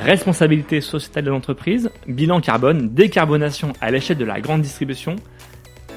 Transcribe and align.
responsabilité 0.00 0.80
sociétale 0.80 1.24
de 1.24 1.30
l'entreprise, 1.30 1.90
bilan 2.06 2.40
carbone, 2.40 2.94
décarbonation 2.94 3.72
à 3.80 3.90
l'échelle 3.90 4.18
de 4.18 4.24
la 4.24 4.40
grande 4.40 4.62
distribution. 4.62 5.16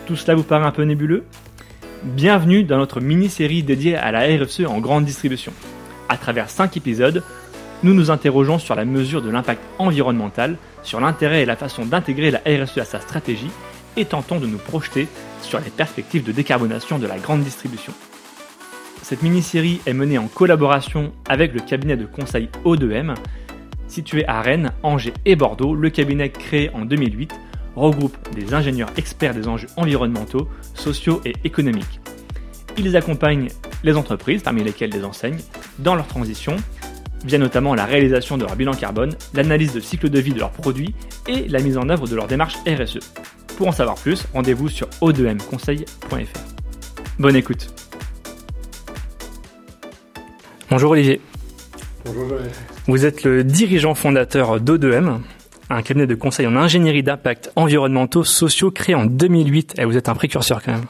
Tout 0.06 0.16
cela 0.16 0.36
vous 0.36 0.44
paraît 0.44 0.66
un 0.66 0.72
peu 0.72 0.84
nébuleux? 0.84 1.24
Bienvenue 2.04 2.64
dans 2.64 2.78
notre 2.78 3.00
mini-série 3.00 3.64
dédiée 3.64 3.96
à 3.96 4.12
la 4.12 4.22
RSE 4.22 4.66
en 4.68 4.80
grande 4.80 5.06
distribution. 5.06 5.54
À 6.10 6.18
travers 6.18 6.50
5 6.50 6.76
épisodes, 6.78 7.24
nous 7.84 7.94
nous 7.94 8.12
interrogeons 8.12 8.60
sur 8.60 8.76
la 8.76 8.86
mesure 8.86 9.22
de 9.22 9.30
l'impact 9.30 9.62
environnemental, 9.80 10.58
sur 10.84 11.00
l'intérêt 11.00 11.42
et 11.42 11.46
la 11.46 11.56
façon 11.56 11.86
d'intégrer 11.86 12.32
la 12.32 12.42
RSE 12.46 12.78
à 12.80 12.86
sa 12.86 13.00
stratégie 13.00 13.50
et 13.98 14.06
tentons 14.06 14.40
de 14.40 14.48
nous 14.48 14.58
projeter 14.58 15.08
sur 15.42 15.60
les 15.60 15.70
perspectives 15.70 16.24
de 16.24 16.32
décarbonation 16.32 17.00
de 17.00 17.08
la 17.08 17.18
grande 17.18 17.44
distribution. 17.44 17.94
Cette 19.02 19.24
mini-série 19.24 19.82
est 19.86 19.94
menée 19.94 20.18
en 20.18 20.28
collaboration 20.28 21.14
avec 21.30 21.54
le 21.54 21.60
cabinet 21.60 21.96
de 21.96 22.06
conseil 22.06 22.50
O2M. 22.66 23.14
Situé 23.88 24.26
à 24.28 24.42
Rennes, 24.42 24.72
Angers 24.84 25.14
et 25.26 25.36
Bordeaux, 25.36 25.76
le 25.76 25.90
cabinet 25.90 26.30
créé 26.30 26.70
en 26.72 26.86
2008 26.86 27.34
regroupe 27.76 28.18
des 28.34 28.54
ingénieurs 28.54 28.92
experts 28.98 29.34
des 29.34 29.48
enjeux 29.48 29.68
environnementaux, 29.78 30.48
sociaux 30.74 31.22
et 31.26 31.34
économiques. 31.44 32.00
Ils 32.78 32.96
accompagnent 32.96 33.50
les 33.84 33.96
entreprises, 33.96 34.44
parmi 34.44 34.64
lesquelles 34.64 34.92
les 34.92 35.04
enseignes, 35.04 35.40
dans 35.80 35.96
leur 35.96 36.08
transition, 36.08 36.56
via 37.26 37.38
notamment 37.38 37.76
la 37.76 37.86
réalisation 37.86 38.38
de 38.38 38.44
leur 38.44 38.56
bilan 38.56 38.74
carbone, 38.74 39.16
l'analyse 39.34 39.74
de 39.74 39.80
cycle 39.80 40.10
de 40.10 40.20
vie 40.20 40.34
de 40.34 40.40
leurs 40.40 40.52
produits 40.52 40.94
et 41.28 41.48
la 41.48 41.60
mise 41.60 41.78
en 41.78 41.90
œuvre 41.90 42.08
de 42.08 42.16
leur 42.16 42.28
démarche 42.28 42.56
RSE. 42.68 43.00
Pour 43.58 43.68
en 43.68 43.72
savoir 43.72 43.96
plus, 43.96 44.26
rendez-vous 44.34 44.70
sur 44.70 44.88
o2mconseil.fr. 45.02 46.40
Bonne 47.20 47.36
écoute. 47.36 47.70
Bonjour 50.70 50.92
Olivier. 50.92 51.22
Bonjour 52.04 52.28
Joël. 52.28 52.52
Vous 52.88 53.04
êtes 53.04 53.24
le 53.24 53.44
dirigeant 53.44 53.96
fondateur 53.96 54.62
d'O2M, 54.62 55.18
un 55.72 55.82
cabinet 55.82 56.06
de 56.06 56.14
conseil 56.14 56.46
en 56.46 56.56
ingénierie 56.56 57.02
d'impact 57.02 57.52
environnementaux 57.56 58.24
sociaux 58.24 58.70
créé 58.70 58.94
en 58.94 59.06
2008. 59.06 59.74
Et 59.80 59.86
vous 59.86 59.98
êtes 59.98 60.08
un 60.08 60.14
précurseur 60.14 60.62
quand 60.62 60.74
même. 60.74 60.86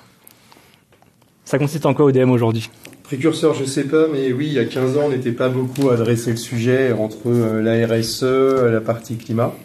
Ça 1.46 1.58
consiste 1.58 1.86
en 1.86 1.94
quoi 1.94 2.06
ODM 2.06 2.32
aujourd'hui? 2.32 2.70
Précurseur, 3.04 3.54
je 3.54 3.64
sais 3.64 3.86
pas, 3.86 4.08
mais 4.12 4.34
oui, 4.34 4.48
il 4.48 4.54
y 4.54 4.60
a 4.60 4.66
15 4.66 4.98
ans, 4.98 5.04
on 5.06 5.10
n'était 5.10 5.32
pas 5.32 5.48
beaucoup 5.48 5.90
à 5.90 5.94
adresser 5.94 6.32
le 6.32 6.38
sujet 6.38 6.92
entre 6.92 7.28
euh, 7.28 7.62
la 7.62 7.88
RSE, 7.88 8.24
la 8.70 8.82
partie 8.82 9.16
climat. 9.16 9.56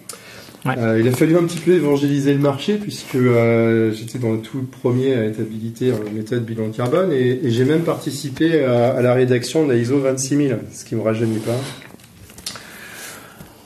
Ouais. 0.67 0.75
Euh, 0.79 1.01
il 1.01 1.09
a 1.09 1.13
fallu 1.13 1.37
un 1.37 1.45
petit 1.45 1.59
peu 1.59 1.73
évangéliser 1.73 2.35
le 2.35 2.39
marché 2.39 2.75
puisque 2.77 3.15
euh, 3.15 3.93
j'étais 3.93 4.19
dans 4.19 4.33
le 4.33 4.41
tout 4.41 4.67
premier 4.81 5.15
à 5.15 5.25
être 5.25 5.41
habilité 5.41 5.91
en 5.91 6.15
méthode 6.15 6.45
bilan 6.45 6.69
carbone 6.69 7.13
et, 7.13 7.41
et 7.43 7.51
j'ai 7.51 7.65
même 7.65 7.81
participé 7.81 8.63
à, 8.63 8.91
à, 8.91 9.01
la 9.01 9.15
rédaction 9.15 9.65
de 9.67 9.73
la 9.73 9.79
ISO 9.79 9.99
26000, 9.99 10.59
ce 10.71 10.85
qui 10.85 10.95
me 10.95 11.01
rajeunit 11.01 11.39
pas. 11.39 11.57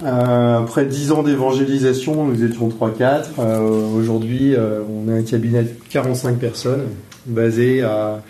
Euh, 0.04 0.58
après 0.58 0.84
10 0.84 1.12
ans 1.12 1.22
d'évangélisation, 1.22 2.24
nous 2.24 2.44
étions 2.44 2.68
3-4. 2.68 3.24
Euh, 3.38 3.60
Aujourd'hui, 3.96 4.54
euh, 4.54 4.82
on 4.88 5.08
a 5.10 5.14
un 5.14 5.22
cabinet 5.22 5.62
de 5.62 5.70
45 5.90 6.38
personnes 6.38 6.84
basé 7.26 7.82
à, 7.82 8.22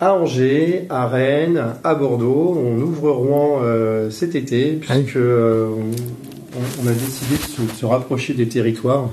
à 0.00 0.14
Angers, 0.14 0.86
à 0.90 1.06
Rennes, 1.06 1.62
à 1.84 1.94
Bordeaux. 1.94 2.60
On 2.60 2.80
ouvre 2.80 3.10
Rouen 3.10 3.60
euh, 3.62 4.10
cet 4.10 4.34
été 4.34 4.72
puisque 4.72 5.16
on, 5.16 6.84
on, 6.84 6.88
a 6.88 6.92
décidé 6.92 7.36
de 7.36 7.42
se, 7.42 7.62
de 7.62 7.76
se, 7.78 7.86
rapprocher 7.86 8.34
des 8.34 8.48
territoires 8.48 9.10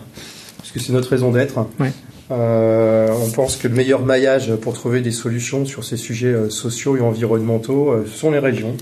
puisque 0.59 0.79
c'est 0.79 0.93
notre 0.93 1.09
raison 1.09 1.31
d'être. 1.31 1.67
Ouais. 1.79 1.91
Euh, 2.31 3.09
on 3.21 3.29
pense 3.29 3.55
que 3.55 3.67
le 3.67 3.75
meilleur 3.75 4.03
maillage 4.03 4.55
pour 4.55 4.73
trouver 4.73 5.01
des 5.01 5.11
solutions 5.11 5.65
sur 5.65 5.83
ces 5.83 5.97
sujets 5.97 6.33
euh, 6.33 6.49
sociaux 6.49 6.97
et 6.97 7.01
environnementaux 7.01 7.91
euh, 7.91 8.05
sont 8.07 8.31
les 8.31 8.39
régions 8.39 8.75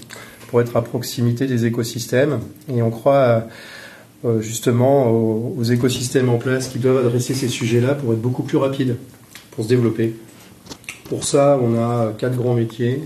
pour 0.54 0.62
être 0.62 0.78
à 0.78 0.84
proximité 0.84 1.48
des 1.48 1.66
écosystèmes. 1.66 2.40
Et 2.72 2.84
on 2.84 2.92
croit 2.92 3.48
euh, 4.23 4.40
justement 4.40 5.09
aux, 5.09 5.56
aux, 5.58 5.64
écosystèmes 5.64 6.30
en 6.30 6.38
place 6.38 6.68
qui 6.68 6.78
doivent 6.78 7.04
adresser 7.04 7.34
ces 7.34 7.47
sujets-là 7.47 7.96
pour 7.96 8.14
être 8.14 8.22
beaucoup 8.22 8.44
plus 8.44 8.58
rapides, 8.58 8.97
pour 9.50 9.63
se 9.63 9.69
développer. 9.69 10.13
Pour 11.06 11.24
ça, 11.24 11.59
on 11.59 11.75
a 11.75 12.13
quatre 12.19 12.38
grands 12.38 12.53
métiers. 12.53 13.02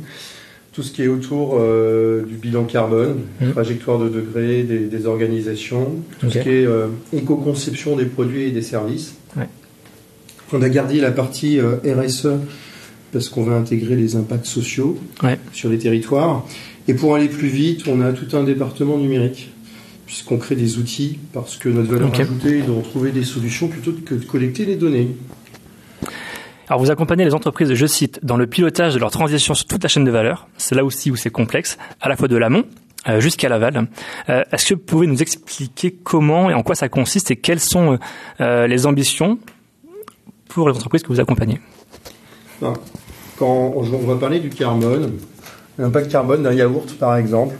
Tout 0.73 0.83
ce 0.83 0.91
qui 0.91 1.03
est 1.03 1.07
autour 1.07 1.55
euh, 1.57 2.25
du 2.25 2.35
bilan 2.35 2.65
carbone, 2.65 3.19
mmh. 3.39 3.51
trajectoire 3.51 3.97
de 3.97 4.09
degré 4.09 4.63
des, 4.63 4.79
des 4.79 5.05
organisations, 5.05 5.95
tout 6.19 6.27
okay. 6.27 6.39
ce 6.39 6.43
qui 6.43 6.49
est 6.49 6.65
euh, 6.65 6.87
éco-conception 7.13 7.95
des 7.95 8.07
produits 8.07 8.43
et 8.43 8.51
des 8.51 8.61
services. 8.61 9.15
Ouais. 9.37 9.47
On 10.51 10.61
a 10.61 10.67
gardé 10.67 10.99
la 10.99 11.11
partie 11.11 11.61
euh, 11.61 11.77
RSE 11.85 12.27
parce 13.13 13.29
qu'on 13.29 13.43
va 13.43 13.55
intégrer 13.55 13.95
les 13.95 14.17
impacts 14.17 14.47
sociaux 14.47 14.97
ouais. 15.23 15.39
sur 15.53 15.69
les 15.69 15.77
territoires. 15.77 16.45
Et 16.87 16.93
pour 16.93 17.15
aller 17.15 17.27
plus 17.27 17.49
vite, 17.49 17.87
on 17.87 18.01
a 18.01 18.13
tout 18.13 18.35
un 18.37 18.43
département 18.43 18.97
numérique, 18.97 19.51
puisqu'on 20.05 20.37
crée 20.37 20.55
des 20.55 20.77
outils, 20.77 21.19
parce 21.33 21.57
que 21.57 21.67
notre 21.67 21.91
valeur 21.91 22.09
okay. 22.09 22.21
ajoutée 22.21 22.59
est 22.59 22.61
de 22.61 22.81
trouver 22.81 23.11
des 23.11 23.25
solutions 23.25 23.67
plutôt 23.67 23.91
que 24.05 24.15
de 24.15 24.23
collecter 24.23 24.65
les 24.65 24.77
données. 24.77 25.09
Alors 26.69 26.81
vous 26.81 26.91
accompagnez 26.91 27.23
les 27.23 27.33
entreprises, 27.33 27.73
je 27.73 27.85
cite, 27.85 28.19
dans 28.23 28.35
le 28.35 28.45
pilotage 28.45 28.93
de 28.93 28.99
leur 28.99 29.11
transition 29.11 29.53
sur 29.53 29.65
toute 29.65 29.83
la 29.83 29.89
chaîne 29.89 30.03
de 30.03 30.11
valeur. 30.11 30.47
C'est 30.57 30.75
là 30.75 30.83
aussi 30.83 31.11
où 31.11 31.15
c'est 31.15 31.29
complexe, 31.29 31.77
à 32.01 32.09
la 32.09 32.17
fois 32.17 32.27
de 32.27 32.35
l'amont 32.35 32.65
euh, 33.07 33.21
jusqu'à 33.21 33.47
l'aval. 33.47 33.87
Euh, 34.29 34.43
Est-ce 34.51 34.67
que 34.67 34.73
vous 34.73 34.81
pouvez 34.81 35.07
nous 35.07 35.21
expliquer 35.21 35.91
comment 35.91 36.49
et 36.49 36.53
en 36.53 36.63
quoi 36.63 36.75
ça 36.75 36.89
consiste 36.89 37.31
et 37.31 37.37
quelles 37.37 37.61
sont 37.61 37.99
euh, 38.41 38.67
les 38.67 38.85
ambitions 38.85 39.39
pour 40.49 40.69
les 40.69 40.75
entreprises 40.75 41.03
que 41.03 41.07
vous 41.07 41.21
accompagnez? 41.21 41.59
Quand 42.59 42.75
on 43.39 43.81
va 43.81 44.15
parler 44.15 44.39
du 44.39 44.49
carbone, 44.49 45.13
l'impact 45.77 46.11
carbone 46.11 46.43
d'un 46.43 46.53
yaourt 46.53 46.93
par 46.99 47.17
exemple, 47.17 47.55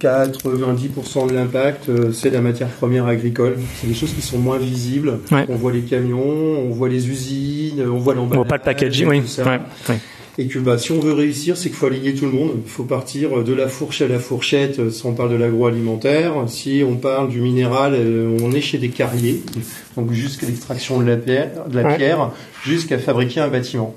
90% 0.00 1.28
de 1.28 1.34
l'impact, 1.34 1.88
euh, 1.88 2.12
c'est 2.12 2.30
la 2.30 2.40
matière 2.40 2.68
première 2.68 3.06
agricole. 3.06 3.56
C'est 3.80 3.86
des 3.86 3.94
choses 3.94 4.12
qui 4.12 4.22
sont 4.22 4.38
moins 4.38 4.58
visibles. 4.58 5.20
Ouais. 5.30 5.46
On 5.48 5.56
voit 5.56 5.72
les 5.72 5.82
camions, 5.82 6.18
on 6.20 6.70
voit 6.70 6.88
les 6.88 7.08
usines, 7.08 7.82
on 7.86 7.98
voit 7.98 8.14
l'emballage. 8.14 8.38
On 8.38 8.42
voit 8.42 8.48
pas 8.48 8.56
le 8.56 8.62
packaging, 8.62 9.08
oui. 9.08 9.22
Ouais. 9.38 9.60
Ouais. 9.88 9.98
Et 10.36 10.46
que 10.46 10.58
bah, 10.58 10.78
si 10.78 10.90
on 10.90 10.98
veut 10.98 11.12
réussir, 11.12 11.56
c'est 11.56 11.68
qu'il 11.68 11.78
faut 11.78 11.86
aligner 11.86 12.14
tout 12.14 12.26
le 12.26 12.32
monde. 12.32 12.52
Il 12.64 12.70
faut 12.70 12.84
partir 12.84 13.44
de 13.44 13.52
la 13.52 13.68
fourche 13.68 14.02
à 14.02 14.08
la 14.08 14.18
fourchette 14.18 14.78
euh, 14.80 14.90
si 14.90 15.06
on 15.06 15.12
parle 15.12 15.30
de 15.30 15.36
l'agroalimentaire. 15.36 16.32
Si 16.48 16.82
on 16.86 16.96
parle 16.96 17.28
du 17.28 17.40
minéral, 17.40 17.94
euh, 17.94 18.36
on 18.42 18.50
est 18.52 18.60
chez 18.60 18.78
des 18.78 18.88
carriers. 18.88 19.42
Donc 19.96 20.12
jusqu'à 20.12 20.46
l'extraction 20.46 21.00
de 21.00 21.06
la 21.06 21.16
pierre, 21.16 21.68
de 21.68 21.78
la 21.78 21.94
pierre 21.94 22.30
jusqu'à 22.64 22.98
fabriquer 22.98 23.40
un 23.40 23.48
bâtiment. 23.48 23.94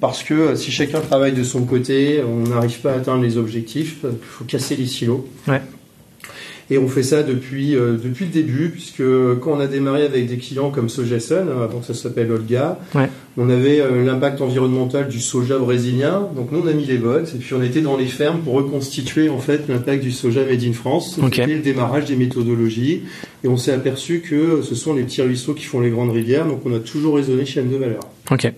Parce 0.00 0.22
que 0.22 0.54
si 0.54 0.70
chacun 0.70 1.00
travaille 1.00 1.32
de 1.32 1.42
son 1.42 1.64
côté, 1.64 2.22
on 2.22 2.48
n'arrive 2.48 2.78
pas 2.80 2.92
à 2.92 2.96
atteindre 2.96 3.22
les 3.22 3.36
objectifs. 3.36 3.98
Il 4.04 4.10
faut 4.20 4.44
casser 4.44 4.76
les 4.76 4.86
silos. 4.86 5.26
Ouais. 5.48 5.60
Et 6.72 6.78
on 6.78 6.88
fait 6.88 7.02
ça 7.02 7.22
depuis, 7.22 7.76
euh, 7.76 7.98
depuis 8.02 8.24
le 8.24 8.30
début, 8.30 8.70
puisque 8.70 9.02
quand 9.42 9.52
on 9.52 9.60
a 9.60 9.66
démarré 9.66 10.06
avec 10.06 10.26
des 10.26 10.38
clients 10.38 10.70
comme 10.70 10.88
Sojason, 10.88 11.48
avant 11.62 11.80
que 11.80 11.84
ça 11.84 11.92
s'appelle 11.92 12.32
Olga, 12.32 12.78
ouais. 12.94 13.10
on 13.36 13.50
avait 13.50 13.82
euh, 13.82 14.02
l'impact 14.02 14.40
environnemental 14.40 15.06
du 15.08 15.20
soja 15.20 15.58
brésilien. 15.58 16.30
Donc 16.34 16.50
nous, 16.50 16.62
on 16.64 16.66
a 16.66 16.72
mis 16.72 16.86
les 16.86 16.96
bottes, 16.96 17.30
et 17.34 17.38
puis 17.38 17.52
on 17.52 17.62
était 17.62 17.82
dans 17.82 17.98
les 17.98 18.06
fermes 18.06 18.40
pour 18.40 18.54
reconstituer 18.54 19.28
en 19.28 19.36
fait 19.36 19.68
l'impact 19.68 20.02
du 20.02 20.12
soja 20.12 20.46
made 20.46 20.64
in 20.64 20.72
France. 20.72 21.18
Okay. 21.18 21.42
C'était 21.42 21.56
le 21.56 21.60
démarrage 21.60 22.06
des 22.06 22.16
méthodologies. 22.16 23.02
Et 23.44 23.48
on 23.48 23.58
s'est 23.58 23.72
aperçu 23.72 24.20
que 24.20 24.62
ce 24.62 24.74
sont 24.74 24.94
les 24.94 25.02
petits 25.02 25.20
ruisseaux 25.20 25.52
qui 25.52 25.64
font 25.64 25.80
les 25.80 25.90
grandes 25.90 26.12
rivières. 26.12 26.46
Donc 26.46 26.62
on 26.64 26.74
a 26.74 26.78
toujours 26.78 27.16
raisonné 27.16 27.44
chaîne 27.44 27.70
de 27.70 27.76
valeur. 27.76 28.00
Ok. 28.30 28.50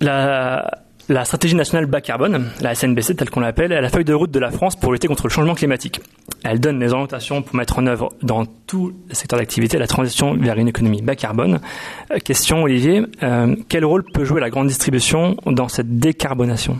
La, 0.00 0.82
la 1.08 1.24
stratégie 1.24 1.54
nationale 1.54 1.86
bas 1.86 2.00
carbone, 2.00 2.50
la 2.60 2.74
SNBC 2.74 3.14
telle 3.16 3.30
qu'on 3.30 3.40
l'appelle, 3.40 3.72
est 3.72 3.80
la 3.80 3.88
feuille 3.90 4.04
de 4.04 4.14
route 4.14 4.30
de 4.30 4.38
la 4.38 4.50
France 4.50 4.76
pour 4.76 4.92
lutter 4.92 5.08
contre 5.08 5.24
le 5.24 5.30
changement 5.30 5.54
climatique. 5.54 6.00
Elle 6.44 6.58
donne 6.58 6.80
les 6.80 6.92
orientations 6.92 7.42
pour 7.42 7.54
mettre 7.54 7.78
en 7.78 7.86
œuvre 7.86 8.12
dans 8.22 8.44
tous 8.66 8.92
les 9.08 9.14
secteurs 9.14 9.38
d'activité 9.38 9.78
la 9.78 9.86
transition 9.86 10.34
vers 10.34 10.58
une 10.58 10.68
économie 10.68 11.02
bas 11.02 11.14
carbone. 11.14 11.60
Euh, 12.10 12.18
question 12.18 12.64
Olivier, 12.64 13.02
euh, 13.22 13.54
quel 13.68 13.84
rôle 13.84 14.04
peut 14.04 14.24
jouer 14.24 14.40
la 14.40 14.50
grande 14.50 14.66
distribution 14.66 15.36
dans 15.46 15.68
cette 15.68 15.98
décarbonation? 15.98 16.78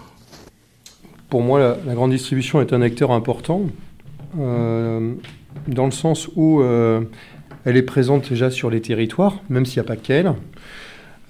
Pour 1.29 1.43
moi, 1.43 1.77
la, 1.87 1.95
grande 1.95 2.11
distribution 2.11 2.61
est 2.61 2.73
un 2.73 2.83
acteur 2.83 3.13
important 3.13 3.63
euh, 4.39 5.15
dans 5.69 5.87
le 5.87 5.93
sens 5.93 6.29
où 6.37 6.63
elle 6.63 7.77
est 7.77 7.83
présente 7.83 8.29
déjà 8.29 8.51
sur 8.51 8.69
les 8.69 8.83
territoires, 8.83 9.41
même 9.49 9.65
s'il 9.65 9.81
n'y 9.81 9.87
a 9.87 9.89
pas 9.89 9.97
qu'elle. 9.97 10.35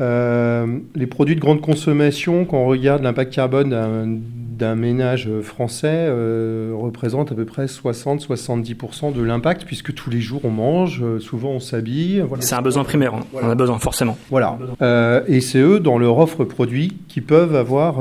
Euh, 0.01 0.79
les 0.95 1.07
produits 1.07 1.37
de 1.37 1.41
grande 1.41 1.61
consommation, 1.61 2.45
quand 2.45 2.59
on 2.59 2.67
regarde 2.67 3.03
l'impact 3.03 3.33
carbone 3.33 4.23
d'un 4.59 4.75
ménage 4.75 5.29
français, 5.43 5.89
euh, 5.93 6.73
représentent 6.75 7.33
à 7.33 7.35
peu 7.35 7.45
près 7.45 7.67
60-70% 7.67 9.13
de 9.13 9.23
l'impact, 9.23 9.65
puisque 9.65 9.93
tous 9.95 10.09
les 10.09 10.21
jours 10.21 10.45
on 10.45 10.51
mange, 10.51 11.03
euh, 11.03 11.19
souvent 11.19 11.51
on 11.51 11.61
s'habille. 11.61 12.25
Voilà. 12.27 12.43
C'est 12.43 12.55
un 12.55 12.63
besoin 12.63 12.85
primaire, 12.85 13.15
hein. 13.15 13.25
voilà. 13.33 13.49
on 13.49 13.51
a 13.51 13.55
besoin 13.55 13.79
forcément. 13.79 14.17
Voilà. 14.31 14.59
Euh, 14.81 15.23
et 15.27 15.41
c'est 15.41 15.59
eux, 15.59 15.81
dans 15.81 15.99
leur 15.99 16.19
offre 16.19 16.45
produit, 16.45 16.97
qui 17.09 17.21
peuvent 17.21 17.57
avoir 17.57 17.97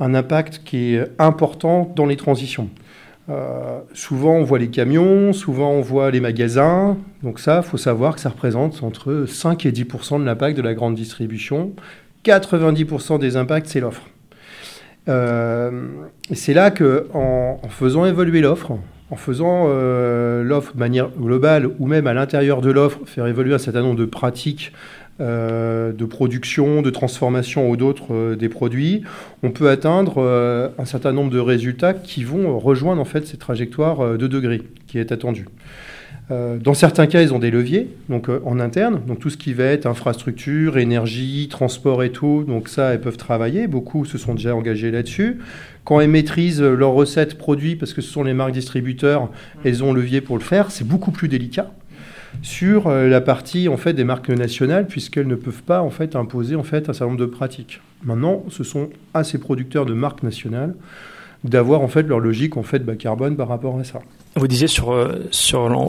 un 0.00 0.14
impact 0.14 0.62
qui 0.64 0.94
est 0.94 1.04
important 1.18 1.92
dans 1.94 2.06
les 2.06 2.16
transitions. 2.16 2.68
Euh, 3.28 3.80
souvent, 3.92 4.34
on 4.34 4.44
voit 4.44 4.58
les 4.58 4.68
camions, 4.68 5.32
souvent, 5.32 5.72
on 5.72 5.80
voit 5.80 6.10
les 6.10 6.20
magasins. 6.20 6.96
Donc 7.22 7.40
ça, 7.40 7.62
faut 7.62 7.76
savoir 7.76 8.14
que 8.14 8.20
ça 8.20 8.28
représente 8.28 8.82
entre 8.82 9.24
5 9.26 9.66
et 9.66 9.72
10% 9.72 10.20
de 10.20 10.24
l'impact 10.24 10.56
de 10.56 10.62
la 10.62 10.74
grande 10.74 10.94
distribution. 10.94 11.72
90% 12.24 13.18
des 13.18 13.36
impacts, 13.36 13.66
c'est 13.68 13.80
l'offre. 13.80 14.02
Euh, 15.08 15.88
c'est 16.32 16.54
là 16.54 16.70
que, 16.70 17.06
en, 17.14 17.58
faisant 17.68 18.06
évoluer 18.06 18.40
l'offre, 18.40 18.72
en 19.10 19.16
faisant 19.16 19.68
l'offre 20.42 20.74
de 20.74 20.78
manière 20.78 21.10
globale 21.10 21.70
ou 21.78 21.86
même 21.86 22.08
à 22.08 22.14
l'intérieur 22.14 22.60
de 22.60 22.70
l'offre, 22.70 23.00
faire 23.06 23.26
évoluer 23.26 23.54
un 23.54 23.58
certain 23.58 23.82
nombre 23.82 23.98
de 23.98 24.04
pratiques 24.04 24.72
euh, 25.18 25.92
de 25.92 26.04
production, 26.04 26.82
de 26.82 26.90
transformation 26.90 27.70
ou 27.70 27.78
d'autres 27.78 28.12
euh, 28.12 28.36
des 28.36 28.50
produits, 28.50 29.00
on 29.42 29.50
peut 29.50 29.70
atteindre 29.70 30.16
euh, 30.18 30.68
un 30.78 30.84
certain 30.84 31.14
nombre 31.14 31.30
de 31.30 31.38
résultats 31.38 31.94
qui 31.94 32.22
vont 32.22 32.58
rejoindre 32.58 33.00
en 33.00 33.06
fait 33.06 33.26
ces 33.26 33.38
trajectoires 33.38 34.18
de 34.18 34.26
degrés 34.26 34.60
qui 34.86 34.98
est 34.98 35.12
attendue. 35.12 35.46
dans 36.28 36.74
certains 36.74 37.06
cas, 37.06 37.22
ils 37.22 37.32
ont 37.32 37.38
des 37.38 37.50
leviers, 37.50 37.88
donc 38.10 38.28
en 38.44 38.60
interne, 38.60 39.00
donc 39.06 39.20
tout 39.20 39.30
ce 39.30 39.38
qui 39.38 39.54
va 39.54 39.64
être 39.64 39.86
infrastructure, 39.86 40.76
énergie, 40.76 41.48
transport 41.48 42.02
et 42.02 42.10
tout, 42.10 42.44
donc 42.46 42.68
ça, 42.68 42.92
elles 42.92 43.00
peuvent 43.00 43.16
travailler. 43.16 43.68
Beaucoup 43.68 44.04
se 44.04 44.18
sont 44.18 44.34
déjà 44.34 44.54
engagés 44.54 44.90
là-dessus. 44.90 45.38
Quand 45.84 46.00
elles 46.00 46.10
maîtrisent 46.10 46.60
leurs 46.60 46.92
recettes 46.92 47.38
produits, 47.38 47.76
parce 47.76 47.94
que 47.94 48.02
ce 48.02 48.10
sont 48.10 48.24
les 48.24 48.34
marques 48.34 48.52
distributeurs, 48.52 49.30
elles 49.64 49.82
ont 49.82 49.94
levier 49.94 50.20
pour 50.20 50.36
le 50.36 50.42
faire. 50.42 50.70
C'est 50.70 50.86
beaucoup 50.86 51.12
plus 51.12 51.28
délicat 51.28 51.70
sur 52.42 52.86
euh, 52.86 53.08
la 53.08 53.20
partie 53.20 53.68
en 53.68 53.76
fait 53.76 53.92
des 53.92 54.04
marques 54.04 54.28
nationales 54.28 54.86
puisqu'elles 54.86 55.26
ne 55.26 55.34
peuvent 55.34 55.62
pas 55.62 55.82
en 55.82 55.90
fait 55.90 56.16
imposer 56.16 56.56
en 56.56 56.62
fait 56.62 56.88
un 56.88 56.92
certain 56.92 57.06
nombre 57.06 57.20
de 57.20 57.26
pratiques. 57.26 57.80
Maintenant, 58.04 58.44
ce 58.50 58.64
sont 58.64 58.90
à 59.14 59.24
ces 59.24 59.38
producteurs 59.38 59.86
de 59.86 59.94
marques 59.94 60.22
nationales 60.22 60.74
d'avoir 61.44 61.80
en 61.80 61.88
fait 61.88 62.02
leur 62.02 62.18
logique 62.18 62.56
en 62.56 62.62
fait 62.62 62.80
bas 62.80 62.96
carbone 62.96 63.36
par 63.36 63.48
rapport 63.48 63.78
à 63.78 63.84
ça. 63.84 64.00
Vous 64.36 64.48
disiez 64.48 64.66
sur 64.66 64.92
euh, 64.92 65.28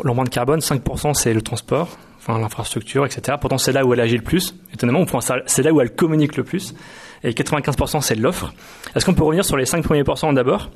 l'empreinte 0.03 0.29
carbone, 0.29 0.59
5% 0.59 1.13
c'est 1.13 1.33
le 1.33 1.41
transport, 1.41 1.97
enfin 2.19 2.39
l'infrastructure, 2.39 3.05
etc. 3.05 3.37
Pourtant 3.39 3.57
c'est 3.57 3.71
là 3.71 3.85
où 3.85 3.93
elle 3.93 3.99
agit 3.99 4.17
le 4.17 4.23
plus. 4.23 4.55
Étonnamment, 4.73 5.05
c'est 5.45 5.63
là 5.63 5.73
où 5.73 5.81
elle 5.81 5.91
communique 5.91 6.37
le 6.37 6.43
plus 6.43 6.73
et 7.23 7.31
95% 7.31 8.01
c'est 8.01 8.15
l'offre. 8.15 8.53
Est-ce 8.95 9.05
qu'on 9.05 9.13
peut 9.13 9.23
revenir 9.23 9.43
sur 9.43 9.57
les 9.57 9.65
5 9.65 9.83
premiers 9.83 10.03
pourcents 10.03 10.31
d'abord? 10.33 10.69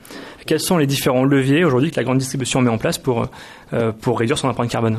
Quels 0.46 0.60
sont 0.60 0.78
les 0.78 0.88
différents 0.88 1.24
leviers 1.24 1.64
aujourd'hui 1.64 1.92
que 1.92 1.98
la 1.98 2.04
grande 2.04 2.18
distribution 2.18 2.62
met 2.62 2.70
en 2.70 2.78
place 2.78 2.98
pour, 2.98 3.30
euh, 3.74 3.92
pour 3.92 4.20
réduire 4.20 4.38
son 4.38 4.48
empreinte 4.48 4.70
carbone? 4.70 4.98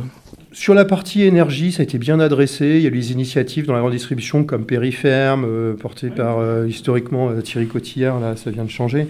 Sur 0.53 0.75
la 0.75 0.85
partie 0.85 1.23
énergie, 1.23 1.73
ça 1.73 1.81
a 1.81 1.85
été 1.85 1.99
bien 1.99 2.21
adressé. 2.21 2.77
Il 2.77 2.83
y 2.83 2.87
a 2.87 2.89
eu 2.89 2.93
des 2.93 3.13
initiatives 3.13 3.67
dans 3.67 3.73
la 3.73 3.81
grande 3.81 3.93
distribution 3.93 4.45
comme 4.45 4.65
Périferme, 4.65 5.45
euh, 5.45 5.75
portée 5.75 6.11
par 6.11 6.39
euh, 6.39 6.67
historiquement 6.69 7.33
Thierry 7.43 7.67
Cotillard, 7.67 8.21
là 8.21 8.37
ça 8.37 8.51
vient 8.51 8.65
de 8.65 8.71
changer. 8.71 9.07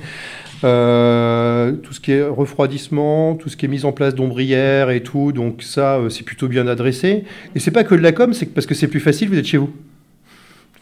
tout 0.60 1.92
ce 1.92 2.00
qui 2.00 2.12
est 2.12 2.22
refroidissement, 2.22 3.34
tout 3.34 3.48
ce 3.48 3.56
qui 3.56 3.66
est 3.66 3.68
mise 3.68 3.84
en 3.84 3.92
place 3.92 4.14
d'ombrières 4.14 4.90
et 4.90 5.02
tout, 5.02 5.32
donc 5.32 5.62
ça 5.62 6.00
c'est 6.08 6.24
plutôt 6.24 6.48
bien 6.48 6.66
adressé. 6.66 7.24
Et 7.54 7.60
c'est 7.60 7.72
pas 7.72 7.84
que 7.84 7.94
de 7.94 8.02
la 8.02 8.12
com, 8.12 8.32
c'est 8.32 8.46
parce 8.46 8.66
que 8.66 8.74
c'est 8.74 8.88
plus 8.88 9.00
facile, 9.00 9.28
vous 9.28 9.38
êtes 9.38 9.46
chez 9.46 9.58
vous. 9.58 9.70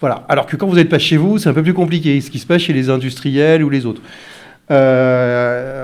Voilà. 0.01 0.25
Alors 0.29 0.47
que 0.47 0.57
quand 0.57 0.67
vous 0.67 0.77
n'êtes 0.77 0.89
pas 0.89 0.99
chez 0.99 1.17
vous, 1.17 1.39
c'est 1.39 1.49
un 1.49 1.53
peu 1.53 1.63
plus 1.63 1.75
compliqué, 1.75 2.21
ce 2.21 2.31
qui 2.31 2.39
se 2.39 2.47
passe 2.47 2.63
chez 2.63 2.73
les 2.73 2.89
industriels 2.89 3.63
ou 3.63 3.71
les 3.71 3.85
autres. 3.85 4.03
Euh, 4.71 5.80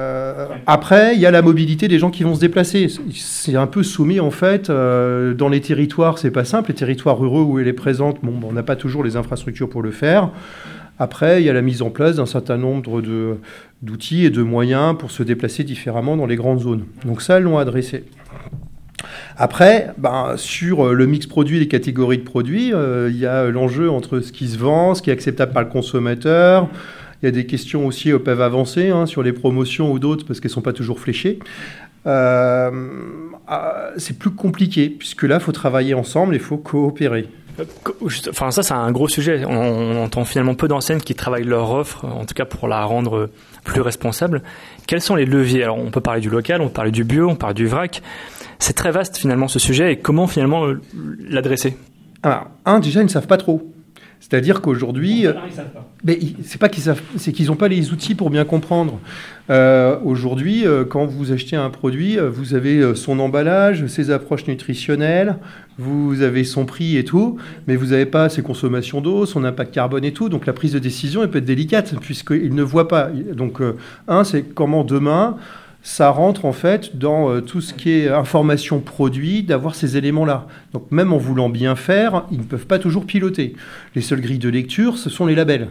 après, 0.66 1.14
il 1.14 1.20
y 1.20 1.26
a 1.26 1.30
la 1.30 1.42
mobilité 1.42 1.88
des 1.88 1.98
gens 1.98 2.10
qui 2.10 2.22
vont 2.22 2.34
se 2.34 2.40
déplacer. 2.40 2.88
C'est 3.12 3.56
un 3.56 3.66
peu 3.66 3.82
soumis 3.82 4.20
en 4.20 4.30
fait 4.30 4.70
euh, 4.70 5.34
dans 5.34 5.48
les 5.48 5.60
territoires. 5.60 6.18
C'est 6.18 6.30
pas 6.30 6.44
simple. 6.44 6.70
Les 6.70 6.74
territoires 6.74 7.18
ruraux 7.18 7.44
où 7.44 7.58
elle 7.58 7.68
est 7.68 7.72
présente, 7.72 8.18
bon, 8.22 8.34
on 8.48 8.52
n'a 8.52 8.62
pas 8.62 8.76
toujours 8.76 9.04
les 9.04 9.16
infrastructures 9.16 9.68
pour 9.68 9.82
le 9.82 9.90
faire. 9.90 10.30
Après, 10.98 11.42
il 11.42 11.46
y 11.46 11.50
a 11.50 11.52
la 11.52 11.62
mise 11.62 11.82
en 11.82 11.90
place 11.90 12.16
d'un 12.16 12.26
certain 12.26 12.56
nombre 12.56 13.02
d'outils 13.82 14.24
et 14.24 14.30
de 14.30 14.42
moyens 14.42 14.96
pour 14.98 15.10
se 15.10 15.22
déplacer 15.22 15.62
différemment 15.62 16.16
dans 16.16 16.26
les 16.26 16.36
grandes 16.36 16.60
zones. 16.60 16.84
Donc 17.04 17.20
ça, 17.20 17.36
elles 17.36 17.42
l'ont 17.42 17.58
adressé. 17.58 18.04
Après, 19.36 19.88
ben, 19.98 20.34
sur 20.36 20.86
euh, 20.86 20.92
le 20.94 21.06
mix 21.06 21.26
produit, 21.26 21.58
les 21.58 21.68
catégories 21.68 22.18
de 22.18 22.24
produits, 22.24 22.72
euh, 22.72 23.10
il 23.10 23.18
y 23.18 23.26
a 23.26 23.50
l'enjeu 23.50 23.90
entre 23.90 24.20
ce 24.20 24.32
qui 24.32 24.48
se 24.48 24.56
vend, 24.56 24.94
ce 24.94 25.02
qui 25.02 25.10
est 25.10 25.12
acceptable 25.12 25.52
par 25.52 25.62
le 25.62 25.68
consommateur. 25.68 26.68
Il 27.26 27.30
y 27.30 27.38
a 27.40 27.42
des 27.42 27.46
questions 27.46 27.88
aussi 27.88 28.12
au 28.12 28.20
peuvent 28.20 28.40
avancer 28.40 28.90
hein, 28.90 29.04
sur 29.04 29.24
les 29.24 29.32
promotions 29.32 29.90
ou 29.90 29.98
d'autres 29.98 30.24
parce 30.24 30.38
qu'elles 30.38 30.52
ne 30.52 30.54
sont 30.54 30.60
pas 30.60 30.72
toujours 30.72 31.00
fléchées. 31.00 31.40
Euh, 32.06 32.70
ah, 33.48 33.88
c'est 33.96 34.16
plus 34.16 34.30
compliqué 34.30 34.88
puisque 34.88 35.24
là, 35.24 35.38
il 35.38 35.40
faut 35.40 35.50
travailler 35.50 35.94
ensemble, 35.94 36.36
il 36.36 36.40
faut 36.40 36.56
coopérer. 36.56 37.28
Enfin, 38.30 38.52
ça, 38.52 38.62
c'est 38.62 38.74
un 38.74 38.92
gros 38.92 39.08
sujet. 39.08 39.44
On, 39.44 39.50
on 39.50 40.04
entend 40.04 40.24
finalement 40.24 40.54
peu 40.54 40.68
d'enseignes 40.68 41.00
qui 41.00 41.16
travaillent 41.16 41.42
leur 41.42 41.72
offre, 41.72 42.04
en 42.04 42.26
tout 42.26 42.34
cas 42.34 42.44
pour 42.44 42.68
la 42.68 42.84
rendre 42.84 43.28
plus 43.64 43.80
responsable. 43.80 44.44
Quels 44.86 45.00
sont 45.00 45.16
les 45.16 45.26
leviers? 45.26 45.64
Alors, 45.64 45.78
on 45.78 45.90
peut 45.90 46.00
parler 46.00 46.20
du 46.20 46.30
local, 46.30 46.60
on 46.60 46.68
peut 46.68 46.74
parler 46.74 46.92
du 46.92 47.02
bio, 47.02 47.28
on 47.28 47.34
parle 47.34 47.54
du 47.54 47.66
vrac. 47.66 48.02
C'est 48.60 48.74
très 48.74 48.92
vaste 48.92 49.16
finalement 49.16 49.48
ce 49.48 49.58
sujet 49.58 49.94
et 49.94 49.96
comment 49.96 50.28
finalement 50.28 50.64
euh, 50.64 50.80
l'adresser? 51.28 51.76
Alors, 52.22 52.46
un, 52.66 52.78
déjà, 52.78 53.00
ils 53.00 53.06
ne 53.06 53.10
savent 53.10 53.26
pas 53.26 53.36
trop. 53.36 53.68
C'est-à-dire 54.20 54.60
qu'aujourd'hui, 54.60 55.26
mais 56.04 56.18
c'est 56.42 56.58
pas 56.58 56.68
qu'ils 56.68 56.82
savent, 56.82 57.02
c'est 57.16 57.32
qu'ils 57.32 57.46
n'ont 57.46 57.56
pas 57.56 57.68
les 57.68 57.92
outils 57.92 58.14
pour 58.14 58.30
bien 58.30 58.44
comprendre. 58.44 58.98
Euh, 59.50 59.98
aujourd'hui, 60.04 60.66
euh, 60.66 60.84
quand 60.84 61.06
vous 61.06 61.32
achetez 61.32 61.54
un 61.54 61.70
produit, 61.70 62.18
vous 62.18 62.54
avez 62.54 62.94
son 62.94 63.18
emballage, 63.20 63.86
ses 63.86 64.10
approches 64.10 64.46
nutritionnelles, 64.46 65.36
vous 65.78 66.22
avez 66.22 66.42
son 66.44 66.64
prix 66.64 66.96
et 66.96 67.04
tout, 67.04 67.36
mais 67.66 67.76
vous 67.76 67.86
n'avez 67.86 68.06
pas 68.06 68.28
ses 68.28 68.42
consommations 68.42 69.00
d'eau, 69.00 69.26
son 69.26 69.44
impact 69.44 69.72
carbone 69.72 70.04
et 70.04 70.12
tout. 70.12 70.28
Donc 70.28 70.46
la 70.46 70.52
prise 70.52 70.72
de 70.72 70.78
décision 70.78 71.22
elle 71.22 71.30
peut 71.30 71.38
être 71.38 71.44
délicate 71.44 71.94
puisqu'ils 72.00 72.54
ne 72.54 72.62
voient 72.62 72.88
pas. 72.88 73.10
Donc 73.34 73.60
un, 74.08 74.24
c'est 74.24 74.42
comment 74.42 74.82
demain 74.82 75.36
ça 75.86 76.10
rentre 76.10 76.46
en 76.46 76.52
fait 76.52 76.96
dans 76.98 77.30
euh, 77.30 77.40
tout 77.40 77.60
ce 77.60 77.72
qui 77.72 77.92
est 77.92 78.08
information 78.08 78.80
produit, 78.80 79.44
d'avoir 79.44 79.76
ces 79.76 79.96
éléments-là. 79.96 80.48
Donc 80.72 80.90
même 80.90 81.12
en 81.12 81.16
voulant 81.16 81.48
bien 81.48 81.76
faire, 81.76 82.24
ils 82.32 82.38
ne 82.38 82.42
peuvent 82.42 82.66
pas 82.66 82.80
toujours 82.80 83.06
piloter. 83.06 83.54
Les 83.94 84.02
seules 84.02 84.20
grilles 84.20 84.40
de 84.40 84.48
lecture, 84.48 84.98
ce 84.98 85.10
sont 85.10 85.26
les 85.26 85.36
labels. 85.36 85.68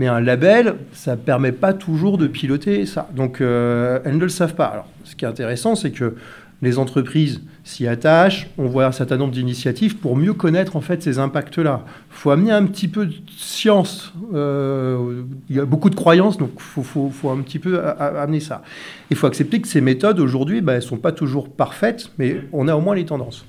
Mais 0.00 0.08
un 0.08 0.20
label, 0.20 0.74
ça 0.92 1.12
ne 1.12 1.20
permet 1.20 1.52
pas 1.52 1.74
toujours 1.74 2.18
de 2.18 2.26
piloter 2.26 2.86
ça. 2.86 3.08
Donc 3.14 3.40
euh, 3.40 4.00
elles 4.04 4.16
ne 4.16 4.24
le 4.24 4.30
savent 4.30 4.56
pas. 4.56 4.64
Alors 4.64 4.88
ce 5.04 5.14
qui 5.14 5.24
est 5.24 5.28
intéressant, 5.28 5.76
c'est 5.76 5.92
que 5.92 6.16
les 6.60 6.80
entreprises 6.80 7.40
s'y 7.64 7.86
attachent, 7.86 8.48
on 8.58 8.66
voit 8.66 8.86
un 8.86 8.92
certain 8.92 9.16
nombre 9.16 9.32
d'initiatives 9.32 9.96
pour 9.96 10.16
mieux 10.16 10.32
connaître 10.32 10.76
en 10.76 10.80
fait 10.80 11.02
ces 11.02 11.18
impacts-là. 11.18 11.84
Il 11.86 12.14
faut 12.16 12.30
amener 12.30 12.50
un 12.50 12.66
petit 12.66 12.88
peu 12.88 13.06
de 13.06 13.14
science. 13.36 14.12
Euh, 14.34 15.22
il 15.48 15.56
y 15.56 15.60
a 15.60 15.64
beaucoup 15.64 15.90
de 15.90 15.94
croyances, 15.94 16.38
donc 16.38 16.50
il 16.76 16.82
faut, 16.82 17.30
un 17.30 17.40
petit 17.40 17.58
peu 17.58 17.80
amener 17.98 18.40
ça. 18.40 18.62
Il 19.10 19.16
faut 19.16 19.26
accepter 19.26 19.60
que 19.60 19.68
ces 19.68 19.80
méthodes 19.80 20.18
aujourd'hui, 20.18 20.60
bah, 20.60 20.72
elles 20.72 20.78
ne 20.78 20.84
sont 20.84 20.96
pas 20.96 21.12
toujours 21.12 21.48
parfaites, 21.48 22.10
mais 22.18 22.42
on 22.52 22.66
a 22.66 22.74
au 22.74 22.80
moins 22.80 22.96
les 22.96 23.04
tendances. 23.04 23.44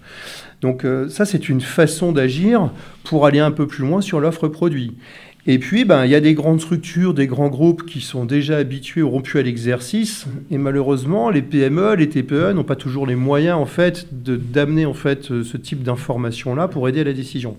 Donc 0.61 0.85
euh, 0.85 1.09
ça, 1.09 1.25
c'est 1.25 1.49
une 1.49 1.61
façon 1.61 2.11
d'agir 2.11 2.71
pour 3.03 3.25
aller 3.25 3.39
un 3.39 3.51
peu 3.51 3.67
plus 3.67 3.83
loin 3.83 3.99
sur 3.99 4.19
l'offre 4.19 4.47
produit. 4.47 4.95
Et 5.45 5.59
puis, 5.59 5.83
ben, 5.83 6.05
il 6.05 6.11
y 6.11 6.15
a 6.15 6.21
des 6.21 6.33
grandes 6.33 6.61
structures, 6.61 7.13
des 7.13 7.27
grands 7.27 7.49
groupes 7.49 7.85
qui 7.85 7.99
sont 7.99 8.23
déjà 8.23 8.57
habitués 8.57 9.01
ou 9.01 9.09
rompus 9.09 9.35
à 9.35 9.41
l'exercice. 9.41 10.25
Et 10.49 10.57
malheureusement, 10.57 11.29
les 11.29 11.41
PME, 11.41 11.95
les 11.95 12.07
TPE 12.07 12.53
n'ont 12.53 12.63
pas 12.63 12.77
toujours 12.77 13.05
les 13.05 13.15
moyens, 13.15 13.57
en 13.57 13.65
fait, 13.65 14.07
d'amener, 14.11 14.85
euh, 14.85 15.43
ce 15.43 15.57
type 15.57 15.83
d'information-là 15.83 16.69
pour 16.69 16.87
aider 16.87 17.01
à 17.01 17.03
la 17.03 17.11
décision. 17.11 17.57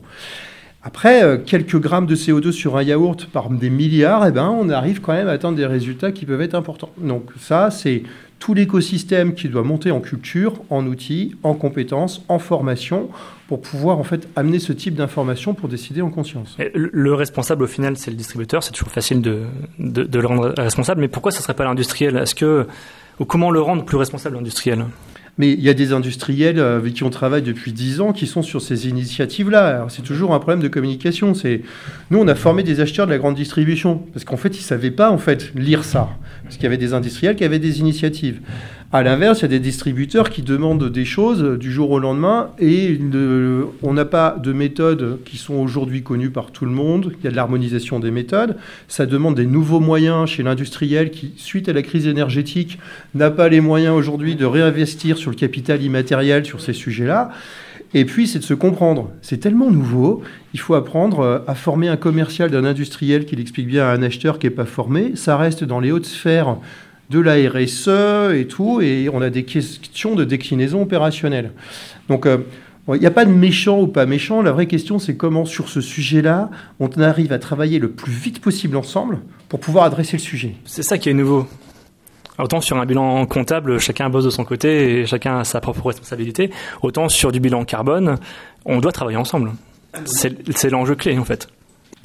Après, 0.83 1.25
euh, 1.25 1.37
quelques 1.37 1.79
grammes 1.79 2.07
de 2.07 2.15
CO2 2.15 2.53
sur 2.53 2.79
un 2.79 2.83
yaourt 2.83 3.27
par 3.27 3.51
des 3.51 3.69
milliards, 3.69 4.27
eh 4.27 4.33
ben, 4.33 4.49
on 4.49 4.71
arrive 4.71 5.03
quand 5.03 5.13
même 5.13 5.29
à 5.29 5.33
atteindre 5.33 5.57
des 5.57 5.67
résultats 5.67 6.11
qui 6.11 6.25
peuvent 6.25 6.43
être 6.43 6.55
importants. 6.55 6.91
Donc 6.97 7.33
ça, 7.39 7.71
c'est 7.71 8.03
tout 8.39 8.55
l'écosystème 8.55 9.35
qui 9.35 9.49
doit 9.49 9.63
monter 9.63 9.91
en 9.91 10.01
culture, 10.01 10.61
en 10.71 10.87
outils, 10.87 11.35
en 11.43 11.55
compétences, 11.55 12.23
en 12.29 12.39
formation, 12.39 13.09
pour 13.49 13.61
pouvoir 13.61 13.99
en 13.99 14.05
fait 14.05 14.29
amener 14.37 14.59
ce 14.59 14.73
type 14.73 14.95
d'information 14.95 15.55
pour 15.55 15.69
décider 15.69 16.03
en 16.03 16.11
conscience. 16.11 16.57
le 16.75 17.15
responsable 17.15 17.65
au 17.65 17.67
final, 17.67 17.97
c'est 17.97 18.11
le 18.11 18.17
distributeur. 18.17 18.63
C'est 18.63 18.73
toujours 18.73 18.91
facile 18.91 19.21
de, 19.21 19.47
le 19.79 20.27
rendre 20.27 20.53
responsable, 20.57 21.01
mais 21.01 21.09
pourquoi 21.09 21.33
ça 21.33 21.41
serait 21.41 21.55
pas 21.55 21.65
l'industriel? 21.65 22.17
Est-ce 22.17 22.35
que 22.35 22.67
comment 23.27 23.51
le 23.51 23.61
rendre 23.61 23.85
plus 23.85 23.97
responsable 23.97 24.37
l'industriel? 24.37 24.87
Mais 25.39 25.53
il 25.53 25.61
y 25.61 25.69
a 25.69 25.75
des 25.75 25.93
industriels 25.93 26.59
euh, 26.59 26.79
avec 26.79 26.95
qui 26.95 27.03
on 27.03 27.11
travaille 27.11 27.43
depuis 27.43 27.73
10 27.73 28.01
ans 28.01 28.13
qui 28.13 28.27
sont 28.27 28.43
sur 28.43 28.63
ces 28.63 28.89
initiatives-là. 28.89 29.87
C'est 29.89 30.03
toujours 30.03 30.33
un 30.35 30.39
problème 30.39 30.61
de 30.61 30.69
communication. 30.69 31.33
Nous, 32.11 32.19
on 32.19 32.29
a 32.29 32.35
formé 32.35 32.63
des 32.63 32.81
acheteurs 32.81 33.07
de 33.07 33.11
la 33.11 33.19
grande 33.19 33.35
distribution 33.35 33.99
parce 34.13 34.25
qu'en 34.25 34.37
fait, 34.37 34.57
ils 34.57 34.61
ne 34.61 34.65
savaient 34.65 34.91
pas 34.91 35.11
en 35.11 35.19
fait, 35.19 35.53
lire 35.55 35.85
ça. 35.85 36.11
Parce 36.45 36.57
qu'il 36.57 36.65
y 36.65 36.67
avait 36.67 36.77
des 36.77 36.95
industriels 36.95 37.37
qui 37.37 37.45
avaient 37.45 37.59
des 37.59 37.81
initiatives. 37.81 38.41
À 38.95 39.03
l'inverse, 39.03 39.41
il 39.41 39.43
y 39.43 39.45
a 39.47 39.49
des 39.49 39.59
distributeurs 39.59 40.31
qui 40.31 40.43
demandent 40.43 40.89
des 40.89 41.05
choses 41.05 41.59
du 41.59 41.73
jour 41.73 41.91
au 41.91 41.99
lendemain 41.99 42.51
et 42.61 42.97
on 43.83 43.93
n'a 43.93 44.05
pas 44.05 44.37
de 44.41 44.53
méthodes 44.53 45.19
qui 45.25 45.37
sont 45.37 45.55
aujourd'hui 45.55 46.05
connues 46.05 46.31
par 46.31 46.53
tout 46.53 46.65
le 46.65 46.71
monde. 46.71 47.13
Il 47.19 47.25
y 47.25 47.27
a 47.27 47.33
de 47.33 47.35
l'harmonisation 47.35 47.99
des 47.99 48.13
méthodes. 48.13 48.57
Ça 48.87 49.05
demande 49.07 49.35
des 49.35 49.47
nouveaux 49.47 49.81
moyens 49.81 50.29
chez 50.29 50.45
l'industriel 50.45 51.11
qui, 51.11 51.33
suite 51.39 51.69
à 51.69 51.73
la 51.73 51.83
crise 51.83 52.07
énergétique, 52.07 52.79
n'a 53.17 53.33
pas 53.33 53.49
les 53.49 53.61
moyens 53.61 53.97
aujourd'hui 53.97 54.37
de 54.37 54.47
réinvestir 54.47 55.19
sur 55.19 55.33
le 55.33 55.37
capital 55.37 55.83
immatériel 55.83 56.47
sur 56.47 56.61
ces 56.61 56.73
sujets-là. 56.73 57.33
Et 57.95 58.05
puis, 58.05 58.29
c'est 58.29 58.39
de 58.39 58.45
se 58.45 58.55
comprendre. 58.55 59.11
C'est 59.23 59.39
tellement 59.39 59.73
nouveau, 59.73 60.23
il 60.53 60.61
faut 60.61 60.75
apprendre 60.75 61.43
à 61.49 61.55
former 61.57 61.89
un 61.89 61.97
commercial 61.97 62.49
d'un 62.49 62.65
industriel 62.65 63.25
qui 63.25 63.35
l'explique 63.35 63.67
bien 63.67 63.87
à 63.87 63.93
un 63.93 64.03
acheteur 64.05 64.39
qui 64.39 64.47
n'est 64.47 64.53
pas 64.53 64.67
formé. 64.67 65.17
Ça 65.17 65.37
reste 65.37 65.65
dans 65.65 65.81
les 65.81 65.91
hautes 65.91 66.07
sphères 66.07 66.59
de 67.15 67.21
la 67.21 67.35
RSE 67.49 68.35
et 68.35 68.47
tout, 68.47 68.81
et 68.81 69.09
on 69.13 69.23
a 69.23 69.31
des 69.31 69.45
questions 69.45 70.17
de 70.17 70.25
déclinaison 70.25 70.83
opérationnelle. 70.83 71.53
Donc, 72.09 72.27
euh, 72.27 72.39
il 72.89 72.99
n'y 72.99 73.07
a 73.07 73.13
pas 73.13 73.25
de 73.25 73.31
méchant 73.31 73.81
ou 73.81 73.87
pas 73.87 74.05
méchant. 74.05 74.43
La 74.43 74.51
vraie 74.51 74.67
question, 74.67 74.99
c'est 74.99 75.17
comment, 75.17 75.45
sur 75.45 75.69
ce 75.69 75.81
sujet-là, 75.81 76.51
on 76.81 76.89
arrive 77.01 77.33
à 77.33 77.39
travailler 77.39 77.79
le 77.79 77.91
plus 77.91 78.13
vite 78.13 78.41
possible 78.41 78.77
ensemble 78.77 79.21
pour 79.49 79.61
pouvoir 79.61 79.85
adresser 79.85 80.17
le 80.17 80.23
sujet. 80.23 80.57
C'est 80.65 80.83
ça 80.83 80.99
qui 80.99 81.09
est 81.09 81.15
nouveau. 81.15 81.47
Autant 82.37 82.61
sur 82.61 82.77
un 82.79 82.85
bilan 82.85 83.25
comptable, 83.27 83.79
chacun 83.79 84.11
bosse 84.11 84.25
de 84.25 84.31
son 84.31 84.45
côté 84.45 84.99
et 84.99 85.07
chacun 85.07 85.39
a 85.39 85.45
sa 85.45 85.61
propre 85.61 85.87
responsabilité. 85.87 86.51
Autant 86.83 87.09
sur 87.09 87.31
du 87.31 87.39
bilan 87.39 87.65
carbone, 87.65 88.17
on 88.65 88.81
doit 88.81 88.91
travailler 88.91 89.19
ensemble. 89.19 89.53
C'est 90.05 90.71
l'enjeu 90.71 90.97
clé 90.97 91.17
en 91.17 91.25
fait. 91.25 91.47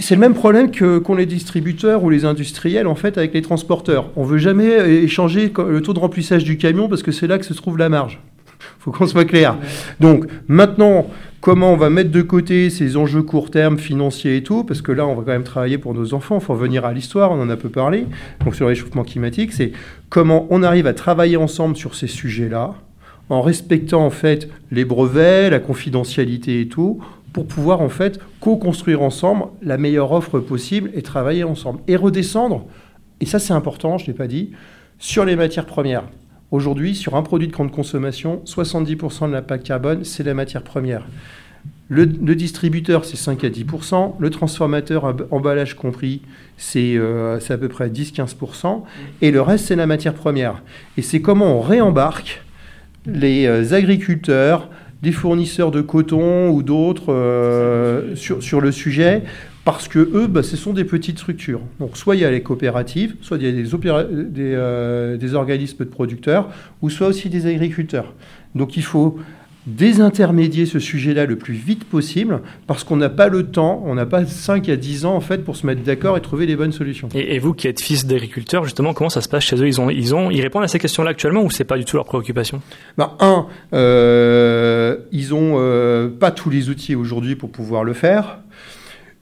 C'est 0.02 0.16
le 0.16 0.22
même 0.22 0.34
problème 0.34 0.72
que 0.72 0.98
qu'ont 0.98 1.16
les 1.16 1.26
distributeurs 1.26 2.04
ou 2.04 2.10
les 2.10 2.24
industriels 2.24 2.88
en 2.88 2.96
fait 2.96 3.18
avec 3.18 3.34
les 3.34 3.42
transporteurs. 3.42 4.10
On 4.16 4.24
veut 4.24 4.38
jamais 4.38 5.04
échanger 5.04 5.52
le 5.58 5.82
taux 5.82 5.94
de 5.94 6.00
remplissage 6.00 6.46
du 6.46 6.58
camion 6.58 6.88
parce 6.88 7.04
que 7.04 7.12
c'est 7.12 7.28
là 7.28 7.38
que 7.38 7.46
se 7.46 7.54
trouve 7.54 7.78
la 7.78 7.90
marge. 7.90 8.22
Faut 8.80 8.92
qu'on 8.92 9.08
soit 9.08 9.26
clair. 9.26 9.58
Donc 10.00 10.26
maintenant, 10.48 11.08
comment 11.42 11.74
on 11.74 11.76
va 11.76 11.90
mettre 11.90 12.12
de 12.12 12.22
côté 12.22 12.70
ces 12.70 12.96
enjeux 12.96 13.24
court 13.24 13.52
terme 13.52 13.78
financiers 13.78 14.38
et 14.38 14.44
tout, 14.44 14.64
parce 14.64 14.82
que 14.82 14.94
là, 14.94 15.06
on 15.06 15.16
va 15.16 15.24
quand 15.24 15.32
même 15.32 15.44
travailler 15.44 15.78
pour 15.78 15.94
nos 15.94 16.14
enfants. 16.14 16.40
Il 16.40 16.46
faut 16.46 16.54
revenir 16.54 16.86
à 16.86 16.94
l'histoire, 16.94 17.32
on 17.32 17.42
en 17.42 17.50
a 17.50 17.58
peu 17.58 17.70
parlé. 17.70 18.06
Donc 18.46 18.56
sur 18.56 18.66
le 18.66 18.70
réchauffement 18.70 19.04
climatique, 19.04 19.52
c'est 19.52 19.74
comment 20.10 20.48
on 20.50 20.64
arrive 20.64 20.88
à 20.88 20.94
travailler 20.94 21.36
ensemble 21.36 21.76
sur 21.76 21.96
ces 21.96 22.08
sujets-là, 22.08 22.74
en 23.28 23.42
respectant 23.42 24.06
en 24.06 24.10
fait 24.10 24.50
les 24.72 24.86
brevets, 24.86 25.50
la 25.50 25.60
confidentialité 25.60 26.62
et 26.62 26.68
tout, 26.68 27.02
pour 27.34 27.46
pouvoir 27.48 27.82
en 27.82 27.90
fait 27.90 28.20
co-construire 28.40 29.02
ensemble 29.02 29.46
la 29.62 29.78
meilleure 29.78 30.12
offre 30.12 30.40
possible 30.40 30.92
et 30.94 31.02
travailler 31.02 31.44
ensemble. 31.44 31.80
Et 31.88 31.96
redescendre, 31.96 32.66
et 33.20 33.26
ça 33.26 33.40
c'est 33.40 33.54
important, 33.54 33.98
je 33.98 34.04
ne 34.04 34.08
l'ai 34.08 34.14
pas 34.14 34.28
dit, 34.28 34.52
sur 34.98 35.26
les 35.26 35.36
matières 35.36 35.66
premières. 35.66 36.04
Aujourd'hui, 36.52 36.96
sur 36.96 37.16
un 37.16 37.22
produit 37.22 37.48
de 37.48 37.54
grande 37.54 37.72
consommation, 37.72 38.42
70% 38.46 39.28
de 39.28 39.34
l'impact 39.34 39.66
carbone, 39.66 40.04
c'est 40.04 40.24
la 40.24 40.34
matière 40.34 40.64
première. 40.64 41.06
Le, 41.92 42.06
distributeur, 42.06 43.04
c'est 43.04 43.18
5 43.18 43.44
à 43.44 43.50
10%. 43.50 44.14
Le 44.20 44.30
transformateur, 44.30 45.16
emballage 45.32 45.76
compris, 45.76 46.22
c'est 46.56 46.94
euh, 46.96 47.40
à 47.50 47.58
peu 47.58 47.68
près 47.68 47.90
10-15%. 47.90 48.84
Et 49.22 49.32
le 49.32 49.42
reste, 49.42 49.66
c'est 49.66 49.76
la 49.76 49.88
matière 49.88 50.14
première. 50.14 50.62
Et 50.98 51.02
c'est 51.02 51.20
comment 51.20 51.58
on 51.58 51.62
réembarque 51.62 52.44
les 53.08 53.48
euh, 53.48 53.74
agriculteurs, 53.74 54.70
des 55.02 55.12
fournisseurs 55.12 55.72
de 55.72 55.82
coton 55.82 56.50
ou 56.50 56.62
d'autres 56.64 57.14
euh, 57.14 58.16
sur, 58.16 58.44
sur, 58.44 58.60
le 58.60 58.72
sujet, 58.72 59.24
parce 59.64 59.88
que 59.88 60.00
eux, 60.00 60.28
bah, 60.28 60.44
ce 60.44 60.58
sont 60.58 60.74
des 60.74 60.84
petites 60.84 61.18
structures. 61.18 61.62
Donc 61.80 61.96
soit 61.96 62.16
il 62.16 62.22
y 62.22 62.26
a 62.26 62.32
les 62.32 62.42
coopératives, 62.42 63.16
soit 63.22 63.38
il 63.38 63.44
y 63.44 63.48
a 63.48 63.52
des, 63.52 64.54
euh, 64.56 65.18
des 65.18 65.34
organismes 65.36 65.86
de 65.86 65.90
producteurs, 65.90 66.50
ou 66.82 66.90
soit 66.90 67.08
aussi 67.08 67.30
des 67.30 67.46
agriculteurs. 67.46 68.14
Donc 68.56 68.78
il 68.78 68.84
faut 68.84 69.20
désintermédier 69.68 70.66
ce 70.66 70.80
sujet-là 70.80 71.26
le 71.26 71.36
plus 71.36 71.54
vite 71.54 71.84
possible 71.84 72.42
parce 72.66 72.84
qu'on 72.84 72.96
n'a 72.96 73.10
pas 73.10 73.28
le 73.28 73.48
temps, 73.48 73.84
on 73.86 73.96
n'a 73.96 74.06
pas 74.06 74.26
5 74.26 74.68
à 74.70 74.76
10 74.76 75.06
ans 75.06 75.16
en 75.16 75.22
fait 75.22 75.44
pour 75.44 75.56
se 75.56 75.66
mettre 75.66 75.84
d'accord 75.84 76.18
et 76.18 76.22
trouver 76.22 76.46
les 76.46 76.56
bonnes 76.56 76.72
solutions. 76.72 77.10
Et, 77.14 77.40
vous 77.40 77.54
qui 77.54 77.68
êtes 77.68 77.82
fils 77.82 78.06
d'agriculteur, 78.06 78.64
justement, 78.64 78.94
comment 78.94 79.10
ça 79.10 79.22
se 79.22 79.30
passe 79.30 79.44
chez 79.44 79.56
eux? 79.58 79.68
Ils, 79.68 79.80
ont, 79.80 79.90
ils, 79.90 80.16
ont, 80.16 80.32
ils 80.32 80.42
répondent 80.42 80.64
à 80.64 80.68
ces 80.68 80.80
questions-là 80.80 81.12
actuellement 81.12 81.44
ou 81.44 81.52
c'est 81.52 81.64
pas 81.64 81.78
du 81.78 81.86
tout 81.86 81.98
leur 81.98 82.06
préoccupation? 82.06 82.62
Ben, 82.98 83.12
Un, 83.20 83.48
euh, 83.74 84.98
ils 85.12 85.30
n'ont 85.30 85.56
euh, 85.58 86.10
pas 86.10 86.32
tous 86.32 86.50
les 86.50 86.70
outils 86.70 86.96
aujourd'hui 86.96 87.36
pour 87.36 87.52
pouvoir 87.52 87.84
le 87.84 87.94
faire. 87.94 88.40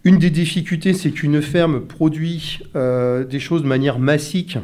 Une 0.03 0.19
des 0.19 0.29
difficultés, 0.29 0.93
c'est 0.93 1.11
qu'une 1.11 1.41
ferme 1.41 1.81
produit 1.81 2.59
euh, 2.75 3.25
des 3.25 3.39
choses 3.39 3.63
de 3.63 3.67
manière 3.67 3.99
massique 3.99 4.57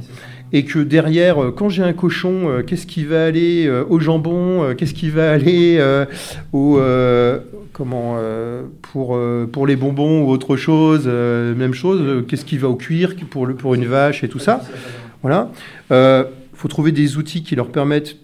et 0.54 0.64
que 0.64 0.80
derrière, 0.80 1.44
euh, 1.44 1.52
quand 1.52 1.68
j'ai 1.68 1.84
un 1.84 1.94
cochon, 1.94 2.50
euh, 2.50 2.62
qu'est-ce 2.62 2.88
qui 2.88 3.04
va 3.04 3.26
aller 3.26 3.70
au 3.90 4.00
jambon, 4.00 4.74
qu'est-ce 4.76 4.94
qui 4.94 5.10
va 5.10 5.32
aller 5.32 5.84
au 6.54 6.80
comment 7.74 8.18
pour 8.82 9.20
pour 9.52 9.68
les 9.68 9.76
bonbons 9.76 10.24
ou 10.24 10.30
autre 10.30 10.56
chose, 10.56 11.08
même 11.08 11.74
chose, 11.74 12.24
qu'est-ce 12.28 12.46
qui 12.46 12.58
va 12.58 12.70
au 12.70 12.76
cuir 12.76 13.16
pour 13.30 13.46
le, 13.46 13.56
pour 13.56 13.76
une 13.76 13.86
vache 13.86 14.24
et 14.24 14.30
tout 14.30 14.40
ça. 14.40 14.62
Voilà. 15.22 15.52
Il 15.92 16.26
faut 16.54 16.68
trouver 16.68 16.92
des 16.92 17.18
outils 17.18 17.44
qui 17.44 17.56
leur 17.56 17.70
permettent 17.70 18.18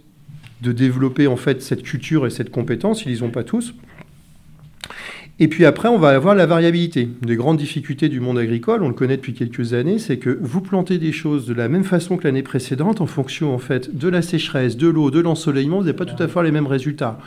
de 0.62 0.72
développer 0.72 1.28
en 1.28 1.38
fait 1.38 1.62
cette 1.62 1.84
culture 1.84 2.28
et 2.28 2.30
cette 2.30 2.52
compétence. 2.52 3.06
Ils 3.06 3.10
les 3.10 3.24
ont 3.24 3.32
pas 3.32 3.44
tous. 3.44 3.74
Et 5.42 5.48
puis 5.48 5.64
après, 5.64 5.88
on 5.88 5.98
va 5.98 6.10
avoir 6.10 6.36
la 6.36 6.46
variabilité. 6.46 7.08
Des 7.22 7.38
grandes 7.38 7.58
difficultés 7.58 8.10
du 8.10 8.20
monde 8.20 8.38
agricole, 8.38 8.84
on 8.84 8.90
le 8.90 8.94
connaît 8.94 9.16
depuis 9.16 9.34
quelques 9.34 9.74
années, 9.74 9.98
c'est 9.98 10.18
que 10.18 10.38
vous 10.42 10.60
plantez 10.60 10.98
des 10.98 11.14
choses 11.14 11.46
de 11.46 11.54
la 11.54 11.70
même 11.70 11.86
façon 11.86 12.18
que 12.18 12.26
l'année 12.26 12.44
précédente 12.44 13.00
en 13.00 13.06
fonction 13.06 13.54
en 13.54 13.58
fait 13.58 13.96
de 13.96 14.10
la 14.10 14.22
sécheresse, 14.22 14.76
de 14.76 14.90
l'eau, 14.90 15.12
de 15.12 15.22
l'ensoleillement, 15.22 15.78
vous 15.78 15.86
n'avez 15.86 15.96
pas 15.96 16.06
tout 16.06 16.22
à 16.22 16.28
fait 16.28 16.44
les 16.44 16.52
mêmes 16.52 16.68
résultats. 16.68 17.20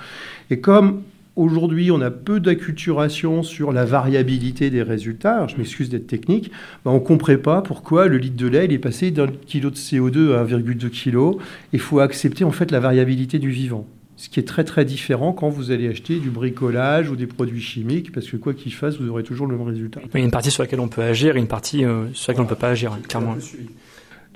Et 0.51 0.61
comme 0.61 1.03
Aujourd'hui, 1.35 1.91
on 1.91 2.03
a 2.03 2.11
peu 2.11 2.41
d'acculturation 2.41 3.43
sur 3.43 3.73
la 3.73 3.87
variabilité 3.87 4.69
des 4.69 4.83
résultats. 4.83 5.47
je 5.47 5.57
m'excuse 5.57 5.89
d'être 5.89 6.07
technique. 6.07 6.51
Ben, 6.85 6.91
on 6.91 6.97
ne 6.97 6.99
comprend 6.99 7.39
pas 7.39 7.63
pourquoi 7.63 8.07
le 8.07 8.19
litre 8.19 8.37
de 8.37 8.47
lait 8.47 8.67
est 8.71 8.79
passé 8.79 9.11
d'un 9.11 9.29
kilo 9.47 9.71
de 9.71 9.77
CO2 9.77 10.35
à 10.35 10.45
1,2 10.45 10.91
kg. 10.91 11.41
Il 11.73 11.81
faut 11.81 12.01
accepter 12.01 12.45
en 12.45 12.51
fait 12.51 12.71
la 12.71 12.81
variabilité 12.81 13.39
du 13.39 13.49
vivant 13.49 13.87
ce 14.23 14.29
qui 14.29 14.39
est 14.39 14.45
très 14.45 14.63
très 14.63 14.85
différent 14.85 15.33
quand 15.33 15.49
vous 15.49 15.73
allez 15.73 15.89
acheter 15.89 16.21
du 16.21 16.31
bricolage 16.31 17.11
ou 17.11 17.17
des 17.17 17.27
produits 17.27 17.61
chimiques, 17.61 18.13
parce 18.13 18.29
que 18.29 18.37
quoi 18.37 18.55
qu'il 18.55 18.73
fasse, 18.73 19.01
vous 19.01 19.09
aurez 19.09 19.25
toujours 19.25 19.49
le 19.49 19.57
même 19.57 19.67
résultat. 19.67 20.01
Il 20.15 20.21
y 20.21 20.23
a 20.23 20.25
une 20.25 20.31
partie 20.31 20.53
sur 20.53 20.63
laquelle 20.63 20.79
on 20.79 20.87
peut 20.87 21.03
agir 21.03 21.35
et 21.35 21.41
une 21.41 21.49
partie 21.49 21.85
euh, 21.85 22.05
sur 22.13 22.31
laquelle 22.31 22.43
on 22.43 22.45
ne 22.45 22.49
peut 22.49 22.55
pas 22.55 22.69
agir, 22.69 22.97
clairement. 23.09 23.35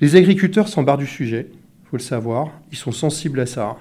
Les 0.01 0.17
agriculteurs 0.17 0.67
s'embarquent 0.67 0.99
du 0.99 1.07
sujet, 1.07 1.47
il 1.53 1.89
faut 1.89 1.95
le 1.95 2.01
savoir, 2.01 2.51
ils 2.69 2.77
sont 2.77 2.91
sensibles 2.91 3.39
à 3.39 3.45
ça. 3.45 3.77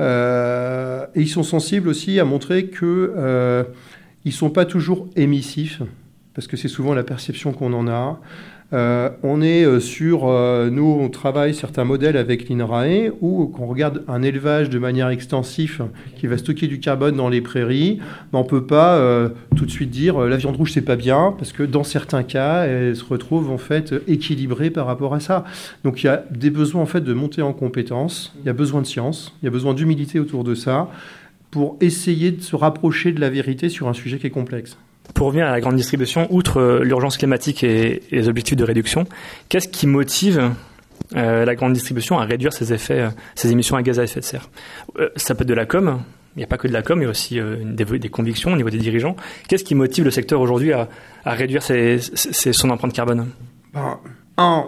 Euh, 0.00 1.06
et 1.14 1.20
ils 1.20 1.28
sont 1.28 1.44
sensibles 1.44 1.88
aussi 1.88 2.18
à 2.18 2.24
montrer 2.24 2.66
qu'ils 2.66 2.78
euh, 2.82 3.62
ne 4.24 4.30
sont 4.32 4.50
pas 4.50 4.64
toujours 4.64 5.08
émissifs, 5.14 5.82
parce 6.34 6.48
que 6.48 6.56
c'est 6.56 6.66
souvent 6.66 6.94
la 6.94 7.04
perception 7.04 7.52
qu'on 7.52 7.74
en 7.74 7.86
a. 7.86 8.20
Euh, 8.74 9.08
on 9.22 9.40
est 9.40 9.64
euh, 9.64 9.80
sur, 9.80 10.28
euh, 10.28 10.68
nous 10.68 10.84
on 10.84 11.08
travaille 11.08 11.54
certains 11.54 11.84
modèles 11.84 12.18
avec 12.18 12.50
l'INRAE 12.50 13.08
où 13.22 13.46
qu'on 13.46 13.66
regarde 13.66 14.04
un 14.08 14.20
élevage 14.20 14.68
de 14.68 14.78
manière 14.78 15.08
extensive 15.08 15.86
qui 16.16 16.26
va 16.26 16.36
stocker 16.36 16.66
du 16.66 16.78
carbone 16.78 17.16
dans 17.16 17.30
les 17.30 17.40
prairies, 17.40 17.98
mais 18.30 18.38
on 18.38 18.44
peut 18.44 18.66
pas 18.66 19.00
tout 19.56 19.64
de 19.64 19.70
suite 19.70 19.90
dire 19.90 20.20
la 20.20 20.36
viande 20.36 20.56
rouge 20.56 20.72
c'est 20.72 20.82
pas 20.82 20.96
bien 20.96 21.34
parce 21.38 21.52
que 21.52 21.62
dans 21.62 21.84
certains 21.84 22.22
cas 22.22 22.64
elle 22.64 22.94
se 22.94 23.04
retrouve 23.04 23.50
en 23.50 23.58
fait 23.58 23.94
équilibrée 24.06 24.70
par 24.70 24.86
rapport 24.86 25.14
à 25.14 25.20
ça. 25.20 25.44
Donc 25.84 26.02
il 26.02 26.06
y 26.06 26.10
a 26.10 26.24
des 26.30 26.50
besoins 26.50 26.82
en 26.82 26.86
fait 26.86 27.00
de 27.00 27.14
monter 27.14 27.40
en 27.40 27.54
compétences, 27.54 28.34
il 28.40 28.46
y 28.46 28.50
a 28.50 28.54
besoin 28.54 28.82
de 28.82 28.86
science, 28.86 29.34
il 29.42 29.46
y 29.46 29.48
a 29.48 29.52
besoin 29.52 29.72
d'humilité 29.72 30.18
autour 30.20 30.44
de 30.44 30.54
ça 30.54 30.90
pour 31.50 31.78
essayer 31.80 32.32
de 32.32 32.42
se 32.42 32.54
rapprocher 32.54 33.12
de 33.12 33.20
la 33.20 33.30
vérité 33.30 33.70
sur 33.70 33.88
un 33.88 33.94
sujet 33.94 34.18
qui 34.18 34.26
est 34.26 34.30
complexe. 34.30 34.76
Pour 35.14 35.28
revenir 35.28 35.46
à 35.46 35.50
la 35.50 35.60
grande 35.60 35.76
distribution, 35.76 36.26
outre 36.30 36.60
euh, 36.60 36.84
l'urgence 36.84 37.16
climatique 37.16 37.64
et, 37.64 38.02
les 38.10 38.28
objectifs 38.28 38.56
de 38.56 38.64
réduction, 38.64 39.06
qu'est-ce 39.48 39.68
qui 39.68 39.86
motive 39.86 40.50
euh, 41.16 41.44
la 41.44 41.54
grande 41.54 41.72
distribution 41.72 42.18
à 42.18 42.24
réduire 42.24 42.52
ses 42.52 42.72
effets, 42.72 43.00
euh, 43.00 43.08
ses 43.34 43.52
émissions 43.52 43.76
à 43.76 43.82
gaz 43.82 43.98
à 43.98 44.04
effet 44.04 44.20
de 44.20 44.24
serre? 44.24 44.48
Ça 45.16 45.34
peut 45.34 45.42
être 45.42 45.48
de 45.48 45.54
la 45.54 45.66
com. 45.66 46.00
Il 46.36 46.40
n'y 46.40 46.44
a 46.44 46.46
pas 46.46 46.58
que 46.58 46.68
de 46.68 46.72
la 46.72 46.82
com, 46.82 47.00
il 47.00 47.04
y 47.04 47.06
a 47.06 47.10
aussi 47.10 47.40
des, 47.64 48.08
convictions 48.10 48.52
au 48.52 48.56
niveau 48.56 48.70
des 48.70 48.78
dirigeants. 48.78 49.16
Qu'est-ce 49.48 49.64
qui 49.64 49.74
motive 49.74 50.04
le 50.04 50.12
secteur 50.12 50.40
aujourd'hui 50.40 50.72
à, 50.72 50.88
réduire 51.24 51.62
son 51.64 52.70
empreinte 52.70 52.92
carbone? 52.92 53.28
Ben, 53.74 53.98
un, 54.36 54.66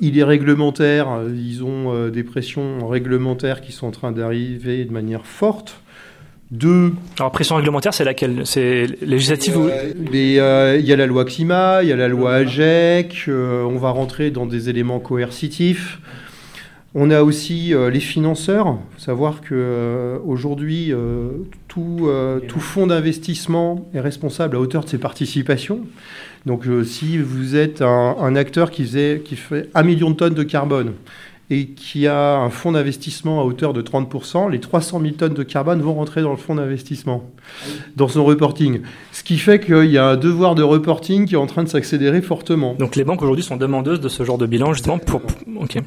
il 0.00 0.16
est 0.16 0.22
réglementaire, 0.22 1.08
ils 1.28 1.64
ont 1.64 2.08
des 2.08 2.22
pressions 2.22 2.86
réglementaires 2.86 3.62
qui 3.62 3.72
sont 3.72 3.88
en 3.88 3.90
train 3.90 4.12
d'arriver 4.12 4.84
de 4.84 4.92
manière 4.92 5.26
forte. 5.26 5.80
Deux. 6.50 6.94
Alors 7.18 7.30
pression 7.30 7.56
réglementaire, 7.56 7.92
c'est 7.92 8.04
laquelle? 8.04 8.42
C'est 8.46 8.86
législative 9.02 9.58
ou 9.58 9.68
euh, 9.68 10.76
Il 10.80 10.86
y 10.86 10.92
a 10.92 10.96
la 10.96 11.06
loi 11.06 11.26
climat, 11.26 11.82
il 11.82 11.90
y 11.90 11.92
a 11.92 11.96
la 11.96 12.08
loi 12.08 12.34
AGEC. 12.36 13.24
Euh, 13.28 13.64
on 13.64 13.76
va 13.76 13.90
rentrer 13.90 14.30
dans 14.30 14.46
des 14.46 14.70
éléments 14.70 14.98
coercitifs. 14.98 16.00
On 16.94 17.10
a 17.10 17.22
aussi 17.22 17.74
euh, 17.74 17.90
les 17.90 18.00
financeurs. 18.00 18.78
Il 18.92 18.94
faut 18.94 19.04
savoir 19.04 19.42
que 19.42 20.18
aujourd'hui, 20.24 20.94
tout, 21.68 22.08
tout, 22.48 22.60
fonds 22.60 22.86
d'investissement 22.86 23.86
est 23.92 24.00
responsable 24.00 24.56
à 24.56 24.60
hauteur 24.60 24.84
de 24.84 24.88
ses 24.88 24.98
participations. 24.98 25.80
Donc, 26.46 26.64
si 26.84 27.18
vous 27.18 27.56
êtes 27.56 27.82
un, 27.82 28.16
un 28.18 28.36
acteur 28.36 28.70
qui, 28.70 28.84
faisait, 28.84 29.20
qui 29.22 29.36
fait 29.36 29.68
un 29.74 29.82
million 29.82 30.10
de 30.10 30.16
tonnes 30.16 30.34
de 30.34 30.44
carbone 30.44 30.94
et 31.50 31.68
qui 31.68 32.06
a 32.06 32.36
un 32.36 32.50
fonds 32.50 32.72
d'investissement 32.72 33.40
à 33.40 33.44
hauteur 33.44 33.72
de 33.72 33.80
30%, 33.80 34.50
les 34.50 34.60
300 34.60 35.00
000 35.00 35.12
tonnes 35.12 35.34
de 35.34 35.42
carbone 35.42 35.80
vont 35.80 35.94
rentrer 35.94 36.20
dans 36.20 36.30
le 36.30 36.36
fonds 36.36 36.54
d'investissement, 36.54 37.24
dans 37.96 38.08
son 38.08 38.24
reporting. 38.24 38.80
Ce 39.12 39.22
qui 39.22 39.38
fait 39.38 39.58
qu'il 39.58 39.90
y 39.90 39.98
a 39.98 40.06
un 40.08 40.16
devoir 40.16 40.54
de 40.54 40.62
reporting 40.62 41.26
qui 41.26 41.34
est 41.34 41.38
en 41.38 41.46
train 41.46 41.62
de 41.62 41.68
s'accélérer 41.68 42.20
fortement. 42.20 42.74
Donc 42.78 42.96
les 42.96 43.04
banques 43.04 43.22
aujourd'hui 43.22 43.44
sont 43.44 43.56
demandeuses 43.56 44.00
de 44.00 44.08
ce 44.08 44.24
genre 44.24 44.38
de 44.38 44.46
bilan 44.46 44.74
justement 44.74 44.98
pour... 44.98 45.22
Ok. 45.58 45.78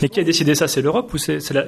Mais 0.00 0.08
qui 0.08 0.20
a 0.20 0.24
décidé 0.24 0.54
ça? 0.54 0.66
C'est 0.66 0.82
l'Europe 0.82 1.12
ou 1.12 1.18
c'est 1.18 1.50
la, 1.50 1.66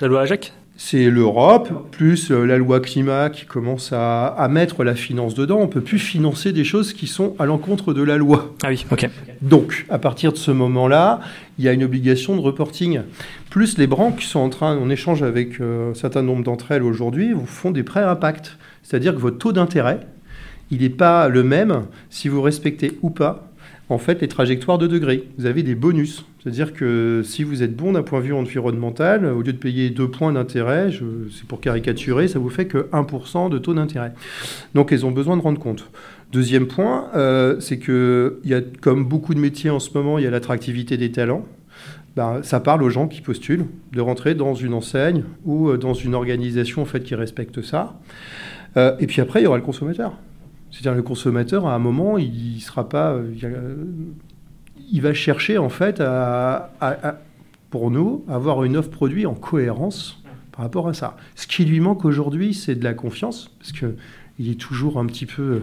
la 0.00 0.08
loi 0.08 0.20
AGEC? 0.20 0.52
C'est 0.84 1.10
l'Europe, 1.10 1.92
plus 1.92 2.32
euh, 2.32 2.44
la 2.44 2.58
loi 2.58 2.80
climat 2.80 3.30
qui 3.30 3.46
commence 3.46 3.92
à, 3.92 4.48
mettre 4.50 4.82
la 4.82 4.96
finance 4.96 5.34
dedans. 5.34 5.58
On 5.58 5.66
ne 5.66 5.70
peut 5.70 5.80
plus 5.80 6.00
financer 6.00 6.52
des 6.52 6.64
choses 6.64 6.92
qui 6.92 7.06
sont 7.06 7.36
à 7.38 7.46
l'encontre 7.46 7.94
de 7.94 8.02
la 8.02 8.16
loi. 8.16 8.52
Ah 8.64 8.68
oui, 8.70 8.84
ok. 8.90 9.08
Donc, 9.42 9.86
à 9.90 9.98
partir 9.98 10.32
de 10.32 10.38
ce 10.38 10.50
moment-là, 10.50 11.20
il 11.56 11.64
y 11.64 11.68
a 11.68 11.72
une 11.72 11.84
obligation 11.84 12.34
de 12.34 12.40
reporting. 12.40 13.02
Plus 13.48 13.78
les 13.78 13.86
banques 13.86 14.22
sont 14.22 14.40
en 14.40 14.48
train, 14.48 14.76
on 14.76 14.90
échange 14.90 15.22
avec 15.22 15.60
euh, 15.60 15.92
un 15.92 15.94
certain 15.94 16.22
nombre 16.22 16.42
d'entre 16.42 16.72
elles 16.72 16.82
aujourd'hui, 16.82 17.32
vous 17.32 17.46
font 17.46 17.70
des 17.70 17.84
prêts 17.84 18.02
à 18.02 18.10
impact. 18.10 18.58
C'est-à-dire 18.82 19.14
que 19.14 19.20
votre 19.20 19.38
taux 19.38 19.52
d'intérêt, 19.52 20.00
il 20.72 20.80
n'est 20.80 20.88
pas 20.88 21.28
le 21.28 21.44
même 21.44 21.84
si 22.10 22.26
vous 22.26 22.42
respectez 22.42 22.98
ou 23.02 23.10
pas 23.10 23.51
en 23.92 23.98
fait 23.98 24.20
les 24.20 24.28
trajectoires 24.28 24.78
de 24.78 24.86
degrés. 24.86 25.28
Vous 25.38 25.46
avez 25.46 25.62
des 25.62 25.74
bonus. 25.74 26.24
C'est-à-dire 26.42 26.72
que 26.72 27.22
si 27.24 27.44
vous 27.44 27.62
êtes 27.62 27.76
bon 27.76 27.92
d'un 27.92 28.02
point 28.02 28.20
de 28.20 28.24
vue 28.24 28.32
environnemental, 28.32 29.26
au 29.26 29.42
lieu 29.42 29.52
de 29.52 29.58
payer 29.58 29.90
2 29.90 30.08
points 30.08 30.32
d'intérêt, 30.32 30.90
c'est 31.30 31.46
pour 31.46 31.60
caricaturer, 31.60 32.26
ça 32.26 32.38
vous 32.38 32.48
fait 32.48 32.66
que 32.66 32.88
1% 32.92 33.50
de 33.50 33.58
taux 33.58 33.74
d'intérêt. 33.74 34.12
Donc 34.74 34.90
ils 34.90 35.06
ont 35.06 35.12
besoin 35.12 35.36
de 35.36 35.42
rendre 35.42 35.60
compte. 35.60 35.88
Deuxième 36.32 36.66
point, 36.66 37.10
euh, 37.14 37.60
c'est 37.60 37.78
que 37.78 38.40
y 38.44 38.54
a, 38.54 38.62
comme 38.80 39.04
beaucoup 39.04 39.34
de 39.34 39.38
métiers 39.38 39.70
en 39.70 39.78
ce 39.78 39.90
moment, 39.92 40.18
il 40.18 40.24
y 40.24 40.26
a 40.26 40.30
l'attractivité 40.30 40.96
des 40.96 41.12
talents. 41.12 41.44
Ben, 42.16 42.42
ça 42.42 42.60
parle 42.60 42.82
aux 42.82 42.90
gens 42.90 43.06
qui 43.06 43.20
postulent 43.20 43.66
de 43.92 44.00
rentrer 44.00 44.34
dans 44.34 44.54
une 44.54 44.74
enseigne 44.74 45.24
ou 45.44 45.68
euh, 45.68 45.78
dans 45.78 45.94
une 45.94 46.14
organisation 46.14 46.82
en 46.82 46.86
fait 46.86 47.00
qui 47.00 47.14
respecte 47.14 47.62
ça. 47.62 48.00
Euh, 48.76 48.96
et 48.98 49.06
puis 49.06 49.20
après, 49.20 49.40
il 49.40 49.44
y 49.44 49.46
aura 49.46 49.58
le 49.58 49.62
consommateur. 49.62 50.14
C'est-à-dire 50.72 50.94
le 50.94 51.02
consommateur, 51.02 51.66
à 51.66 51.74
un 51.74 51.78
moment, 51.78 52.16
il 52.16 52.60
sera 52.60 52.88
pas, 52.88 53.18
il 54.90 55.02
va 55.02 55.12
chercher 55.12 55.58
en 55.58 55.68
fait 55.68 56.00
à, 56.00 56.70
pour 57.70 57.90
nous, 57.90 58.24
avoir 58.26 58.64
une 58.64 58.76
offre 58.76 58.90
produit 58.90 59.26
en 59.26 59.34
cohérence 59.34 60.22
par 60.50 60.64
rapport 60.64 60.88
à 60.88 60.94
ça. 60.94 61.16
Ce 61.34 61.46
qui 61.46 61.66
lui 61.66 61.80
manque 61.80 62.04
aujourd'hui, 62.06 62.54
c'est 62.54 62.74
de 62.74 62.84
la 62.84 62.94
confiance, 62.94 63.50
parce 63.58 63.72
que 63.72 63.94
il 64.38 64.50
est 64.50 64.58
toujours 64.58 64.98
un 64.98 65.04
petit 65.04 65.26
peu, 65.26 65.62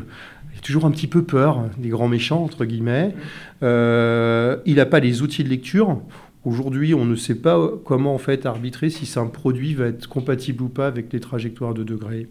il 0.56 0.62
toujours 0.62 0.86
un 0.86 0.92
petit 0.92 1.08
peu 1.08 1.24
peur 1.24 1.63
des 1.80 1.89
grands 1.89 2.08
méchants 2.08 2.44
entre 2.44 2.66
guillemets. 2.66 3.16
Euh, 3.63 4.58
il 4.66 4.75
n'a 4.75 4.86
pas 4.86 5.00
les 5.00 5.24
outils 5.24 5.44
de 5.44 5.50
lecture. 5.50 6.00
Aujourd'hui, 6.46 6.94
on 6.94 7.06
ne 7.06 7.16
sait 7.16 7.36
pas 7.36 7.60
comment 7.84 8.13
en 8.13 8.20
fait 8.20 8.46
arbitrer 8.46 8.92
si 8.92 9.20
un 9.20 9.25
produit 9.25 9.74
va 9.74 9.88
être 9.88 10.08
compatible 10.08 10.63
ou 10.63 10.70
pas 10.70 10.86
avec 10.86 11.12
les 11.12 11.20
trajectoires 11.20 11.74
de 11.74 11.84
degrés. 11.84 12.28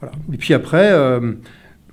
Voilà. 0.00 0.14
Et 0.32 0.36
puis 0.38 0.54
après. 0.54 0.90
Euh, 0.90 1.34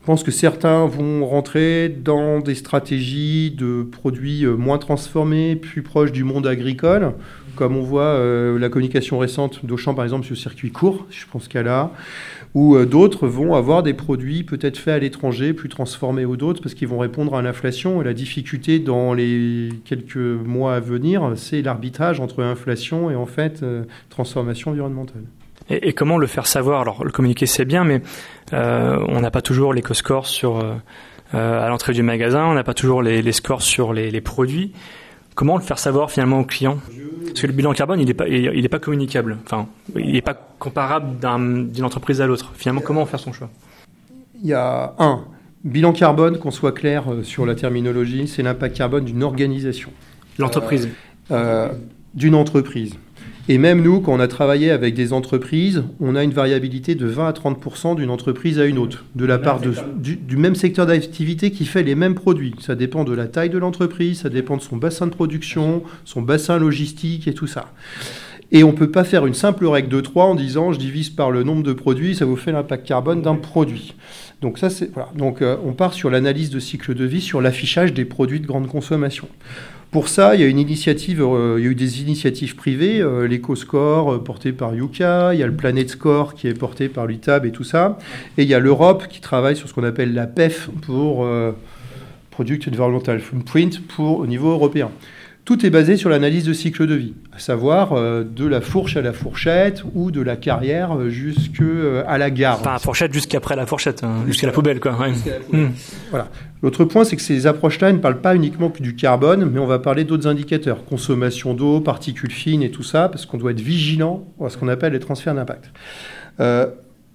pense 0.08 0.24
que 0.24 0.32
certains 0.32 0.86
vont 0.86 1.26
rentrer 1.26 1.90
dans 1.90 2.40
des 2.40 2.56
stratégies 2.56 3.52
de 3.52 3.84
produits 3.84 4.46
euh, 4.46 4.56
moins 4.56 4.78
transformés, 4.78 5.58
plus 5.58 5.84
proches 5.84 6.14
du 6.14 6.24
monde 6.24 6.48
agricole, 6.48 7.12
comme 7.58 7.76
on 7.76 7.82
voit 7.82 8.04
euh, 8.04 8.58
la 8.58 8.70
communication 8.70 9.20
récente 9.20 9.66
d'Auchan 9.66 9.94
par 9.94 10.06
exemple 10.06 10.26
sur 10.26 10.38
circuit 10.38 10.72
court, 10.72 11.06
je 11.10 11.26
pense 11.30 11.50
qu'elle 11.50 11.68
a, 11.68 11.92
ou 12.54 12.78
euh, 12.78 12.86
d'autres 12.86 13.28
vont 13.28 13.54
avoir 13.54 13.84
des 13.84 13.94
produits 13.94 14.46
peut-être 14.46 14.78
faits 14.78 14.94
à 14.94 15.00
l'étranger, 15.00 15.52
plus 15.52 15.68
transformés 15.68 16.24
ou 16.24 16.38
d'autres, 16.38 16.62
parce 16.62 16.74
qu'ils 16.74 16.88
vont 16.88 17.00
répondre 17.00 17.36
à 17.36 17.42
l'inflation. 17.42 18.02
Et 18.02 18.06
la 18.06 18.14
difficulté 18.14 18.80
dans 18.80 19.14
les 19.14 19.68
quelques 19.84 20.16
mois 20.16 20.76
à 20.76 20.80
venir, 20.80 21.34
c'est 21.36 21.62
l'arbitrage 21.62 22.22
entre 22.22 22.44
inflation 22.44 23.12
et 23.12 23.16
en 23.18 23.26
fait 23.26 23.62
transformation 24.10 24.72
environnementale. 24.72 25.24
Et, 25.70 25.94
comment 25.94 26.18
le 26.18 26.28
faire 26.28 26.48
savoir? 26.48 26.82
Alors, 26.82 27.04
le 27.04 27.12
communiquer, 27.12 27.46
c'est 27.46 27.66
bien, 27.66 27.84
mais 27.84 28.02
euh, 28.54 29.04
on 29.08 29.20
n'a 29.20 29.32
pas 29.32 29.42
toujours 29.42 29.74
les 29.74 29.84
scores 29.94 30.28
sur, 30.28 30.58
euh, 30.58 30.76
euh, 31.34 31.66
à 31.66 31.70
l'entrée 31.70 31.94
du 31.94 32.04
magasin, 32.04 32.46
on 32.46 32.54
n'a 32.54 32.64
pas 32.64 32.74
toujours 32.74 33.02
les, 33.02 33.32
scores 33.32 33.62
sur 33.62 33.94
les, 33.94 34.22
produits. 34.22 34.72
Comment 35.36 35.58
le 35.58 35.64
faire 35.64 35.78
savoir 35.78 36.10
finalement 36.10 36.40
au 36.40 36.46
client? 36.46 36.80
Parce 37.26 37.42
que 37.42 37.48
le 37.48 37.54
bilan 37.54 37.74
carbone, 37.74 38.00
il 38.00 38.08
n'est 38.08 38.14
pas, 38.14 38.28
il, 38.28 38.66
est 38.66 38.70
pas 38.70 38.80
communicable. 38.80 39.38
Enfin, 39.46 39.68
il 39.96 40.14
n'est 40.14 40.22
pas 40.22 40.34
comparable 40.58 41.18
d'une 41.72 41.84
entreprise 41.84 42.22
à 42.22 42.28
l'autre. 42.28 42.54
Finalement, 42.56 42.82
comment 42.82 43.06
faire 43.06 43.20
son 43.20 43.34
choix? 43.34 43.50
Il 44.42 44.48
y 44.48 44.54
a 44.54 44.96
un 44.98 45.26
bilan 45.64 45.92
carbone, 45.92 46.40
qu'on 46.40 46.52
soit 46.52 46.72
clair 46.72 47.04
sur 47.24 47.46
la 47.46 47.56
terminologie, 47.56 48.28
c'est 48.28 48.42
l'impact 48.42 48.78
carbone 48.78 49.06
d'une 49.06 49.22
organisation. 49.22 49.92
L'entreprise. 50.40 50.90
d'une 52.14 52.36
entreprise. 52.36 52.96
Et 53.50 53.58
même 53.58 53.82
nous, 53.82 54.02
quand 54.02 54.14
on 54.14 54.20
a 54.20 54.28
travaillé 54.28 54.72
avec 54.72 54.94
des 54.94 55.14
entreprises, 55.14 55.84
on 56.02 56.16
a 56.16 56.24
une 56.24 56.32
variabilité 56.32 56.96
de 56.96 57.06
20 57.06 57.28
à 57.28 57.32
30% 57.32 57.96
d'une 57.96 58.10
entreprise 58.10 58.60
à 58.60 58.66
une 58.66 58.78
autre, 58.78 59.06
de 59.16 59.26
la 59.26 59.38
part 59.38 59.62
de, 59.62 59.72
du, 59.98 60.36
même 60.36 60.56
secteur 60.56 60.86
d'activité 60.86 61.52
qui 61.52 61.64
fait 61.66 61.84
les 61.84 61.96
mêmes 61.96 62.16
produits. 62.16 62.56
Ça 62.60 62.76
dépend 62.76 63.06
de 63.06 63.14
la 63.14 63.28
taille 63.28 63.50
de 63.50 63.58
l'entreprise, 63.58 64.22
ça 64.22 64.30
dépend 64.30 64.58
de 64.58 64.62
son 64.62 64.76
bassin 64.76 65.08
de 65.08 65.12
production, 65.12 65.84
son 66.04 66.22
bassin 66.22 66.58
logistique 66.58 67.28
et 67.30 67.34
tout 67.34 67.48
ça. 67.48 67.72
Et 68.52 68.64
on 68.66 68.72
ne 68.72 68.78
peut 68.78 68.92
pas 68.92 69.06
faire 69.06 69.26
une 69.26 69.34
simple 69.34 69.66
règle 69.66 69.90
de 69.90 70.02
3 70.02 70.26
en 70.26 70.36
disant 70.36 70.74
je 70.74 70.80
divise 70.80 71.10
par 71.10 71.32
le 71.32 71.44
nombre 71.44 71.64
de 71.64 71.74
produits, 71.74 72.16
ça 72.16 72.26
vous 72.26 72.38
fait 72.38 72.52
l'impact 72.52 72.86
carbone 72.86 73.22
d'un 73.22 73.36
produit. 73.36 73.96
Donc 74.42 74.58
ça 74.58 74.70
c'est 74.70 74.92
voilà. 74.94 75.10
Donc 75.16 75.42
euh, 75.42 75.58
on 75.66 75.74
part 75.74 75.94
sur 75.94 76.10
l'analyse 76.10 76.50
de 76.50 76.60
cycle 76.60 76.94
de 76.94 77.06
vie, 77.06 77.22
sur 77.22 77.42
l'affichage 77.42 77.94
des 77.94 78.06
produits 78.06 78.40
de 78.40 78.48
grande 78.48 78.68
consommation. 78.68 79.28
Pour 79.92 80.10
ça, 80.10 80.36
il 80.36 80.42
y 80.42 80.44
a 80.44 80.48
une 80.48 80.60
initiative, 80.60 81.22
euh, 81.22 81.56
il 81.58 81.64
y 81.64 81.68
a 81.68 81.72
eu 81.72 81.76
des 81.76 82.02
initiatives 82.02 82.58
privées, 82.58 83.00
euh, 83.00 83.26
l'EcoScore 83.26 84.16
euh, 84.16 84.24
porté 84.24 84.52
par 84.52 84.76
Yuka, 84.76 85.34
il 85.34 85.40
y 85.40 85.44
a 85.44 85.48
le 85.48 85.56
Planet 85.56 85.90
Score 85.90 86.34
qui 86.34 86.48
est 86.48 86.54
porté 86.54 86.90
par 86.90 87.06
l'UTAB 87.06 87.46
et 87.46 87.52
tout 87.52 87.64
ça, 87.64 87.98
et 88.38 88.44
il 88.44 88.50
y 88.50 88.54
a 88.54 88.60
l'Europe 88.60 89.08
qui 89.08 89.22
travaille 89.22 89.56
sur 89.56 89.70
ce 89.70 89.74
qu'on 89.74 89.86
appelle 89.86 90.14
la 90.14 90.28
PEF 90.28 90.70
pour 90.82 91.26
Product 92.32 92.68
Environmental 92.68 93.22
Footprint 93.22 93.88
pour 93.88 94.20
au 94.20 94.28
niveau 94.28 94.52
européen. 94.52 94.92
Tout 95.48 95.66
est 95.66 95.70
basé 95.70 95.96
sur 95.96 96.10
l'analyse 96.10 96.44
de 96.44 96.52
cycle 96.52 96.86
de 96.88 96.96
vie, 96.96 97.14
à 97.34 97.40
savoir 97.40 97.94
euh, 97.94 98.26
de 98.26 98.46
la 98.46 98.60
fourche 98.60 98.98
à 98.98 99.02
la 99.02 99.14
fourchette 99.14 99.82
ou 99.96 100.12
de 100.12 100.20
la 100.20 100.36
carrière 100.36 100.94
euh, 100.94 101.10
jusqu'à 101.10 101.64
euh, 101.64 102.18
la 102.18 102.30
gare. 102.30 102.62
Pas 102.62 102.74
la 102.74 102.80
fourchette 102.80 103.14
jusqu'après 103.14 103.56
la 103.56 103.66
fourchette, 103.66 104.04
hein, 104.04 104.26
jusqu'à 104.28 104.48
la 104.48 104.52
poubelle. 104.52 104.82
Quoi. 104.82 104.92
Hmm. 105.54 105.68
Voilà. 106.10 106.28
L'autre 106.62 106.84
point, 106.84 107.06
c'est 107.06 107.16
que 107.16 107.22
ces 107.22 107.48
approches-là 107.48 107.94
ne 107.94 108.00
parlent 108.00 108.20
pas 108.20 108.36
uniquement 108.36 108.74
du 108.78 108.98
carbone, 108.98 109.50
mais 109.50 109.62
on 109.62 109.68
va 109.68 109.80
parler 109.80 110.04
d'autres 110.04 110.28
indicateurs, 110.28 110.84
consommation 110.84 111.54
d'eau, 111.54 111.80
particules 111.80 112.34
fines 112.34 112.62
et 112.62 112.70
tout 112.70 112.84
ça, 112.84 113.08
parce 113.08 113.26
qu'on 113.26 113.38
doit 113.38 113.52
être 113.52 113.62
vigilant 113.62 114.26
à 114.44 114.50
ce 114.50 114.58
qu'on 114.58 114.68
appelle 114.68 114.92
les 114.92 115.00
transferts 115.00 115.34
d'impact. 115.34 115.72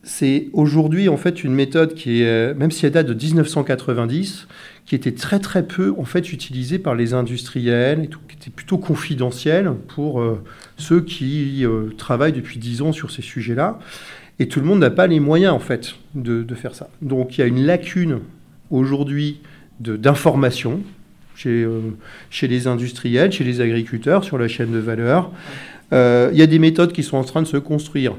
C'est 0.02 0.48
aujourd'hui 0.52 1.08
en 1.08 1.16
fait 1.16 1.44
une 1.44 1.54
méthode 1.54 1.94
qui 1.94 2.22
est, 2.22 2.54
même 2.54 2.70
si 2.70 2.86
elle 2.86 2.92
date 2.92 3.06
de 3.06 3.14
1990, 3.14 4.48
qui 4.84 4.94
était 4.94 5.12
très 5.12 5.38
très 5.38 5.62
peu 5.66 5.94
en 5.96 6.04
fait 6.04 6.32
utilisé 6.32 6.78
par 6.78 6.94
les 6.94 7.14
industriels, 7.14 8.04
et 8.04 8.08
tout, 8.08 8.18
qui 8.28 8.36
était 8.36 8.50
plutôt 8.50 8.78
confidentiel 8.78 9.72
pour 9.88 10.20
euh, 10.20 10.42
ceux 10.76 11.00
qui 11.00 11.64
euh, 11.64 11.90
travaillent 11.96 12.32
depuis 12.32 12.58
10 12.58 12.82
ans 12.82 12.92
sur 12.92 13.10
ces 13.10 13.22
sujets-là. 13.22 13.78
Et 14.38 14.48
tout 14.48 14.60
le 14.60 14.66
monde 14.66 14.80
n'a 14.80 14.90
pas 14.90 15.06
les 15.06 15.20
moyens 15.20 15.52
en 15.52 15.60
fait 15.60 15.94
de, 16.14 16.44
faire 16.54 16.74
ça. 16.74 16.88
Donc 17.00 17.38
il 17.38 17.42
y 17.42 17.44
a 17.44 17.46
une 17.46 17.64
lacune 17.64 18.20
aujourd'hui 18.70 19.40
d'information 19.78 20.80
chez, 21.36 21.62
euh, 21.62 21.80
chez 22.30 22.48
les 22.48 22.66
industriels, 22.66 23.30
chez 23.30 23.44
les 23.44 23.60
agriculteurs 23.60 24.24
sur 24.24 24.36
la 24.38 24.48
chaîne 24.48 24.72
de 24.72 24.78
valeur. 24.78 25.30
il 25.92 26.36
y 26.36 26.42
a 26.42 26.46
des 26.46 26.58
méthodes 26.58 26.92
qui 26.92 27.02
sont 27.02 27.18
en 27.18 27.24
train 27.24 27.42
de 27.42 27.46
se 27.46 27.58
construire. 27.58 28.14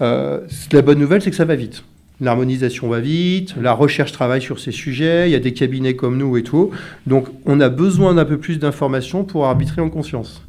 La 0.00 0.82
bonne 0.82 0.98
nouvelle, 0.98 1.22
c'est 1.22 1.30
que 1.30 1.36
ça 1.36 1.44
va 1.44 1.56
vite. 1.56 1.82
L'harmonisation 2.20 2.88
va 2.88 3.00
vite, 3.00 3.54
la 3.60 3.74
recherche 3.74 4.10
travaille 4.10 4.40
sur 4.40 4.58
ces 4.58 4.72
sujets, 4.72 5.28
il 5.28 5.32
y 5.32 5.34
a 5.34 5.38
des 5.38 5.52
cabinets 5.52 5.96
comme 5.96 6.16
nous 6.16 6.38
et 6.38 6.42
tout. 6.42 6.70
Donc 7.06 7.28
on 7.44 7.60
a 7.60 7.68
besoin 7.68 8.14
d'un 8.14 8.24
peu 8.24 8.38
plus 8.38 8.58
d'informations 8.58 9.24
pour 9.24 9.46
arbitrer 9.46 9.82
en 9.82 9.90
conscience. 9.90 10.42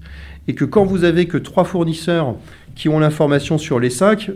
Et 0.48 0.54
que 0.54 0.64
quand 0.64 0.86
vous 0.86 1.04
avez 1.04 1.28
que 1.28 1.38
trois 1.38 1.66
fournisseurs 1.66 2.36
qui 2.76 2.88
ont 2.88 3.00
l'information 3.00 3.58
sur 3.58 3.82
les 3.82 3.90
cinq, 3.90 4.32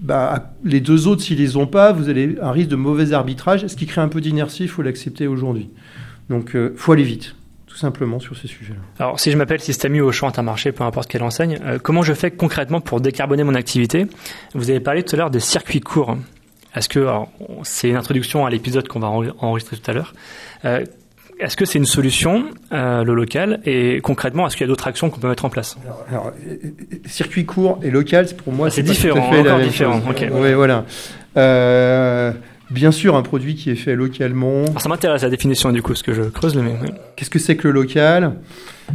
bah, 0.00 0.52
les 0.64 0.80
deux 0.80 1.06
autres, 1.06 1.22
s'ils 1.22 1.38
les 1.38 1.56
ont 1.56 1.68
pas, 1.68 1.92
vous 1.92 2.08
avez 2.08 2.36
un 2.40 2.50
risque 2.50 2.70
de 2.70 2.76
mauvais 2.76 3.12
arbitrage, 3.12 3.64
ce 3.66 3.76
qui 3.76 3.86
crée 3.86 4.00
un 4.00 4.08
peu 4.08 4.20
d'inertie, 4.20 4.64
il 4.64 4.68
faut 4.68 4.82
l'accepter 4.82 5.28
aujourd'hui. 5.28 5.68
Donc 6.30 6.50
il 6.54 6.58
euh, 6.58 6.74
faut 6.76 6.92
aller 6.92 7.04
vite 7.04 7.36
tout 7.72 7.78
simplement 7.78 8.20
sur 8.20 8.36
ces 8.36 8.48
sujets-là. 8.48 8.80
Alors, 8.98 9.18
si 9.18 9.30
je 9.30 9.38
m'appelle 9.38 9.60
Système 9.60 9.94
U 9.94 10.02
au 10.02 10.12
champ 10.12 10.30
marché, 10.42 10.72
peu 10.72 10.84
importe 10.84 11.08
quelle 11.08 11.22
enseigne, 11.22 11.58
euh, 11.64 11.78
comment 11.82 12.02
je 12.02 12.12
fais 12.12 12.30
concrètement 12.30 12.82
pour 12.82 13.00
décarboner 13.00 13.44
mon 13.44 13.54
activité? 13.54 14.06
Vous 14.54 14.68
avez 14.68 14.80
parlé 14.80 15.02
tout 15.02 15.16
à 15.16 15.18
l'heure 15.18 15.30
des 15.30 15.40
circuits 15.40 15.80
courts. 15.80 16.18
Est-ce 16.74 16.90
que 16.90 17.06
c'est 17.62 17.88
une 17.88 17.96
introduction 17.96 18.44
à 18.44 18.50
l'épisode 18.50 18.88
qu'on 18.88 19.00
va 19.00 19.08
enregistrer 19.08 19.78
tout 19.78 19.90
à 19.90 19.94
l'heure 19.94 20.12
euh, 20.66 20.84
Est-ce 21.38 21.56
que 21.56 21.64
c'est 21.64 21.78
une 21.78 21.86
solution 21.86 22.44
euh, 22.72 23.04
le 23.04 23.14
local? 23.14 23.60
Et 23.64 24.00
concrètement 24.02 24.46
est-ce 24.46 24.56
qu'il 24.56 24.64
y 24.64 24.68
a 24.68 24.68
d'autres 24.68 24.86
actions 24.86 25.08
qu'on 25.08 25.20
peut 25.20 25.28
mettre 25.28 25.46
en 25.46 25.50
place? 25.50 25.78
Alors, 26.10 26.30
circuit 27.06 27.46
court 27.46 27.78
et 27.82 27.90
local, 27.90 28.26
pour 28.44 28.52
moi 28.52 28.66
ah, 28.66 28.70
c'est 28.70 28.82
différent, 28.82 29.18
encore 29.18 29.60
différent. 29.60 30.02
Oui, 30.30 30.52
voilà. 30.52 30.84
Bien 32.72 32.90
sûr, 32.90 33.16
un 33.16 33.22
produit 33.22 33.54
qui 33.54 33.70
est 33.70 33.76
fait 33.76 33.94
localement. 33.94 34.64
ça 34.78 34.88
m'intéresse 34.88 35.22
la 35.22 35.28
définition 35.28 35.72
du 35.72 35.82
coup, 35.82 35.94
ce 35.94 36.02
que 36.02 36.14
je 36.14 36.22
creuse 36.22 36.54
le. 36.54 36.62
Qu'est-ce 37.16 37.28
que 37.28 37.38
c'est 37.38 37.56
que 37.56 37.68
le 37.68 37.74
local? 37.74 38.34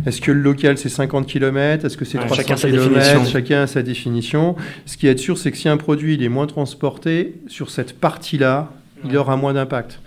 Est-ce 0.05 0.19
que 0.19 0.31
le 0.31 0.41
local 0.41 0.77
c'est 0.77 0.89
50 0.89 1.27
km 1.27 1.85
Est-ce 1.85 1.95
que 1.95 2.05
c'est 2.05 2.17
300 2.17 2.35
chacun 2.35 2.55
km 2.55 3.25
Chacun 3.29 3.61
a 3.61 3.67
sa 3.67 3.83
définition. 3.83 4.55
Ce 4.85 4.97
qui 4.97 5.07
est 5.07 5.17
sûr, 5.17 5.37
c'est 5.37 5.51
que 5.51 5.57
si 5.57 5.69
un 5.69 5.77
produit 5.77 6.15
il 6.15 6.23
est 6.23 6.29
moins 6.29 6.47
transporté, 6.47 7.35
sur 7.47 7.69
cette 7.69 7.99
partie-là, 7.99 8.71
il 9.05 9.15
aura 9.15 9.37
moins 9.37 9.53
d'impact. 9.53 9.99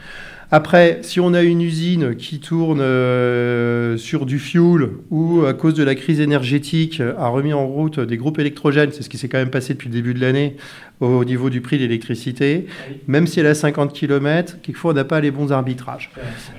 Après, 0.52 0.98
si 1.02 1.20
on 1.20 1.32
a 1.32 1.42
une 1.42 1.62
usine 1.62 2.16
qui 2.16 2.40
tourne 2.40 2.80
euh, 2.80 3.96
sur 3.96 4.26
du 4.26 4.40
fuel 4.40 4.88
ou 5.10 5.44
à 5.44 5.54
cause 5.54 5.74
de 5.74 5.84
la 5.84 5.94
crise 5.94 6.18
énergétique 6.18 7.00
a 7.00 7.28
remis 7.28 7.52
en 7.52 7.66
route 7.66 8.00
des 8.00 8.16
groupes 8.16 8.40
électrogènes, 8.40 8.90
c'est 8.92 9.02
ce 9.02 9.08
qui 9.08 9.16
s'est 9.16 9.28
quand 9.28 9.38
même 9.38 9.50
passé 9.50 9.74
depuis 9.74 9.88
le 9.88 9.94
début 9.94 10.12
de 10.12 10.20
l'année 10.20 10.56
au 10.98 11.24
niveau 11.24 11.50
du 11.50 11.60
prix 11.60 11.76
de 11.76 11.82
l'électricité, 11.82 12.66
même 13.06 13.28
si 13.28 13.38
elle 13.38 13.46
a 13.46 13.54
50 13.54 13.92
km, 13.92 14.56
quelquefois 14.60 14.90
on 14.90 14.94
n'a 14.94 15.04
pas 15.04 15.20
les 15.20 15.30
bons 15.30 15.52
arbitrages. 15.52 16.10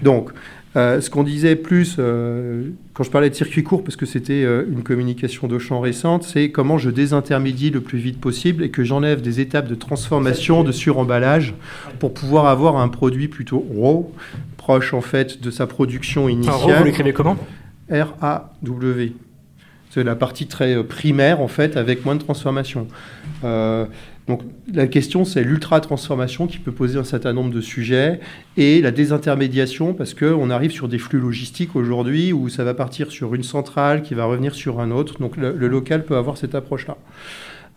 Donc, 0.01 0.31
ce 0.75 1.09
qu'on 1.09 1.23
disait 1.23 1.55
plus, 1.55 1.97
quand 1.97 3.03
je 3.03 3.09
parlais 3.09 3.29
de 3.29 3.35
circuit 3.35 3.63
court, 3.63 3.83
parce 3.83 3.95
que 3.95 4.05
c'était 4.05 4.43
une 4.43 4.83
communication 4.83 5.47
de 5.47 5.59
champ 5.59 5.79
récente, 5.79 6.23
c'est 6.23 6.51
comment 6.51 6.77
je 6.77 6.89
désintermédie 6.89 7.69
le 7.71 7.81
plus 7.81 7.97
vite 7.97 8.21
possible 8.21 8.63
et 8.63 8.69
que 8.69 8.83
j'enlève 8.83 9.21
des 9.21 9.39
étapes 9.41 9.67
de 9.67 9.75
transformation, 9.75 10.63
de 10.63 10.71
suremballage, 10.71 11.53
pour 11.99 12.13
pouvoir 12.13 12.45
avoir 12.47 12.77
un 12.77 12.87
produit 12.87 13.27
plutôt 13.27 13.59
raw, 13.75 14.11
proche 14.57 14.93
en 14.93 15.01
fait 15.01 15.41
de 15.41 15.51
sa 15.51 15.67
production 15.67 16.29
initiale. 16.29 16.55
raw, 16.55 16.73
vous 16.77 16.83
l'écrivez 16.85 17.13
comment? 17.13 17.37
R-A-W. 17.89 19.13
C'est 19.89 20.05
la 20.05 20.15
partie 20.15 20.47
très 20.47 20.81
primaire 20.85 21.41
en 21.41 21.49
fait, 21.49 21.75
avec 21.75 22.05
moins 22.05 22.15
de 22.15 22.23
transformation. 22.23 22.87
Donc 24.27 24.41
la 24.73 24.87
question, 24.87 25.25
c'est 25.25 25.43
l'ultra-transformation 25.43 26.47
qui 26.47 26.59
peut 26.59 26.71
poser 26.71 26.97
un 26.97 27.03
certain 27.03 27.33
nombre 27.33 27.51
de 27.51 27.61
sujets 27.61 28.19
et 28.55 28.81
la 28.81 28.91
désintermédiation 28.91 29.93
parce 29.93 30.13
qu'on 30.13 30.49
arrive 30.49 30.71
sur 30.71 30.87
des 30.87 30.99
flux 30.99 31.19
logistiques 31.19 31.75
aujourd'hui 31.75 32.31
où 32.31 32.47
ça 32.47 32.63
va 32.63 32.73
partir 32.73 33.11
sur 33.11 33.33
une 33.35 33.43
centrale 33.43 34.03
qui 34.03 34.13
va 34.13 34.25
revenir 34.25 34.53
sur 34.53 34.79
un 34.79 34.91
autre. 34.91 35.19
Donc 35.19 35.37
le, 35.37 35.53
le 35.53 35.67
local 35.67 36.05
peut 36.05 36.17
avoir 36.17 36.37
cette 36.37 36.55
approche-là. 36.55 36.97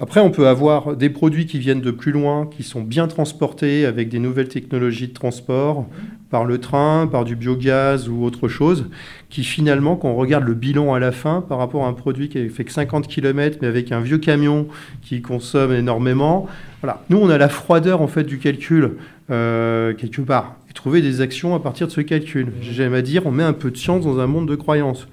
Après, 0.00 0.18
on 0.18 0.30
peut 0.30 0.48
avoir 0.48 0.96
des 0.96 1.08
produits 1.08 1.46
qui 1.46 1.60
viennent 1.60 1.80
de 1.80 1.92
plus 1.92 2.10
loin, 2.10 2.46
qui 2.46 2.64
sont 2.64 2.82
bien 2.82 3.06
transportés 3.06 3.86
avec 3.86 4.08
des 4.08 4.18
nouvelles 4.18 4.48
technologies 4.48 5.06
de 5.06 5.12
transport, 5.12 5.86
par 6.30 6.44
le 6.44 6.58
train, 6.58 7.06
par 7.06 7.24
du 7.24 7.36
biogaz 7.36 8.08
ou 8.08 8.24
autre 8.24 8.48
chose, 8.48 8.86
qui 9.30 9.44
finalement, 9.44 9.94
quand 9.94 10.08
on 10.08 10.16
regarde 10.16 10.42
le 10.42 10.54
bilan 10.54 10.92
à 10.92 10.98
la 10.98 11.12
fin 11.12 11.42
par 11.42 11.58
rapport 11.58 11.84
à 11.84 11.88
un 11.88 11.92
produit 11.92 12.28
qui 12.28 12.48
fait 12.48 12.64
que 12.64 12.72
50 12.72 13.06
km, 13.06 13.58
mais 13.62 13.68
avec 13.68 13.92
un 13.92 14.00
vieux 14.00 14.18
camion 14.18 14.66
qui 15.00 15.22
consomme 15.22 15.72
énormément, 15.72 16.48
voilà. 16.82 17.04
Nous, 17.08 17.18
on 17.18 17.30
a 17.30 17.38
la 17.38 17.48
froideur 17.48 18.02
en 18.02 18.08
fait 18.08 18.24
du 18.24 18.38
calcul 18.38 18.96
euh, 19.30 19.94
quelque 19.94 20.22
part 20.22 20.56
et 20.68 20.72
trouver 20.72 21.02
des 21.02 21.20
actions 21.20 21.54
à 21.54 21.60
partir 21.60 21.86
de 21.86 21.92
ce 21.92 22.00
calcul. 22.00 22.48
J'aime 22.60 22.94
à 22.94 23.00
dire, 23.00 23.26
on 23.26 23.30
met 23.30 23.44
un 23.44 23.52
peu 23.52 23.70
de 23.70 23.76
science 23.76 24.04
dans 24.04 24.18
un 24.18 24.26
monde 24.26 24.48
de 24.48 24.56
croyances. 24.56 25.06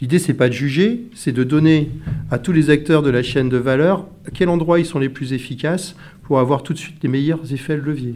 L'idée, 0.00 0.18
c'est 0.18 0.34
pas 0.34 0.48
de 0.48 0.54
juger, 0.54 1.04
c'est 1.14 1.32
de 1.32 1.44
donner 1.44 1.90
à 2.30 2.38
tous 2.38 2.52
les 2.52 2.70
acteurs 2.70 3.02
de 3.02 3.10
la 3.10 3.22
chaîne 3.22 3.48
de 3.48 3.56
valeur 3.56 4.06
à 4.26 4.30
quel 4.30 4.48
endroit 4.48 4.78
ils 4.80 4.86
sont 4.86 4.98
les 4.98 5.08
plus 5.08 5.32
efficaces 5.32 5.94
pour 6.22 6.38
avoir 6.40 6.62
tout 6.62 6.72
de 6.72 6.78
suite 6.78 6.96
les 7.02 7.08
meilleurs 7.08 7.52
effets 7.52 7.76
de 7.76 7.82
levier. 7.82 8.14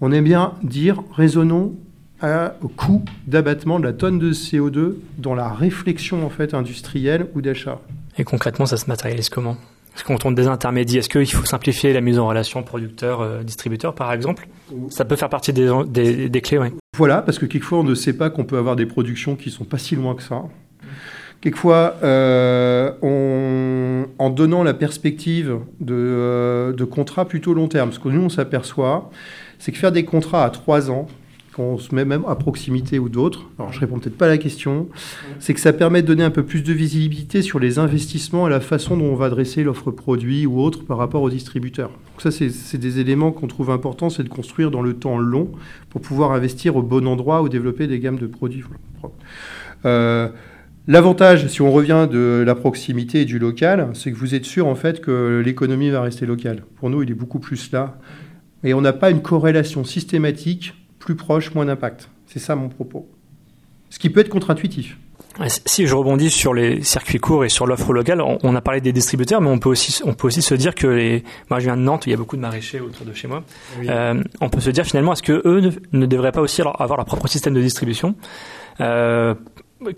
On 0.00 0.12
aime 0.12 0.24
bien 0.24 0.54
dire 0.62 1.02
raisonnons 1.12 1.74
au 2.60 2.68
coût 2.68 3.04
d'abattement 3.26 3.78
de 3.78 3.84
la 3.84 3.92
tonne 3.92 4.18
de 4.18 4.32
CO2 4.32 4.94
dans 5.18 5.34
la 5.34 5.52
réflexion 5.52 6.24
en 6.26 6.30
fait 6.30 6.54
industrielle 6.54 7.28
ou 7.34 7.40
d'achat. 7.40 7.80
Et 8.16 8.24
concrètement, 8.24 8.66
ça 8.66 8.76
se 8.76 8.86
matérialise 8.86 9.28
comment? 9.28 9.56
Est-ce 9.94 10.04
qu'on 10.04 10.16
tourne 10.16 10.34
des 10.34 10.46
intermédiaires? 10.46 11.00
Est-ce 11.00 11.08
qu'il 11.08 11.26
faut 11.32 11.44
simplifier 11.44 11.92
la 11.92 12.00
mise 12.00 12.18
en 12.18 12.28
relation 12.28 12.62
producteur-distributeur, 12.62 13.94
par 13.94 14.12
exemple? 14.12 14.48
Ça 14.90 15.04
peut 15.04 15.16
faire 15.16 15.28
partie 15.28 15.52
des, 15.52 16.28
des, 16.28 16.40
clés, 16.40 16.58
oui. 16.58 16.68
Voilà, 16.96 17.20
parce 17.22 17.38
que 17.38 17.46
quelquefois, 17.46 17.80
on 17.80 17.84
ne 17.84 17.96
sait 17.96 18.12
pas 18.12 18.30
qu'on 18.30 18.44
peut 18.44 18.58
avoir 18.58 18.76
des 18.76 18.86
productions 18.86 19.34
qui 19.34 19.50
sont 19.50 19.64
pas 19.64 19.78
si 19.78 19.96
loin 19.96 20.14
que 20.14 20.22
ça. 20.22 20.44
Quelquefois, 21.40 21.94
euh, 22.02 22.90
en 24.18 24.30
donnant 24.30 24.64
la 24.64 24.74
perspective 24.74 25.58
de, 25.80 25.94
euh, 25.94 26.86
contrats 26.86 27.26
plutôt 27.26 27.54
long 27.54 27.68
terme, 27.68 27.92
ce 27.92 28.00
que 28.00 28.08
nous, 28.08 28.22
on 28.22 28.28
s'aperçoit, 28.28 29.10
c'est 29.60 29.70
que 29.70 29.78
faire 29.78 29.92
des 29.92 30.04
contrats 30.04 30.44
à 30.44 30.50
trois 30.50 30.90
ans, 30.90 31.06
qu'on 31.54 31.78
se 31.78 31.94
met 31.94 32.04
même 32.04 32.24
à 32.28 32.34
proximité 32.34 32.98
ou 32.98 33.08
d'autres, 33.08 33.46
alors 33.58 33.72
je 33.72 33.80
réponds 33.80 33.98
peut-être 33.98 34.16
pas 34.16 34.26
à 34.26 34.28
la 34.28 34.38
question, 34.38 34.88
c'est 35.40 35.54
que 35.54 35.60
ça 35.60 35.72
permet 35.72 36.02
de 36.02 36.06
donner 36.06 36.22
un 36.22 36.30
peu 36.30 36.44
plus 36.44 36.62
de 36.62 36.72
visibilité 36.72 37.42
sur 37.42 37.58
les 37.58 37.80
investissements 37.80 38.46
et 38.46 38.50
la 38.50 38.60
façon 38.60 38.96
dont 38.96 39.06
on 39.06 39.16
va 39.16 39.26
adresser 39.26 39.64
l'offre 39.64 39.90
produit 39.90 40.46
ou 40.46 40.60
autre 40.60 40.84
par 40.84 40.98
rapport 40.98 41.22
aux 41.22 41.30
distributeurs. 41.30 41.88
Donc 41.88 42.20
ça, 42.20 42.30
c'est 42.30 42.78
des 42.78 43.00
éléments 43.00 43.32
qu'on 43.32 43.48
trouve 43.48 43.70
importants, 43.70 44.08
c'est 44.08 44.22
de 44.22 44.28
construire 44.28 44.70
dans 44.70 44.82
le 44.82 44.94
temps 44.94 45.18
long 45.18 45.50
pour 45.90 46.00
pouvoir 46.00 46.30
investir 46.30 46.76
au 46.76 46.82
bon 46.82 47.06
endroit 47.08 47.42
ou 47.42 47.48
développer 47.48 47.88
des 47.88 47.98
gammes 47.98 48.18
de 48.18 48.28
produits 48.28 48.64
L'avantage, 50.90 51.48
si 51.48 51.60
on 51.60 51.70
revient 51.70 52.08
de 52.10 52.42
la 52.46 52.54
proximité 52.54 53.20
et 53.20 53.24
du 53.26 53.38
local, 53.38 53.90
c'est 53.92 54.10
que 54.10 54.16
vous 54.16 54.34
êtes 54.34 54.46
sûr 54.46 54.66
en 54.66 54.74
fait 54.74 55.02
que 55.02 55.42
l'économie 55.44 55.90
va 55.90 56.00
rester 56.00 56.24
locale. 56.24 56.62
Pour 56.76 56.88
nous, 56.88 57.02
il 57.02 57.10
est 57.10 57.14
beaucoup 57.14 57.40
plus 57.40 57.70
là. 57.72 57.98
Et 58.64 58.72
on 58.72 58.80
n'a 58.80 58.94
pas 58.94 59.10
une 59.10 59.20
corrélation 59.20 59.84
systématique, 59.84 60.72
plus 60.98 61.14
proche, 61.14 61.52
moins 61.54 61.66
d'impact. 61.66 62.08
C'est 62.26 62.38
ça 62.38 62.56
mon 62.56 62.70
propos. 62.70 63.06
Ce 63.90 63.98
qui 63.98 64.08
peut 64.08 64.20
être 64.20 64.30
contre-intuitif. 64.30 64.96
Si 65.66 65.86
je 65.86 65.94
rebondis 65.94 66.30
sur 66.30 66.54
les 66.54 66.82
circuits 66.82 67.18
courts 67.18 67.44
et 67.44 67.50
sur 67.50 67.66
l'offre 67.66 67.92
locale, 67.92 68.22
on, 68.22 68.56
a 68.56 68.60
parlé 68.62 68.80
des 68.80 68.92
distributeurs, 68.92 69.42
mais 69.42 69.50
on 69.50 69.58
peut 69.58 69.68
aussi, 69.68 70.00
on 70.04 70.14
peut 70.14 70.26
aussi 70.26 70.40
se 70.40 70.54
dire 70.54 70.74
que 70.74 70.86
les. 70.86 71.22
Moi, 71.50 71.60
je 71.60 71.66
viens 71.66 71.76
de 71.76 71.82
Nantes, 71.82 72.06
il 72.06 72.10
y 72.10 72.14
a 72.14 72.16
beaucoup 72.16 72.36
de 72.36 72.40
maraîchers 72.40 72.80
autour 72.80 73.04
de 73.04 73.12
chez 73.12 73.28
moi. 73.28 73.44
Euh, 73.84 74.22
on 74.40 74.48
peut 74.48 74.60
se 74.60 74.70
dire 74.70 74.86
finalement, 74.86 75.12
est-ce 75.12 75.22
que 75.22 75.42
eux 75.44 75.70
ne, 75.92 76.06
devraient 76.06 76.32
pas 76.32 76.40
aussi 76.40 76.62
avoir 76.62 76.96
leur 76.96 77.04
propre 77.04 77.28
système 77.28 77.52
de 77.52 77.60
distribution? 77.60 78.16
Euh, 78.80 79.34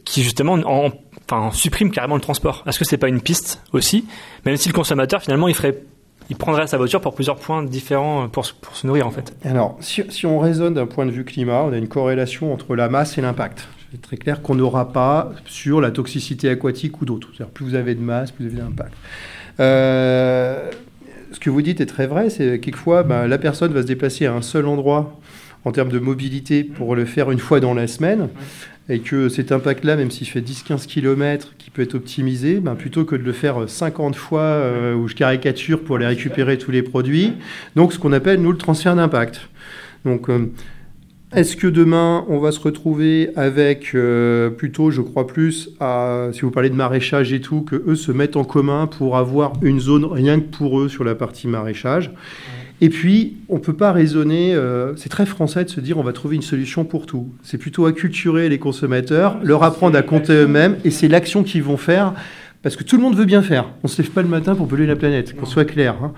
qui 0.05 0.23
justement 0.23 0.59
en, 0.65 1.51
supprime 1.53 1.91
carrément 1.91 2.17
le 2.17 2.21
transport. 2.21 2.65
Est-ce 2.67 2.79
que 2.79 2.85
c'est 2.85 2.99
pas 2.99 3.09
une 3.09 3.21
piste 3.21 3.63
aussi, 3.73 4.05
même 4.45 4.57
si 4.57 4.69
le 4.69 4.75
consommateur 4.75 5.23
finalement 5.23 5.49
il 5.49 5.55
ferait 5.55 5.83
il 6.29 6.37
prendrait 6.37 6.69
sa 6.69 6.77
voiture 6.77 7.01
pour 7.01 7.15
plusieurs 7.15 7.37
points 7.37 7.65
différents 7.65 8.29
pour, 8.29 8.47
pour 8.61 8.77
se 8.77 8.87
nourrir 8.87 9.07
en 9.07 9.11
fait. 9.11 9.35
Alors, 9.45 9.77
si, 9.81 10.03
si 10.11 10.27
on 10.27 10.39
raisonne 10.39 10.75
d'un 10.75 10.87
point 10.87 11.05
de 11.05 11.11
vue 11.11 11.25
climat, 11.25 11.65
on 11.65 11.73
a 11.73 11.77
une 11.77 11.89
corrélation 11.89 12.53
entre 12.53 12.77
la 12.77 12.89
masse 12.89 13.19
et 13.19 13.21
l'impact. 13.21 13.67
C'est 13.91 14.01
très 14.01 14.17
clair 14.17 14.41
qu'on 14.41 14.55
n'aura 14.55 14.93
pas 14.93 15.33
sur 15.47 15.81
la 15.81 15.91
toxicité 15.91 16.49
aquatique 16.49 17.01
ou 17.03 17.05
d'autres. 17.05 17.29
C'est-à-dire 17.35 17.53
plus 17.53 17.65
vous 17.65 17.75
avez 17.75 17.97
de 17.97 18.01
masse, 18.01 18.31
plus 18.31 18.49
vous 18.49 18.55
avez 18.55 18.63
d'impact. 18.63 18.95
Euh, 19.59 20.71
ce 21.33 21.41
que 21.41 21.51
vous 21.51 21.63
dites 21.63 21.81
est 21.81 21.87
très 21.87 22.07
vrai, 22.07 22.31
c'est 22.31 22.61
quelquefois 22.61 23.03
ben, 23.03 23.27
la 23.27 23.39
personne 23.39 23.73
va 23.73 23.83
se 23.83 23.87
déplacer 23.89 24.27
à 24.27 24.33
un 24.33 24.43
seul 24.43 24.67
endroit 24.67 25.19
en 25.65 25.73
termes 25.73 25.91
de 25.91 25.99
mobilité 25.99 26.63
pour 26.63 26.95
le 26.95 27.05
faire 27.05 27.31
une 27.31 27.39
fois 27.39 27.59
dans 27.59 27.75
la 27.75 27.87
semaine 27.89 28.29
et 28.91 28.99
que 28.99 29.29
cet 29.29 29.53
impact-là, 29.53 29.95
même 29.97 30.11
s'il 30.11 30.27
fait 30.27 30.41
10-15 30.41 30.87
km, 30.87 31.55
qui 31.59 31.71
peut 31.71 31.81
être 31.81 31.95
optimisé, 31.95 32.59
ben, 32.59 32.75
plutôt 32.75 33.05
que 33.05 33.15
de 33.15 33.23
le 33.23 33.33
faire 33.33 33.69
50 33.69 34.17
fois 34.17 34.41
euh, 34.41 34.95
où 34.95 35.07
je 35.07 35.15
caricature 35.15 35.85
pour 35.85 35.97
aller 35.97 36.07
récupérer 36.07 36.59
tous 36.59 36.73
les 36.73 36.83
produits, 36.83 37.35
donc 37.77 37.93
ce 37.93 38.01
qu'on 38.01 38.13
appelle, 38.13 38.43
nous, 38.43 38.51
le 38.51 38.59
transfert 38.59 38.97
d'impact. 38.97 39.49
Donc, 40.05 40.29
euh, 40.29 40.51
est-ce 41.33 41.57
que 41.57 41.69
demain, 41.69 42.25
on 42.29 42.41
va 42.41 42.51
se 42.51 42.59
retrouver 42.59 43.31
avec, 43.37 43.95
euh, 43.95 44.51
plutôt, 44.51 44.91
je 44.91 45.03
crois 45.03 45.29
plus, 45.29 45.71
à, 45.79 46.31
si 46.33 46.41
vous 46.41 46.51
parlez 46.51 46.71
de 46.71 46.75
maraîchage 46.75 47.33
et 47.33 47.41
tout, 47.41 47.63
que 47.63 47.77
eux 47.87 47.95
se 47.95 48.11
mettent 48.11 48.37
en 48.37 48.43
commun 48.43 48.89
pour 48.89 49.17
avoir 49.17 49.53
une 49.63 49.79
zone 49.79 50.05
rien 50.05 50.41
que 50.41 50.47
pour 50.47 50.81
eux 50.81 50.89
sur 50.89 51.05
la 51.05 51.15
partie 51.15 51.47
maraîchage? 51.47 52.11
Et 52.83 52.89
puis, 52.89 53.37
on 53.49 53.57
ne 53.57 53.61
peut 53.61 53.75
pas 53.75 53.93
raisonner, 53.93 54.55
euh, 54.55 54.97
c'est 54.97 55.11
très 55.11 55.27
français 55.27 55.65
de 55.65 55.71
se 55.71 55.81
dire 55.81 55.99
on 55.99 56.03
va 56.03 56.13
trouver 56.13 56.37
une 56.37 56.43
solution 56.43 56.85
pour 56.85 57.05
tout. 57.05 57.29
C'est 57.43 57.59
plutôt 57.59 57.85
acculturer 57.85 58.49
les 58.49 58.59
consommateurs, 58.59 59.39
leur 59.43 59.63
apprendre 59.65 59.99
à 59.99 60.03
compter 60.03 60.33
eux-mêmes, 60.33 60.79
et 60.85 60.91
c'est 60.91 61.09
l'action 61.09 61.43
qu'ils 61.43 61.63
vont 61.63 61.77
faire. 61.77 62.15
Parce 62.63 62.77
que 62.77 62.85
tout 62.85 62.97
le 62.97 63.03
monde 63.03 63.17
veut 63.17 63.25
bien 63.25 63.43
faire. 63.43 63.71
On 63.83 63.89
ne 63.89 63.89
se 63.89 64.03
lève 64.03 64.11
pas 64.11 64.21
le 64.23 64.29
matin 64.29 64.55
pour 64.55 64.69
polluer 64.69 64.87
la 64.87 64.97
planète, 64.97 65.35
qu'on 65.35 65.47
soit 65.47 65.65
clair. 65.65 65.97
Hein. 66.03 66.13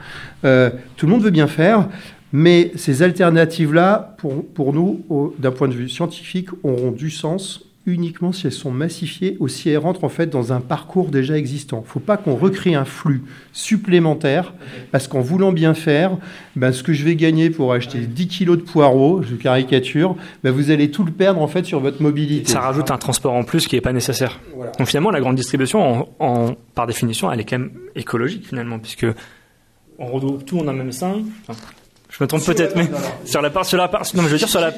Euh, 0.45 0.71
tout 0.97 1.07
le 1.07 1.13
monde 1.13 1.23
veut 1.23 1.31
bien 1.31 1.47
faire, 1.47 1.89
mais 2.33 2.73
ces 2.75 3.03
alternatives-là, 3.03 4.17
pour, 4.19 4.45
pour 4.47 4.73
nous, 4.73 5.05
d'un 5.39 5.53
point 5.53 5.69
de 5.69 5.75
vue 5.75 5.89
scientifique, 5.89 6.49
auront 6.63 6.91
du 6.91 7.11
sens 7.11 7.65
uniquement 7.87 8.33
si 8.33 8.47
elles 8.47 8.53
sont 8.53 8.71
massifiées 8.71 9.37
ou 9.41 9.49
si 9.49 9.69
elles 9.69 9.79
rentrent 9.79 10.05
en 10.05 10.09
fait 10.09 10.29
dans 10.29 10.53
un 10.53 10.61
parcours 10.61 11.09
déjà 11.09 11.37
existant. 11.37 11.79
Il 11.79 11.89
ne 11.89 11.91
faut 11.91 12.01
pas 12.01 12.17
qu'on 12.17 12.37
recrée 12.37 12.75
un 12.75 12.85
flux 12.85 13.23
supplémentaire 13.53 14.55
parce 14.93 15.09
qu'en 15.09 15.21
voulant 15.21 15.53
bien 15.53 15.75
faire, 15.75 16.17
ben, 16.55 16.73
ce 16.73 16.83
que 16.83 16.93
je 16.93 17.05
vais 17.05 17.17
gagner 17.17 17.51
pour 17.51 17.73
acheter 17.73 17.99
10 17.99 18.29
kilos 18.29 18.59
de 18.59 18.63
poireaux, 18.63 19.23
je 19.23 19.35
caricature, 19.35 20.17
ben, 20.45 20.53
vous 20.53 20.71
allez 20.71 20.91
tout 20.91 21.05
le 21.05 21.11
perdre 21.11 21.41
en 21.43 21.49
fait 21.49 21.65
sur 21.65 21.81
votre 21.81 22.03
mobilité. 22.03 22.51
Ça 22.51 22.61
rajoute 22.61 22.91
un 22.91 22.99
transport 22.99 23.35
en 23.35 23.43
plus 23.43 23.67
qui 23.67 23.75
n'est 23.75 23.81
pas 23.81 23.93
nécessaire. 23.93 24.41
Donc 24.79 24.87
finalement, 24.87 25.11
la 25.11 25.21
grande 25.21 25.37
distribution, 25.37 26.09
en, 26.21 26.55
par 26.75 26.87
définition, 26.87 27.33
elle 27.33 27.41
est 27.41 27.45
quand 27.45 27.59
même 27.59 27.73
écologique 27.97 28.47
finalement 28.47 28.79
puisque 28.79 29.07
on 29.99 30.07
retrouve 30.07 30.45
tout 30.45 30.59
en 30.59 30.69
un 30.69 30.73
même 30.73 30.93
sein. 30.93 31.23
Je 32.13 32.23
me 32.23 32.29
trompe 32.29 32.45
peut-être, 32.45 32.77
mais 32.77 32.91
sur 33.25 33.41
la 33.41 33.49
part, 33.49 33.65
sur 33.65 33.79
la 33.79 33.89
part, 33.89 34.03
non, 34.15 34.25
je 34.25 34.29
veux 34.29 34.37
dire 34.37 34.49
sur 34.49 34.61
la, 34.61 34.71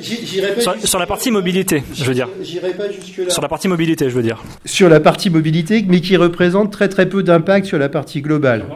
sur, 0.84 1.00
la 1.00 1.06
partie 1.06 1.32
mobilité, 1.32 1.82
je 1.92 2.04
veux 2.04 2.14
dire. 2.14 2.28
pas 2.28 2.92
jusque 2.92 3.18
là. 3.18 3.30
Sur 3.30 3.42
la 3.42 3.48
partie 3.48 3.66
mobilité, 3.66 4.08
je 4.08 4.14
veux 4.14 4.22
dire. 4.22 4.40
Sur 4.64 4.88
la 4.88 5.00
partie 5.00 5.30
mobilité, 5.30 5.84
mais 5.88 6.00
qui 6.00 6.16
représente 6.16 6.70
très 6.70 6.88
très 6.88 7.08
peu 7.08 7.24
d'impact 7.24 7.66
sur 7.66 7.78
la 7.78 7.88
partie 7.88 8.22
globale. 8.22 8.66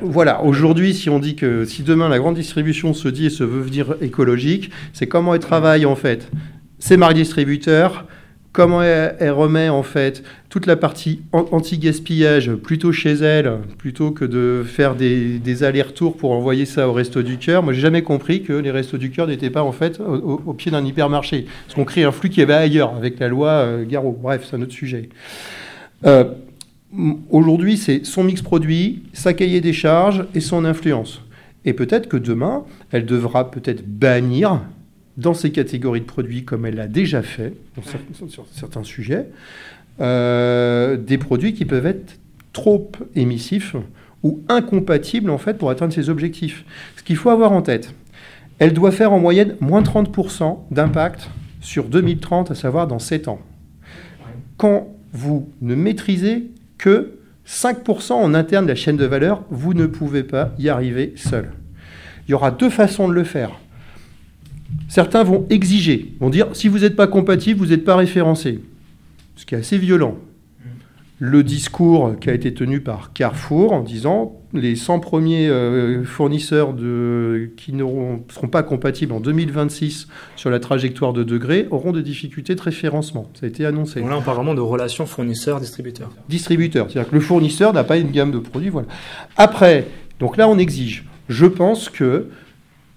Voilà. 0.00 0.42
Aujourd'hui, 0.42 0.94
si 0.94 1.10
on 1.10 1.18
dit 1.18 1.36
que 1.36 1.66
si 1.66 1.82
demain 1.82 2.08
la 2.08 2.18
grande 2.18 2.36
distribution 2.36 2.94
se 2.94 3.08
dit 3.08 3.26
et 3.26 3.30
se 3.30 3.44
veut 3.44 3.60
venir 3.60 3.96
écologique, 4.00 4.70
c'est 4.94 5.06
comment 5.06 5.34
elle 5.34 5.40
travaille 5.40 5.84
en 5.84 5.96
fait? 5.96 6.30
Ces 6.78 6.96
marques 6.96 7.14
distributeurs, 7.14 8.06
comment 8.56 8.82
elle, 8.82 9.30
remet 9.32 9.68
en 9.68 9.82
fait? 9.82 10.22
Toute 10.48 10.64
la 10.64 10.76
partie 10.76 11.20
anti-gaspillage 11.32 12.54
plutôt 12.54 12.90
chez 12.90 13.12
elle, 13.12 13.58
plutôt 13.76 14.12
que 14.12 14.24
de 14.24 14.64
faire 14.64 14.94
des, 14.94 15.62
allers-retours 15.62 16.16
pour 16.16 16.32
envoyer 16.32 16.64
ça 16.64 16.88
au 16.88 16.94
Resto 16.94 17.22
du 17.22 17.36
Cœur. 17.36 17.62
Moi, 17.62 17.74
j'ai 17.74 17.82
jamais 17.82 18.00
compris 18.00 18.42
que 18.42 18.54
les 18.54 18.70
Restos 18.70 18.96
du 18.96 19.10
Cœur 19.10 19.26
n'étaient 19.26 19.50
pas 19.50 19.62
en 19.62 19.72
fait 19.72 20.00
au, 20.00 20.54
pied 20.54 20.70
d'un 20.70 20.82
hypermarché. 20.86 21.44
Parce 21.66 21.74
qu'on 21.74 21.84
crée 21.84 22.04
un 22.04 22.12
flux 22.12 22.30
qui 22.30 22.40
est 22.40 22.50
ailleurs 22.50 22.94
avec 22.96 23.18
la 23.18 23.28
loi 23.28 23.50
euh. 23.50 23.84
Bref, 24.22 24.46
c'est 24.48 24.56
un 24.56 24.62
autre 24.62 24.72
sujet. 24.72 25.10
Euh, 26.06 26.24
aujourd'hui, 27.28 27.76
c'est 27.76 28.06
son 28.06 28.24
mix 28.24 28.40
produit, 28.40 29.02
sa 29.12 29.34
cahier 29.34 29.60
des 29.60 29.74
charges 29.74 30.24
et 30.34 30.40
son 30.40 30.64
influence. 30.64 31.20
Et 31.66 31.74
peut-être 31.74 32.08
que 32.08 32.16
demain, 32.16 32.64
elle 32.90 33.04
devra 33.04 33.50
peut-être 33.50 33.86
bannir 33.86 34.60
dans 35.16 35.34
ces 35.34 35.50
catégories 35.50 36.00
de 36.00 36.06
produits 36.06 36.44
comme 36.44 36.66
elle 36.66 36.76
l'a 36.76 36.88
déjà 36.88 37.22
fait 37.22 37.54
sur, 38.28 38.46
certains 38.52 38.84
sujets, 38.84 39.26
euh, 40.00 40.96
des 40.96 41.18
produits 41.18 41.54
qui 41.54 41.64
peuvent 41.64 41.86
être 41.86 42.18
trop 42.52 42.90
émissifs 43.14 43.76
ou 44.22 44.42
incompatibles 44.48 45.30
en 45.30 45.38
fait 45.38 45.54
pour 45.54 45.70
atteindre 45.70 45.92
ses 45.92 46.10
objectifs. 46.10 46.64
Ce 46.96 47.02
qu'il 47.02 47.16
faut 47.16 47.30
avoir 47.30 47.52
en 47.52 47.62
tête, 47.62 47.94
elle 48.58 48.72
doit 48.72 48.90
faire 48.90 49.12
en 49.12 49.18
moyenne 49.18 49.56
moins 49.60 49.82
30% 49.82 50.58
d'impact 50.70 51.30
sur 51.60 51.84
2030, 51.84 52.50
à 52.50 52.54
savoir 52.54 52.86
dans 52.86 52.98
7 52.98 53.28
ans. 53.28 53.40
Quand 54.56 54.88
vous 55.12 55.50
ne 55.60 55.74
maîtrisez 55.74 56.50
que 56.78 57.18
5% 57.46 58.12
en 58.12 58.34
interne 58.34 58.64
de 58.64 58.70
la 58.70 58.74
chaîne 58.74 58.96
de 58.96 59.04
valeur, 59.04 59.42
vous 59.50 59.74
ne 59.74 59.86
pouvez 59.86 60.22
pas 60.22 60.52
y 60.58 60.68
arriver 60.68 61.12
seul. 61.16 61.52
Il 62.26 62.32
y 62.32 62.34
aura 62.34 62.50
deux 62.50 62.70
façons 62.70 63.08
de 63.08 63.14
le 63.14 63.24
faire. 63.24 63.52
Certains 64.88 65.22
vont 65.22 65.46
exiger, 65.50 66.14
vont 66.20 66.30
dire 66.30 66.48
si 66.52 66.68
vous 66.68 66.80
n'êtes 66.80 66.96
pas 66.96 67.06
compatible, 67.06 67.60
vous 67.60 67.66
n'êtes 67.66 67.84
pas 67.84 67.96
référencé. 67.96 68.60
Ce 69.36 69.44
qui 69.44 69.54
est 69.54 69.58
assez 69.58 69.78
violent. 69.78 70.16
Le 71.18 71.42
discours 71.42 72.18
qui 72.20 72.28
a 72.28 72.34
été 72.34 72.52
tenu 72.52 72.80
par 72.80 73.14
Carrefour 73.14 73.72
en 73.72 73.80
disant 73.80 74.38
les 74.52 74.76
100 74.76 75.00
premiers 75.00 75.48
euh, 75.48 76.04
fournisseurs 76.04 76.74
de, 76.74 77.50
qui 77.56 77.72
ne 77.72 77.84
seront 78.28 78.48
pas 78.48 78.62
compatibles 78.62 79.14
en 79.14 79.20
2026 79.20 80.08
sur 80.36 80.50
la 80.50 80.60
trajectoire 80.60 81.14
de 81.14 81.24
degrés 81.24 81.68
auront 81.70 81.92
des 81.92 82.02
difficultés 82.02 82.54
de 82.54 82.60
référencement. 82.60 83.30
Ça 83.32 83.46
a 83.46 83.48
été 83.48 83.64
annoncé. 83.64 84.00
là, 84.00 84.18
on 84.18 84.20
parle 84.20 84.36
vraiment 84.36 84.54
de 84.54 84.60
relations 84.60 85.06
fournisseurs-distributeurs. 85.06 86.10
Distributeurs. 86.28 86.90
C'est-à-dire 86.90 87.10
que 87.10 87.14
le 87.14 87.22
fournisseur 87.22 87.72
n'a 87.72 87.84
pas 87.84 87.96
une 87.96 88.10
gamme 88.10 88.30
de 88.30 88.38
produits. 88.38 88.68
Voilà. 88.68 88.88
Après, 89.38 89.88
donc 90.20 90.36
là, 90.36 90.48
on 90.48 90.58
exige. 90.58 91.06
Je 91.30 91.46
pense 91.46 91.88
que 91.88 92.28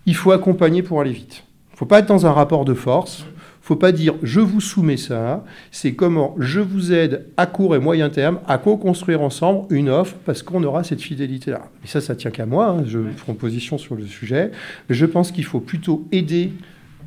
il 0.05 0.15
faut 0.15 0.31
accompagner 0.31 0.83
pour 0.83 0.99
aller 0.99 1.11
vite. 1.11 1.43
Faut 1.79 1.85
pas 1.85 1.99
être 1.99 2.07
dans 2.07 2.25
un 2.25 2.33
rapport 2.33 2.65
de 2.65 2.73
force. 2.73 3.25
Faut 3.61 3.77
pas 3.77 3.93
dire 3.93 4.15
je 4.21 4.41
vous 4.41 4.59
soumets 4.59 4.97
ça. 4.97 5.45
C'est 5.71 5.93
comment 5.93 6.35
je 6.37 6.59
vous 6.59 6.91
aide 6.91 7.27
à 7.37 7.45
court 7.45 7.73
et 7.73 7.79
moyen 7.79 8.09
terme 8.09 8.41
à 8.49 8.57
co-construire 8.57 9.21
ensemble 9.21 9.73
une 9.73 9.87
offre 9.87 10.17
parce 10.25 10.43
qu'on 10.43 10.61
aura 10.65 10.83
cette 10.83 10.99
fidélité-là. 10.99 11.61
Et 11.85 11.87
ça, 11.87 12.01
ça 12.01 12.17
tient 12.17 12.31
qu'à 12.31 12.45
moi. 12.45 12.67
Hein. 12.71 12.83
Je 12.85 12.99
prends 13.23 13.33
position 13.33 13.77
sur 13.77 13.95
le 13.95 14.05
sujet. 14.05 14.51
Mais 14.89 14.95
je 14.95 15.05
pense 15.05 15.31
qu'il 15.31 15.45
faut 15.45 15.61
plutôt 15.61 16.05
aider 16.11 16.51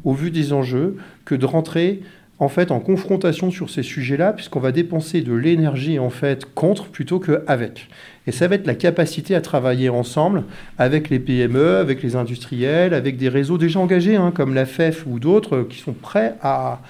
au 0.04 0.14
vu 0.14 0.30
des 0.30 0.54
enjeux 0.54 0.96
que 1.26 1.34
de 1.34 1.44
rentrer 1.44 2.00
en 2.42 2.48
fait 2.48 2.72
en 2.72 2.80
confrontation 2.80 3.52
sur 3.52 3.70
ces 3.70 3.84
sujets-là, 3.84 4.32
puisqu'on 4.32 4.58
va 4.58 4.72
dépenser 4.72 5.20
de 5.20 5.32
l'énergie 5.32 6.00
en 6.00 6.10
fait 6.10 6.44
contre 6.54 6.86
plutôt 6.86 7.20
qu'avec. 7.20 7.88
Et 8.26 8.32
ça 8.32 8.48
va 8.48 8.56
être 8.56 8.66
la 8.66 8.74
capacité 8.74 9.36
à 9.36 9.40
travailler 9.40 9.88
ensemble 9.88 10.42
avec 10.76 11.08
les 11.08 11.20
PME, 11.20 11.76
avec 11.76 12.02
les 12.02 12.16
industriels, 12.16 12.94
avec 12.94 13.16
des 13.16 13.28
réseaux 13.28 13.58
déjà 13.58 13.78
engagés, 13.78 14.16
hein, 14.16 14.32
comme 14.34 14.54
la 14.54 14.66
FEF 14.66 15.06
ou 15.06 15.20
d'autres, 15.20 15.62
qui 15.62 15.78
sont 15.78 15.92
prêts 15.92 16.34
à, 16.42 16.80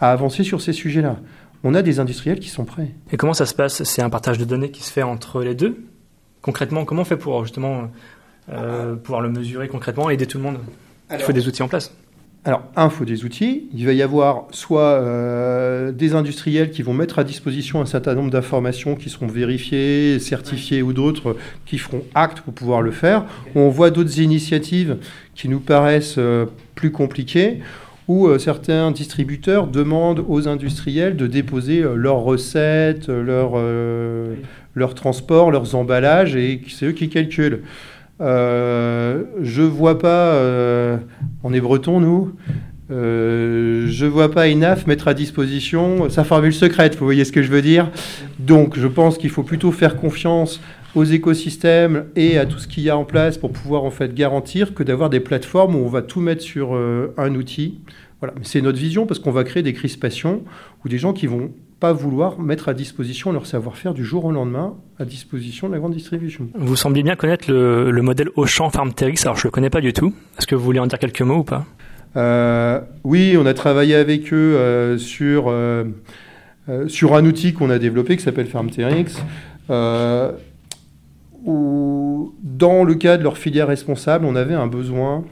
avancer 0.00 0.42
sur 0.42 0.62
ces 0.62 0.72
sujets-là. 0.72 1.16
On 1.64 1.74
a 1.74 1.82
des 1.82 2.00
industriels 2.00 2.40
qui 2.40 2.48
sont 2.48 2.64
prêts. 2.64 2.88
Et 3.12 3.18
comment 3.18 3.34
ça 3.34 3.44
se 3.44 3.54
passe? 3.54 3.84
C'est 3.84 4.02
un 4.02 4.10
partage 4.10 4.38
de 4.38 4.46
données 4.46 4.70
qui 4.70 4.82
se 4.82 4.90
fait 4.90 5.02
entre 5.02 5.42
les 5.42 5.54
deux? 5.54 5.84
Concrètement, 6.40 6.86
comment 6.86 7.02
on 7.02 7.06
fait 7.06 7.18
pour 7.18 7.44
justement 7.44 7.90
euh, 8.50 8.96
pouvoir 8.96 9.20
le 9.20 9.28
mesurer 9.28 9.68
concrètement 9.68 10.08
et 10.08 10.14
aider 10.14 10.26
tout 10.26 10.38
le 10.38 10.44
monde? 10.44 10.58
Il 11.10 11.18
faut 11.18 11.32
des 11.32 11.46
outils 11.46 11.62
en 11.62 11.68
place. 11.68 11.94
Alors, 12.46 12.62
un, 12.76 12.88
il 12.88 12.90
faut 12.90 13.06
des 13.06 13.24
outils. 13.24 13.68
Il 13.74 13.86
va 13.86 13.94
y 13.94 14.02
avoir 14.02 14.44
soit 14.50 14.82
euh, 14.82 15.92
des 15.92 16.14
industriels 16.14 16.70
qui 16.70 16.82
vont 16.82 16.92
mettre 16.92 17.18
à 17.18 17.24
disposition 17.24 17.80
un 17.80 17.86
certain 17.86 18.14
nombre 18.14 18.30
d'informations 18.30 18.96
qui 18.96 19.08
seront 19.08 19.28
vérifiées, 19.28 20.18
certifiées 20.18 20.82
ou 20.82 20.92
d'autres 20.92 21.36
qui 21.64 21.78
feront 21.78 22.02
acte 22.14 22.42
pour 22.42 22.52
pouvoir 22.52 22.82
le 22.82 22.90
faire. 22.90 23.24
On 23.54 23.70
voit 23.70 23.90
d'autres 23.90 24.20
initiatives 24.20 24.98
qui 25.34 25.48
nous 25.48 25.60
paraissent 25.60 26.16
euh, 26.18 26.44
plus 26.74 26.90
compliquées 26.90 27.60
où 28.08 28.26
euh, 28.26 28.38
certains 28.38 28.90
distributeurs 28.90 29.66
demandent 29.66 30.22
aux 30.28 30.46
industriels 30.46 31.16
de 31.16 31.26
déposer 31.26 31.82
leurs 31.94 32.20
recettes, 32.20 33.08
leurs 33.08 33.56
leur 34.74 34.94
transport, 34.94 35.50
leurs 35.50 35.74
emballages, 35.74 36.36
et 36.36 36.60
c'est 36.68 36.86
eux 36.86 36.92
qui 36.92 37.08
calculent. 37.08 37.62
Euh, 38.20 39.24
je 39.42 39.62
vois 39.62 39.98
pas, 39.98 40.34
euh, 40.34 40.98
on 41.42 41.52
est 41.52 41.60
breton 41.60 42.00
nous, 42.00 42.32
euh, 42.90 43.86
je 43.88 44.06
vois 44.06 44.30
pas 44.30 44.46
INAF 44.46 44.86
mettre 44.86 45.08
à 45.08 45.14
disposition 45.14 46.08
sa 46.10 46.22
formule 46.22 46.54
secrète, 46.54 46.96
vous 46.96 47.04
voyez 47.04 47.24
ce 47.24 47.32
que 47.32 47.42
je 47.42 47.50
veux 47.50 47.62
dire. 47.62 47.90
Donc 48.38 48.78
je 48.78 48.86
pense 48.86 49.18
qu'il 49.18 49.30
faut 49.30 49.42
plutôt 49.42 49.72
faire 49.72 49.96
confiance 49.96 50.60
aux 50.94 51.04
écosystèmes 51.04 52.04
et 52.14 52.38
à 52.38 52.46
tout 52.46 52.58
ce 52.58 52.68
qu'il 52.68 52.84
y 52.84 52.90
a 52.90 52.96
en 52.96 53.04
place 53.04 53.36
pour 53.36 53.50
pouvoir 53.50 53.82
en 53.82 53.90
fait 53.90 54.14
garantir 54.14 54.74
que 54.74 54.84
d'avoir 54.84 55.10
des 55.10 55.18
plateformes 55.18 55.74
où 55.74 55.78
on 55.78 55.88
va 55.88 56.02
tout 56.02 56.20
mettre 56.20 56.42
sur 56.42 56.78
un 57.16 57.34
outil. 57.34 57.80
Voilà, 58.20 58.34
c'est 58.42 58.60
notre 58.60 58.78
vision 58.78 59.04
parce 59.04 59.18
qu'on 59.18 59.32
va 59.32 59.42
créer 59.42 59.64
des 59.64 59.72
crispations 59.72 60.44
ou 60.84 60.88
des 60.88 60.98
gens 60.98 61.12
qui 61.12 61.26
vont 61.26 61.50
pas 61.84 61.92
vouloir 61.92 62.40
mettre 62.40 62.70
à 62.70 62.72
disposition 62.72 63.30
leur 63.30 63.44
savoir-faire 63.44 63.92
du 63.92 64.06
jour 64.06 64.24
au 64.24 64.32
lendemain 64.32 64.72
à 64.98 65.04
disposition 65.04 65.68
de 65.68 65.74
la 65.74 65.78
grande 65.78 65.92
distribution. 65.92 66.48
Vous 66.54 66.76
semblez 66.76 67.02
bien 67.02 67.14
connaître 67.14 67.52
le, 67.52 68.00
modèle 68.00 68.30
Auchan 68.36 68.70
Farmterix, 68.70 69.18
alors 69.24 69.36
je 69.36 69.42
ne 69.42 69.48
le 69.48 69.50
connais 69.50 69.68
pas 69.68 69.82
du 69.82 69.92
tout. 69.92 70.14
Est-ce 70.38 70.46
que 70.46 70.54
vous 70.54 70.64
voulez 70.64 70.78
en 70.78 70.86
dire 70.86 70.98
quelques 70.98 71.20
mots 71.20 71.40
ou 71.40 71.44
pas? 71.44 71.66
Euh, 72.16 72.80
Oui, 73.04 73.36
on 73.38 73.44
a 73.44 73.52
travaillé 73.52 73.96
avec 73.96 74.32
eux 74.32 74.56
euh, 74.56 74.96
sur, 74.96 75.48
euh, 75.48 75.84
sur 76.86 77.14
un 77.16 77.26
outil 77.26 77.52
qu'on 77.52 77.68
a 77.68 77.78
développé 77.78 78.16
qui 78.16 78.22
s'appelle 78.22 78.46
Farmterix. 78.46 79.20
où, 81.44 82.34
dans 82.42 82.82
le 82.82 82.94
cas 82.94 83.18
de 83.18 83.22
leur 83.22 83.36
filière 83.36 83.68
responsable, 83.68 84.24
on 84.24 84.36
avait 84.36 84.54
un 84.54 84.68
besoin 84.68 85.22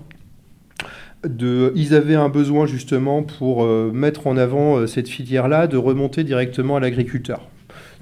ils 1.24 1.94
avaient 1.94 2.14
un 2.14 2.28
besoin 2.28 2.66
justement 2.66 3.22
pour 3.22 3.64
euh, 3.64 3.90
mettre 3.92 4.26
en 4.26 4.36
avant 4.36 4.76
euh, 4.76 4.86
cette 4.86 5.08
filière-là, 5.08 5.66
de 5.66 5.76
remonter 5.76 6.24
directement 6.24 6.76
à 6.76 6.80
l'agriculteur. 6.80 7.48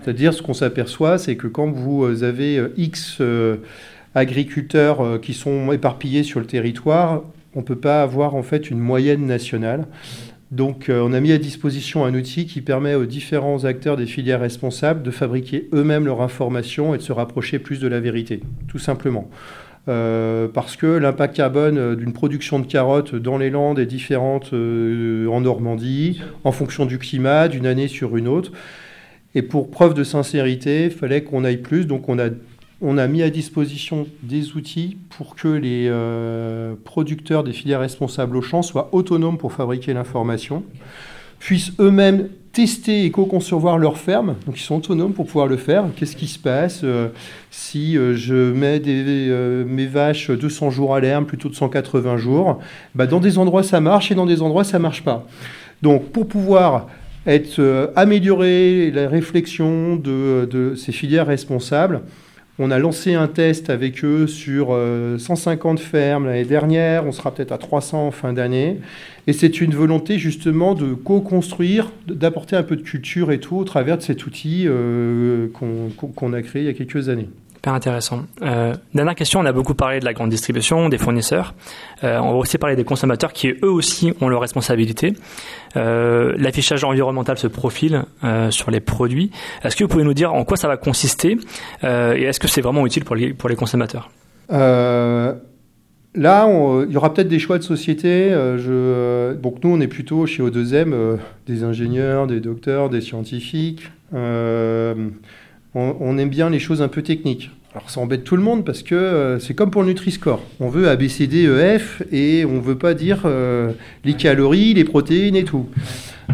C'est-à-dire, 0.02 0.32
ce 0.32 0.42
qu'on 0.42 0.54
s'aperçoit, 0.54 1.18
c'est 1.18 1.36
que 1.36 1.46
quand 1.46 1.70
vous 1.70 2.04
euh, 2.04 2.22
avez 2.22 2.62
X 2.76 3.20
agriculteurs 4.14 5.20
qui 5.20 5.34
sont 5.34 5.70
éparpillés 5.70 6.24
sur 6.24 6.40
le 6.40 6.46
territoire, 6.46 7.22
on 7.54 7.60
ne 7.60 7.64
peut 7.64 7.76
pas 7.76 8.02
avoir 8.02 8.34
en 8.34 8.42
fait 8.42 8.70
une 8.70 8.80
moyenne 8.80 9.24
nationale. 9.24 9.86
Donc, 10.50 10.90
on 10.92 11.12
a 11.12 11.20
mis 11.20 11.30
à 11.30 11.38
disposition 11.38 12.04
un 12.04 12.12
outil 12.14 12.46
qui 12.46 12.60
permet 12.60 12.96
aux 12.96 13.06
différents 13.06 13.64
acteurs 13.64 13.96
des 13.96 14.06
filières 14.06 14.40
responsables 14.40 15.04
de 15.04 15.12
fabriquer 15.12 15.68
eux-mêmes 15.72 16.06
leur 16.06 16.22
information 16.22 16.92
et 16.92 16.98
de 16.98 17.02
se 17.04 17.12
rapprocher 17.12 17.60
plus 17.60 17.78
de 17.78 17.86
la 17.86 18.00
vérité, 18.00 18.40
tout 18.66 18.80
simplement. 18.80 19.30
Euh, 19.88 20.46
parce 20.46 20.76
que 20.76 20.86
l'impact 20.86 21.36
carbone 21.36 21.78
euh, 21.78 21.96
d'une 21.96 22.12
production 22.12 22.58
de 22.58 22.66
carottes 22.66 23.14
dans 23.14 23.38
les 23.38 23.48
Landes 23.48 23.78
est 23.78 23.86
différente 23.86 24.52
euh, 24.52 25.26
en 25.28 25.40
Normandie, 25.40 26.20
en 26.44 26.52
fonction 26.52 26.84
du 26.84 26.98
climat, 26.98 27.48
d'une 27.48 27.64
année 27.66 27.88
sur 27.88 28.16
une 28.16 28.28
autre. 28.28 28.52
Et 29.34 29.42
pour 29.42 29.70
preuve 29.70 29.94
de 29.94 30.04
sincérité, 30.04 30.84
il 30.84 30.90
fallait 30.90 31.22
qu'on 31.22 31.44
aille 31.44 31.58
plus. 31.62 31.86
Donc 31.86 32.08
on 32.10 32.18
a, 32.18 32.28
on 32.82 32.98
a 32.98 33.06
mis 33.06 33.22
à 33.22 33.30
disposition 33.30 34.06
des 34.22 34.54
outils 34.54 34.98
pour 35.16 35.34
que 35.34 35.48
les 35.48 35.90
producteurs 36.84 37.44
des 37.44 37.52
filières 37.52 37.80
responsables 37.80 38.36
au 38.36 38.42
champ 38.42 38.62
soient 38.62 38.88
autonomes 38.90 39.38
pour 39.38 39.52
fabriquer 39.52 39.94
l'information, 39.94 40.64
puissent 41.38 41.72
eux-mêmes 41.78 42.28
tester 42.52 43.04
et 43.04 43.10
co-concevoir 43.10 43.78
leur 43.78 43.96
ferme. 43.96 44.34
Donc 44.46 44.58
ils 44.58 44.62
sont 44.62 44.76
autonomes 44.76 45.12
pour 45.12 45.26
pouvoir 45.26 45.46
le 45.46 45.56
faire. 45.56 45.84
Qu'est-ce 45.96 46.16
qui 46.16 46.26
se 46.26 46.38
passe 46.38 46.80
euh, 46.82 47.08
si 47.50 47.96
euh, 47.96 48.14
je 48.14 48.52
mets 48.52 48.82
euh, 48.86 49.64
mes 49.64 49.86
vaches 49.86 50.30
200 50.30 50.70
jours 50.70 50.94
à 50.94 51.00
l'herbe 51.00 51.26
plutôt 51.26 51.48
de 51.48 51.54
180 51.54 52.16
jours 52.16 52.60
bah, 52.94 53.06
Dans 53.06 53.20
des 53.20 53.38
endroits 53.38 53.62
ça 53.62 53.80
marche 53.80 54.10
et 54.10 54.14
dans 54.14 54.26
des 54.26 54.42
endroits 54.42 54.64
ça 54.64 54.78
marche 54.78 55.04
pas. 55.04 55.26
Donc 55.82 56.10
pour 56.10 56.26
pouvoir 56.26 56.88
améliorer 57.96 58.90
la 58.90 59.08
réflexion 59.08 59.96
de 59.96 60.74
ces 60.74 60.90
filières 60.90 61.26
responsables, 61.26 62.00
on 62.62 62.70
a 62.70 62.78
lancé 62.78 63.14
un 63.14 63.26
test 63.26 63.70
avec 63.70 64.04
eux 64.04 64.26
sur 64.26 64.78
150 65.18 65.78
euh, 65.78 65.82
fermes 65.82 66.26
l'année 66.26 66.44
dernière, 66.44 67.06
on 67.06 67.12
sera 67.12 67.34
peut-être 67.34 67.52
à 67.52 67.58
300 67.58 68.08
en 68.08 68.10
fin 68.10 68.34
d'année. 68.34 68.76
Et 69.26 69.32
c'est 69.32 69.62
une 69.62 69.74
volonté 69.74 70.18
justement 70.18 70.74
de 70.74 70.92
co-construire, 70.92 71.90
d'apporter 72.06 72.56
un 72.56 72.62
peu 72.62 72.76
de 72.76 72.82
culture 72.82 73.32
et 73.32 73.40
tout 73.40 73.56
au 73.56 73.64
travers 73.64 73.96
de 73.96 74.02
cet 74.02 74.26
outil 74.26 74.64
euh, 74.66 75.48
qu'on 75.54 76.32
a 76.34 76.42
créé 76.42 76.62
il 76.62 76.66
y 76.66 76.68
a 76.70 76.74
quelques 76.74 77.08
années. 77.08 77.28
Super 77.60 77.74
intéressant. 77.74 78.22
Euh, 78.40 78.74
dernière 78.94 79.14
question, 79.14 79.38
on 79.38 79.44
a 79.44 79.52
beaucoup 79.52 79.74
parlé 79.74 80.00
de 80.00 80.06
la 80.06 80.14
grande 80.14 80.30
distribution, 80.30 80.88
des 80.88 80.96
fournisseurs. 80.96 81.52
Euh, 82.04 82.18
on 82.18 82.30
va 82.30 82.38
aussi 82.38 82.56
parler 82.56 82.74
des 82.74 82.84
consommateurs 82.84 83.34
qui 83.34 83.48
eux 83.48 83.70
aussi 83.70 84.14
ont 84.22 84.30
leurs 84.30 84.40
responsabilités. 84.40 85.12
Euh, 85.76 86.32
L'affichage 86.38 86.84
environnemental 86.84 87.36
se 87.36 87.48
profile 87.48 88.04
sur 88.48 88.70
les 88.70 88.80
produits. 88.80 89.30
Est-ce 89.62 89.76
que 89.76 89.84
vous 89.84 89.88
pouvez 89.88 90.04
nous 90.04 90.14
dire 90.14 90.32
en 90.32 90.44
quoi 90.44 90.56
ça 90.56 90.68
va 90.68 90.78
consister 90.78 91.36
et 91.82 91.86
est-ce 92.22 92.40
que 92.40 92.48
c'est 92.48 92.62
vraiment 92.62 92.86
utile 92.86 93.04
pour 93.04 93.14
les, 93.14 93.56
consommateurs? 93.56 94.10
Là, 94.48 95.36
il 96.14 96.90
y 96.90 96.96
aura 96.96 97.12
peut-être 97.12 97.28
des 97.28 97.38
choix 97.38 97.58
de 97.58 97.62
société. 97.62 98.30
donc 98.30 99.62
nous, 99.62 99.70
on 99.70 99.80
est 99.82 99.86
plutôt 99.86 100.24
chez 100.24 100.42
O2M, 100.42 101.18
des 101.46 101.62
ingénieurs, 101.62 102.26
des 102.26 102.40
docteurs, 102.40 102.88
des 102.88 103.02
scientifiques 103.02 103.90
on, 105.74 106.18
aime 106.18 106.28
bien 106.28 106.50
les 106.50 106.58
choses 106.58 106.82
un 106.82 106.88
peu 106.88 107.02
techniques. 107.02 107.50
Alors 107.72 107.88
ça 107.88 108.00
embête 108.00 108.24
tout 108.24 108.36
le 108.36 108.42
monde 108.42 108.64
parce 108.64 108.82
que 108.82 108.96
euh, 108.96 109.38
c'est 109.38 109.54
comme 109.54 109.70
pour 109.70 109.82
le 109.82 109.88
Nutri-Score. 109.88 110.42
On 110.58 110.68
veut 110.68 110.88
ABCDEF 110.88 112.02
et 112.10 112.44
on 112.44 112.56
ne 112.56 112.60
veut 112.60 112.78
pas 112.78 112.94
dire 112.94 113.22
euh, 113.24 113.70
les 114.04 114.14
calories, 114.14 114.74
les 114.74 114.84
protéines 114.84 115.36
et 115.36 115.44
tout. 115.44 115.68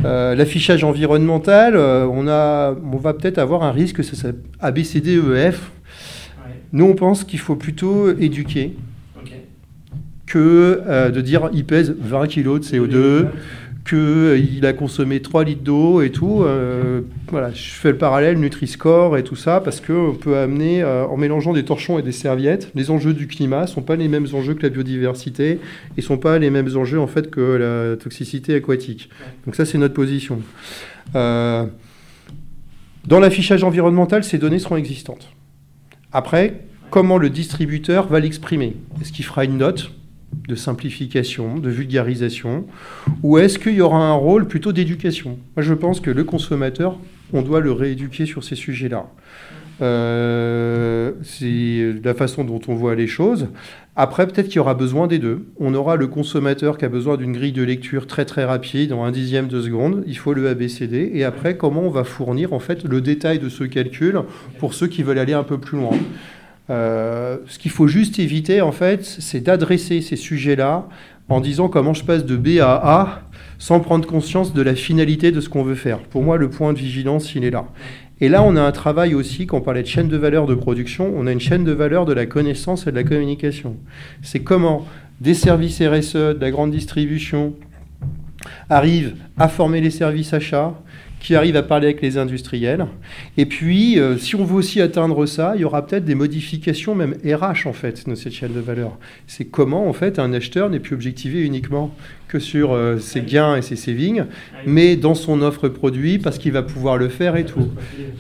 Euh, 0.05 0.35
l'affichage 0.35 0.83
environnemental, 0.85 1.77
on, 1.77 2.27
a, 2.29 2.75
on 2.93 2.97
va 2.97 3.13
peut-être 3.13 3.39
avoir 3.39 3.63
un 3.65 3.73
risque, 3.73 4.03
ça 4.03 4.29
ABCDEF. 4.61 5.71
Nous, 6.73 6.85
on 6.85 6.95
pense 6.95 7.25
qu'il 7.25 7.39
faut 7.39 7.57
plutôt 7.57 8.11
éduquer 8.11 8.77
que 10.27 11.11
de 11.11 11.21
dire 11.21 11.51
il 11.53 11.65
pèse 11.65 11.95
20 12.01 12.27
kg 12.27 12.59
de 12.59 12.59
CO2 12.59 13.27
qu'il 13.87 13.97
euh, 13.99 14.69
a 14.69 14.73
consommé 14.73 15.21
3 15.21 15.45
litres 15.45 15.63
d'eau 15.63 16.03
et 16.03 16.11
tout. 16.11 16.43
Euh, 16.43 17.03
voilà, 17.29 17.53
je 17.53 17.71
fais 17.71 17.91
le 17.91 17.99
parallèle 17.99 18.39
Nutri-Score 18.39 19.17
et 19.17 19.25
tout 19.25 19.37
ça 19.37 19.61
parce 19.61 19.81
qu'on 19.81 20.17
peut 20.21 20.37
amener, 20.37 20.83
euh, 20.83 21.07
en 21.07 21.17
mélangeant 21.17 21.53
des 21.53 21.65
torchons 21.65 21.99
et 21.99 22.03
des 22.03 22.13
serviettes, 22.13 22.71
les 22.75 22.91
enjeux 22.91 23.15
du 23.15 23.27
climat 23.27 23.63
ne 23.63 23.67
sont 23.67 23.83
pas 23.83 23.97
les 23.97 24.09
mêmes 24.09 24.27
enjeux 24.33 24.55
que 24.55 24.63
la 24.63 24.71
biodiversité 24.71 25.53
et 25.53 25.61
ne 25.97 26.03
sont 26.03 26.19
pas 26.19 26.39
les 26.39 26.51
mêmes 26.51 26.77
enjeux 26.77 27.01
en 27.01 27.07
fait 27.07 27.31
que 27.31 27.41
la 27.41 27.97
toxicité 27.97 28.55
aquatique. 28.57 29.09
Donc 29.45 29.55
ça, 29.55 29.65
c'est 29.65 29.79
notre 29.79 29.95
position. 29.95 30.41
dans 31.15 31.71
l'affichage 33.09 33.63
environnemental, 33.63 34.25
ces 34.25 34.39
données 34.39 34.59
seront 34.59 34.77
existantes. 34.77 35.31
Après, 36.13 36.61
comment 36.91 37.19
le 37.19 37.31
distributeur 37.31 38.09
va 38.09 38.21
l'exprimer? 38.21 38.77
Est-ce 39.01 39.13
qu'il 39.13 39.25
fera 39.25 39.45
une 39.45 39.59
note? 39.59 39.93
De 40.49 40.55
simplification, 40.55 41.59
de 41.59 41.71
vulgarisation, 41.71 42.67
ou 43.23 43.39
est-ce 43.39 43.59
qu'il 43.59 43.75
y 43.75 43.81
aura 43.81 43.99
un 43.99 44.15
rôle 44.15 44.47
plutôt 44.47 44.73
d'éducation? 44.73 45.39
Moi, 45.57 45.63
je 45.63 45.75
pense 45.75 46.01
que 46.01 46.11
le 46.11 46.25
consommateur, 46.25 46.99
on 47.33 47.43
doit 47.43 47.61
le 47.61 47.73
rééduquer 47.73 48.27
sur 48.27 48.45
ces 48.45 48.57
sujets-là. 48.57 49.07
Euh, 49.83 51.13
c'est 51.23 51.95
la 52.03 52.15
façon 52.15 52.45
dont 52.45 52.61
on 52.69 52.75
voit 52.75 52.95
les 52.95 53.07
choses. 53.07 53.49
Après, 53.95 54.27
peut-être 54.27 54.47
qu'il 54.47 54.57
y 54.57 54.59
aura 54.59 54.75
besoin 54.75 55.07
des 55.07 55.19
deux. 55.19 55.47
On 55.59 55.75
aura 55.75 55.97
le 55.97 56.07
consommateur 56.07 56.79
qui 56.79 56.85
a 56.85 56.89
besoin 56.89 57.17
d'une 57.17 57.33
grille 57.33 57.53
de 57.53 57.63
lecture 57.63 58.07
très 58.07 58.25
très 58.25 58.45
rapide, 58.45 58.93
en 58.93 59.05
un 59.05 59.11
dixième 59.11 59.49
de 59.49 59.61
seconde. 59.61 60.05
Il 60.07 60.17
faut 60.17 60.35
le 60.35 60.49
ABCD. 60.49 61.11
Et 61.15 61.25
après, 61.25 61.57
comment 61.57 61.83
on 61.83 61.91
va 61.91 62.05
fournir 62.05 62.53
en 62.53 62.59
fait 62.59 62.85
le 62.85 63.01
détail 63.01 63.39
de 63.39 63.49
ce 63.49 63.65
calcul 63.65 64.21
pour 64.59 64.75
ceux 64.75 64.87
qui 64.87 65.03
veulent 65.03 65.19
aller 65.19 65.33
un 65.35 65.45
peu 65.45 65.59
plus 65.59 65.79
loin? 65.79 65.97
Euh, 66.69 67.39
ce 67.47 67.59
qu'il 67.59 67.71
faut 67.71 67.87
juste 67.87 68.19
éviter, 68.19 68.61
en 68.61 68.73
fait, 68.73 69.05
c'est 69.05 69.41
d'adresser 69.41 70.01
ces 70.01 70.17
sujets-là 70.17 70.89
en 71.29 71.41
disant 71.41 71.69
comment 71.69 71.95
je 71.95 72.05
passe 72.05 72.25
de 72.25 72.37
B 72.37 72.59
à 72.61 72.75
A 72.75 73.23
sans 73.59 73.81
prendre 73.81 74.07
conscience 74.07 74.53
de 74.53 74.63
la 74.63 74.75
finalité 74.75 75.33
de 75.33 75.41
ce 75.41 75.49
qu'on 75.49 75.63
veut 75.63 75.75
faire. 75.75 76.01
Pour 76.01 76.23
moi, 76.23 76.37
le 76.37 76.51
point 76.51 76.73
de 76.73 76.79
vigilance, 76.79 77.35
il 77.35 77.45
est 77.45 77.51
là. 77.51 77.67
Et 78.21 78.29
là, 78.29 78.43
on 78.43 78.57
a 78.57 78.63
un 78.63 78.73
travail 78.73 79.15
aussi, 79.15 79.47
quand 79.47 79.59
on 79.59 79.61
parlait 79.61 79.83
de 79.83 79.89
chaîne 79.89 80.09
de 80.09 80.17
valeur 80.17 80.47
de 80.47 80.55
production, 80.55 81.13
on 81.17 81.27
a 81.27 81.33
une 81.33 81.41
chaîne 81.41 81.65
de 81.65 81.73
valeur 81.73 82.07
de 82.07 82.13
la 82.13 82.27
connaissance 82.27 82.87
et 82.87 82.91
de 82.91 82.97
la 82.97 83.05
communication. 83.05 83.77
C'est 84.23 84.41
comment 84.41 84.87
des 85.21 85.35
services 85.35 85.83
RSE, 85.83 86.15
de 86.15 86.39
la 86.41 86.51
grande 86.51 86.71
distribution, 86.71 87.55
arrivent 88.71 89.17
à 89.39 89.49
former 89.49 89.81
les 89.81 89.91
services 89.91 90.33
achats, 90.33 90.75
qui 91.27 91.35
arrive 91.35 91.57
à 91.57 91.65
parler 91.65 91.87
avec 91.87 92.03
les 92.03 92.19
industriels. 92.19 92.87
Et 93.37 93.47
puis, 93.47 93.99
euh, 93.99 94.17
si 94.17 94.37
on 94.37 94.45
veut 94.45 94.55
aussi 94.55 94.81
atteindre 94.81 95.27
ça, 95.27 95.55
il 95.57 95.63
y 95.63 95.65
aura 95.65 95.85
peut-être 95.85 96.05
des 96.05 96.15
modifications, 96.15 96.95
même 96.95 97.17
RH 97.25 97.67
en 97.67 97.73
fait, 97.73 98.09
de 98.09 98.15
cette 98.15 98.33
chaîne 98.33 98.53
de 98.53 98.61
valeur. 98.61 98.97
C'est 99.27 99.47
comment 99.47 99.89
en 99.89 99.93
fait 99.93 100.21
un 100.21 100.33
acheteur 100.33 100.71
n'est 100.71 100.79
plus 100.79 100.95
objectivé 100.95 101.43
uniquement 101.43 101.93
que 102.29 102.39
sur 102.39 102.73
euh, 102.73 102.99
ses 102.99 103.23
gains 103.23 103.57
et 103.57 103.63
ses 103.63 103.77
savings, 103.77 104.25
mais 104.67 104.97
dans 104.97 105.15
son 105.15 105.43
offre 105.43 105.69
produit 105.69 106.19
parce 106.19 106.39
qu'il 106.39 106.53
va 106.53 106.63
pouvoir 106.63 106.97
le 106.97 107.09
faire 107.09 107.37
et 107.37 107.45
tout. 107.45 107.69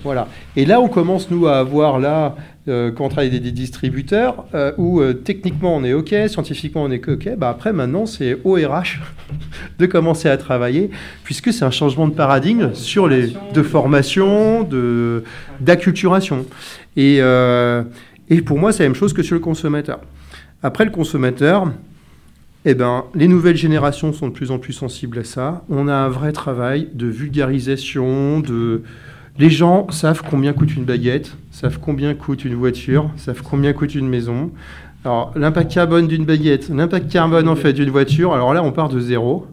Voilà. 0.03 0.29
Et 0.57 0.65
là, 0.65 0.81
on 0.81 0.89
commence 0.89 1.31
nous 1.31 1.47
à 1.47 1.59
avoir 1.59 1.99
là 1.99 2.37
euh, 2.69 2.91
quand 2.91 3.05
on 3.05 3.09
travaille 3.09 3.31
des, 3.31 3.39
des 3.39 3.53
distributeurs, 3.53 4.45
euh, 4.53 4.73
où 4.77 5.01
euh, 5.01 5.13
techniquement 5.13 5.77
on 5.77 5.85
est 5.85 5.93
OK, 5.93 6.13
scientifiquement 6.27 6.83
on 6.83 6.91
est 6.91 7.09
OK, 7.09 7.29
bah 7.37 7.49
après 7.49 7.73
maintenant 7.73 8.07
c'est 8.07 8.39
au 8.43 8.55
RH 8.57 8.99
de 9.79 9.87
commencer 9.87 10.29
à 10.29 10.37
travailler, 10.37 10.91
puisque 11.23 11.53
c'est 11.53 11.65
un 11.65 11.71
changement 11.71 12.09
de 12.09 12.15
paradigme 12.15 12.75
sur 12.75 13.07
les 13.07 13.35
de 13.55 13.63
formation, 13.63 14.65
de 14.65 15.23
d'acculturation. 15.61 16.45
Et, 16.97 17.19
et 18.29 18.43
pour 18.43 18.59
moi 18.59 18.73
c'est 18.73 18.83
la 18.83 18.89
même 18.89 18.97
chose 18.97 19.13
que 19.13 19.23
sur 19.23 19.35
le 19.35 19.41
consommateur. 19.41 20.01
Après 20.63 20.85
le 20.85 20.91
consommateur, 20.91 21.71
eh 22.69 22.75
ben, 22.75 23.05
les 23.15 23.29
nouvelles 23.29 23.57
générations 23.57 24.13
sont 24.13 24.27
de 24.27 24.33
plus 24.33 24.51
en 24.51 24.59
plus 24.59 24.73
sensibles 24.73 25.21
à 25.21 25.25
ça. 25.25 25.65
On 25.71 25.87
a 25.87 25.95
un 25.95 26.09
vrai 26.09 26.33
travail 26.33 26.89
de 26.93 27.07
vulgarisation, 27.07 28.41
de 28.41 28.83
les 29.39 29.51
gens 29.51 29.89
savent 29.91 30.23
combien 30.29 30.53
coûte 30.53 30.75
une 30.75 30.85
baguette, 30.85 31.37
savent 31.53 31.79
combien 31.79 32.15
coûte 32.15 32.45
une 32.45 32.55
voiture, 32.55 33.09
savent 33.17 33.43
combien 33.43 33.73
coûte 33.73 33.95
une 33.95 34.09
maison. 34.09 34.51
Alors, 35.05 35.33
l'impact 35.37 35.73
carbone 35.73 36.09
d'une 36.09 36.25
baguette, 36.25 36.69
l'impact 36.69 37.09
carbone 37.09 37.49
en 37.49 37.55
fait 37.55 37.73
d'une 37.73 37.91
voiture, 37.91 38.35
alors 38.35 38.53
là, 38.53 38.65
on 38.65 38.73
part 38.73 38.89
de 38.89 38.99
zéro. 38.99 39.47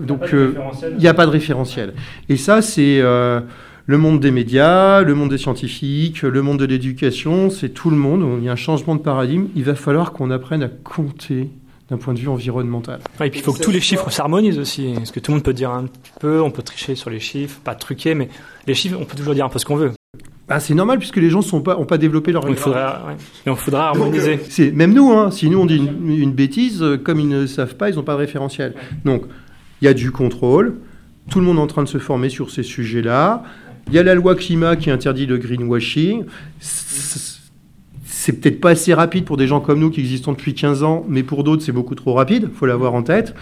Donc, 0.00 0.20
il 0.32 0.96
n'y 0.98 1.06
a 1.06 1.12
pas 1.12 1.26
de 1.26 1.32
référentiel. 1.32 1.92
Et 2.30 2.38
ça, 2.38 2.62
c'est 2.62 3.00
euh, 3.02 3.40
le 3.84 3.98
monde 3.98 4.20
des 4.20 4.30
médias, 4.30 5.02
le 5.02 5.14
monde 5.14 5.28
des 5.28 5.38
scientifiques, 5.38 6.22
le 6.22 6.40
monde 6.40 6.60
de 6.60 6.64
l'éducation, 6.64 7.50
c'est 7.50 7.68
tout 7.68 7.90
le 7.90 7.96
monde. 7.96 8.38
Il 8.38 8.44
y 8.44 8.48
a 8.48 8.52
un 8.52 8.56
changement 8.56 8.94
de 8.94 9.02
paradigme. 9.02 9.48
Il 9.54 9.64
va 9.64 9.74
falloir 9.74 10.12
qu'on 10.12 10.30
apprenne 10.30 10.62
à 10.62 10.68
compter 10.68 11.50
d'un 11.94 12.02
point 12.02 12.14
de 12.14 12.18
vue 12.18 12.28
environnemental. 12.28 13.00
et 13.20 13.30
puis 13.30 13.40
il 13.40 13.42
faut 13.42 13.52
que 13.52 13.62
tous 13.62 13.70
les 13.70 13.80
chiffres 13.80 14.10
s'harmonisent 14.10 14.58
aussi. 14.58 14.92
Parce 14.94 15.10
que 15.10 15.20
tout 15.20 15.30
le 15.30 15.36
monde 15.36 15.44
peut 15.44 15.52
dire 15.52 15.70
un 15.70 15.84
petit 15.84 16.12
peu, 16.20 16.40
on 16.40 16.50
peut 16.50 16.62
tricher 16.62 16.94
sur 16.94 17.10
les 17.10 17.20
chiffres, 17.20 17.60
pas 17.62 17.74
truquer, 17.74 18.14
mais 18.14 18.28
les 18.66 18.74
chiffres, 18.74 18.96
on 19.00 19.04
peut 19.04 19.16
toujours 19.16 19.34
dire 19.34 19.44
un 19.44 19.48
peu 19.48 19.58
ce 19.58 19.64
qu'on 19.64 19.76
veut. 19.76 19.92
Bah, 20.48 20.60
c'est 20.60 20.74
normal 20.74 20.98
puisque 20.98 21.16
les 21.16 21.30
gens 21.30 21.40
n'ont 21.52 21.62
pas, 21.62 21.78
ont 21.78 21.86
pas 21.86 21.96
développé 21.96 22.30
leur. 22.30 22.46
Il 22.48 22.56
faudra, 22.56 23.14
Et 23.46 23.50
on 23.50 23.56
faudra 23.56 23.88
harmoniser. 23.88 24.40
c'est 24.50 24.72
même 24.72 24.92
nous, 24.92 25.10
hein, 25.10 25.30
si 25.30 25.48
nous 25.48 25.58
on 25.58 25.66
dit 25.66 25.76
une, 25.76 26.32
bêtise, 26.32 26.82
euh, 26.82 26.98
comme 26.98 27.18
ils 27.18 27.28
ne 27.28 27.46
savent 27.46 27.76
pas, 27.76 27.88
ils 27.88 27.96
n'ont 27.96 28.02
pas 28.02 28.12
de 28.12 28.18
référentiel. 28.18 28.74
Donc 29.04 29.24
il 29.80 29.86
y 29.86 29.88
a 29.88 29.94
du 29.94 30.10
contrôle. 30.10 30.76
Tout 31.30 31.40
le 31.40 31.46
monde 31.46 31.56
est 31.56 31.62
en 31.62 31.66
train 31.66 31.82
de 31.82 31.88
se 31.88 31.98
former 31.98 32.28
sur 32.28 32.50
ces 32.50 32.62
sujets-là. 32.62 33.44
Il 33.88 33.94
y 33.94 33.98
a 33.98 34.02
la 34.02 34.14
loi 34.14 34.34
climat 34.34 34.76
qui 34.76 34.90
interdit 34.90 35.24
le 35.24 35.38
greenwashing 35.38 36.24
c'est 38.14 38.40
peut-être 38.40 38.60
pas 38.60 38.70
assez 38.70 38.94
rapide 38.94 39.24
pour 39.24 39.36
des 39.36 39.48
gens 39.48 39.60
comme 39.60 39.80
nous 39.80 39.90
qui 39.90 39.98
existons 39.98 40.32
depuis 40.32 40.54
15 40.54 40.84
ans, 40.84 41.04
mais 41.08 41.24
pour 41.24 41.42
d'autres, 41.42 41.62
c'est 41.62 41.72
beaucoup 41.72 41.96
trop 41.96 42.14
rapide, 42.14 42.48
il 42.48 42.56
faut 42.56 42.64
l'avoir 42.64 42.94
en 42.94 43.02
tête. 43.02 43.34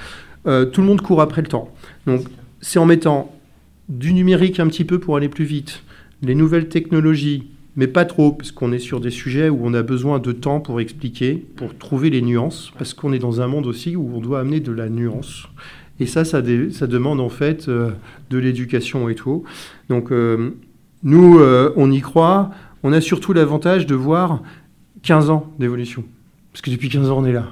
Euh, 0.46 0.64
tout 0.64 0.80
le 0.80 0.86
monde 0.86 1.02
court 1.02 1.20
après 1.20 1.42
le 1.42 1.48
temps. 1.48 1.70
Donc, 2.06 2.22
c'est 2.62 2.78
en 2.78 2.86
mettant 2.86 3.30
du 3.90 4.14
numérique 4.14 4.60
un 4.60 4.66
petit 4.68 4.84
peu 4.84 4.98
pour 4.98 5.16
aller 5.16 5.28
plus 5.28 5.44
vite, 5.44 5.82
les 6.22 6.34
nouvelles 6.34 6.70
technologies, 6.70 7.50
mais 7.76 7.86
pas 7.86 8.06
trop, 8.06 8.32
parce 8.32 8.50
qu'on 8.50 8.72
est 8.72 8.78
sur 8.78 9.00
des 9.00 9.10
sujets 9.10 9.50
où 9.50 9.60
on 9.62 9.74
a 9.74 9.82
besoin 9.82 10.18
de 10.18 10.32
temps 10.32 10.60
pour 10.60 10.80
expliquer, 10.80 11.34
pour 11.34 11.76
trouver 11.76 12.08
les 12.08 12.22
nuances, 12.22 12.72
parce 12.78 12.94
qu'on 12.94 13.12
est 13.12 13.18
dans 13.18 13.42
un 13.42 13.48
monde 13.48 13.66
aussi 13.66 13.94
où 13.94 14.10
on 14.14 14.20
doit 14.20 14.40
amener 14.40 14.60
de 14.60 14.72
la 14.72 14.88
nuance. 14.88 15.48
Et 16.00 16.06
ça, 16.06 16.24
ça, 16.24 16.40
demande 16.40 17.20
en 17.20 17.28
fait 17.28 17.68
euh, 17.68 17.90
de 18.30 18.38
l'éducation 18.38 19.10
et 19.10 19.14
tout. 19.14 19.44
Donc, 19.90 20.10
euh, 20.12 20.52
nous, 21.02 21.38
on 21.76 21.90
y 21.90 22.00
croit. 22.00 22.50
On 22.84 22.92
a 22.92 23.00
surtout 23.00 23.32
l'avantage 23.32 23.86
de 23.86 23.94
voir 23.94 24.40
15 25.02 25.30
ans 25.30 25.50
d'évolution. 25.58 26.04
Parce 26.52 26.62
que 26.62 26.70
depuis 26.70 26.88
15 26.88 27.10
ans, 27.10 27.18
on 27.18 27.24
est 27.24 27.32
là. 27.32 27.46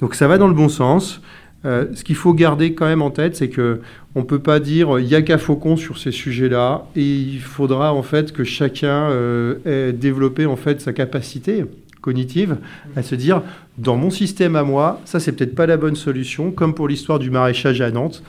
Donc 0.00 0.14
ça 0.14 0.28
va 0.28 0.38
dans 0.38 0.48
le 0.48 0.54
bon 0.54 0.68
sens. 0.68 1.20
Euh, 1.64 1.86
ce 1.94 2.04
qu'il 2.04 2.16
faut 2.16 2.34
garder 2.34 2.74
quand 2.74 2.86
même 2.86 3.00
en 3.00 3.10
tête, 3.10 3.36
c'est 3.36 3.48
que 3.48 3.80
on 4.14 4.22
peut 4.22 4.38
pas 4.38 4.60
dire 4.60 4.98
il 4.98 5.06
y 5.06 5.14
a 5.14 5.22
qu'à 5.22 5.38
Faucon 5.38 5.76
sur 5.76 5.98
ces 5.98 6.12
sujets-là, 6.12 6.84
et 6.94 7.02
il 7.02 7.40
faudra 7.40 7.94
en 7.94 8.02
fait 8.02 8.32
que 8.32 8.44
chacun 8.44 9.08
euh, 9.10 9.56
ait 9.64 9.92
développé 9.92 10.44
en 10.44 10.56
fait 10.56 10.82
sa 10.82 10.92
capacité 10.92 11.64
cognitive 12.02 12.58
à 12.96 13.02
se 13.02 13.14
dire 13.14 13.40
dans 13.78 13.96
mon 13.96 14.10
système 14.10 14.56
à 14.56 14.62
moi, 14.62 15.00
ça 15.06 15.20
c'est 15.20 15.32
peut-être 15.32 15.54
pas 15.54 15.64
la 15.64 15.78
bonne 15.78 15.96
solution, 15.96 16.50
comme 16.50 16.74
pour 16.74 16.86
l'histoire 16.86 17.18
du 17.18 17.30
maraîchage 17.30 17.80
à 17.80 17.90
Nantes, 17.90 18.22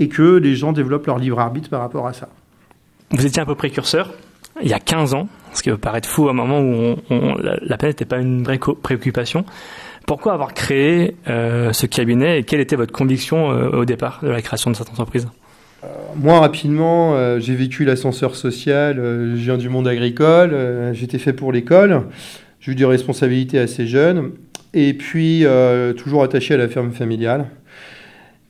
et 0.00 0.08
que 0.08 0.36
les 0.36 0.56
gens 0.56 0.72
développent 0.72 1.06
leur 1.06 1.18
libre 1.18 1.38
arbitre 1.38 1.70
par 1.70 1.80
rapport 1.80 2.08
à 2.08 2.12
ça. 2.12 2.28
Vous 3.12 3.24
étiez 3.24 3.40
un 3.40 3.46
peu 3.46 3.54
précurseur 3.54 4.12
il 4.62 4.68
y 4.68 4.74
a 4.74 4.80
15 4.80 5.14
ans, 5.14 5.28
ce 5.52 5.62
qui 5.62 5.70
peut 5.70 5.78
paraître 5.78 6.08
fou 6.08 6.28
à 6.28 6.30
un 6.30 6.34
moment 6.34 6.60
où 6.60 6.96
la, 7.38 7.76
planète 7.76 8.00
n'était 8.00 8.04
pas 8.04 8.18
une 8.18 8.42
vraie 8.42 8.58
préoccupation. 8.58 9.44
Pourquoi 10.06 10.32
avoir 10.32 10.54
créé 10.54 11.16
euh, 11.28 11.72
ce 11.72 11.86
cabinet 11.86 12.40
et 12.40 12.42
quelle 12.42 12.60
était 12.60 12.76
votre 12.76 12.92
conviction 12.92 13.52
euh, 13.52 13.70
au 13.70 13.84
départ 13.84 14.20
de 14.22 14.28
la 14.28 14.42
création 14.42 14.70
de 14.70 14.76
cette 14.76 14.90
entreprise? 14.90 15.28
Euh, 15.84 15.86
moi, 16.16 16.40
rapidement, 16.40 17.38
j'ai 17.38 17.54
vécu 17.54 17.84
l'ascenseur 17.84 18.34
social, 18.34 18.96
je 18.96 19.36
viens 19.36 19.56
du 19.56 19.68
monde 19.68 19.88
agricole, 19.88 20.54
j'étais 20.92 21.18
fait 21.18 21.32
pour 21.32 21.52
l'école, 21.52 22.02
j'ai 22.60 22.72
eu 22.72 22.74
des 22.74 22.84
responsabilités 22.84 23.58
assez 23.58 23.86
jeunes, 23.86 24.32
et 24.74 24.92
puis 24.94 25.46
toujours 25.96 26.22
attaché 26.22 26.54
à 26.54 26.56
la 26.58 26.68
ferme 26.68 26.92
familiale. 26.92 27.46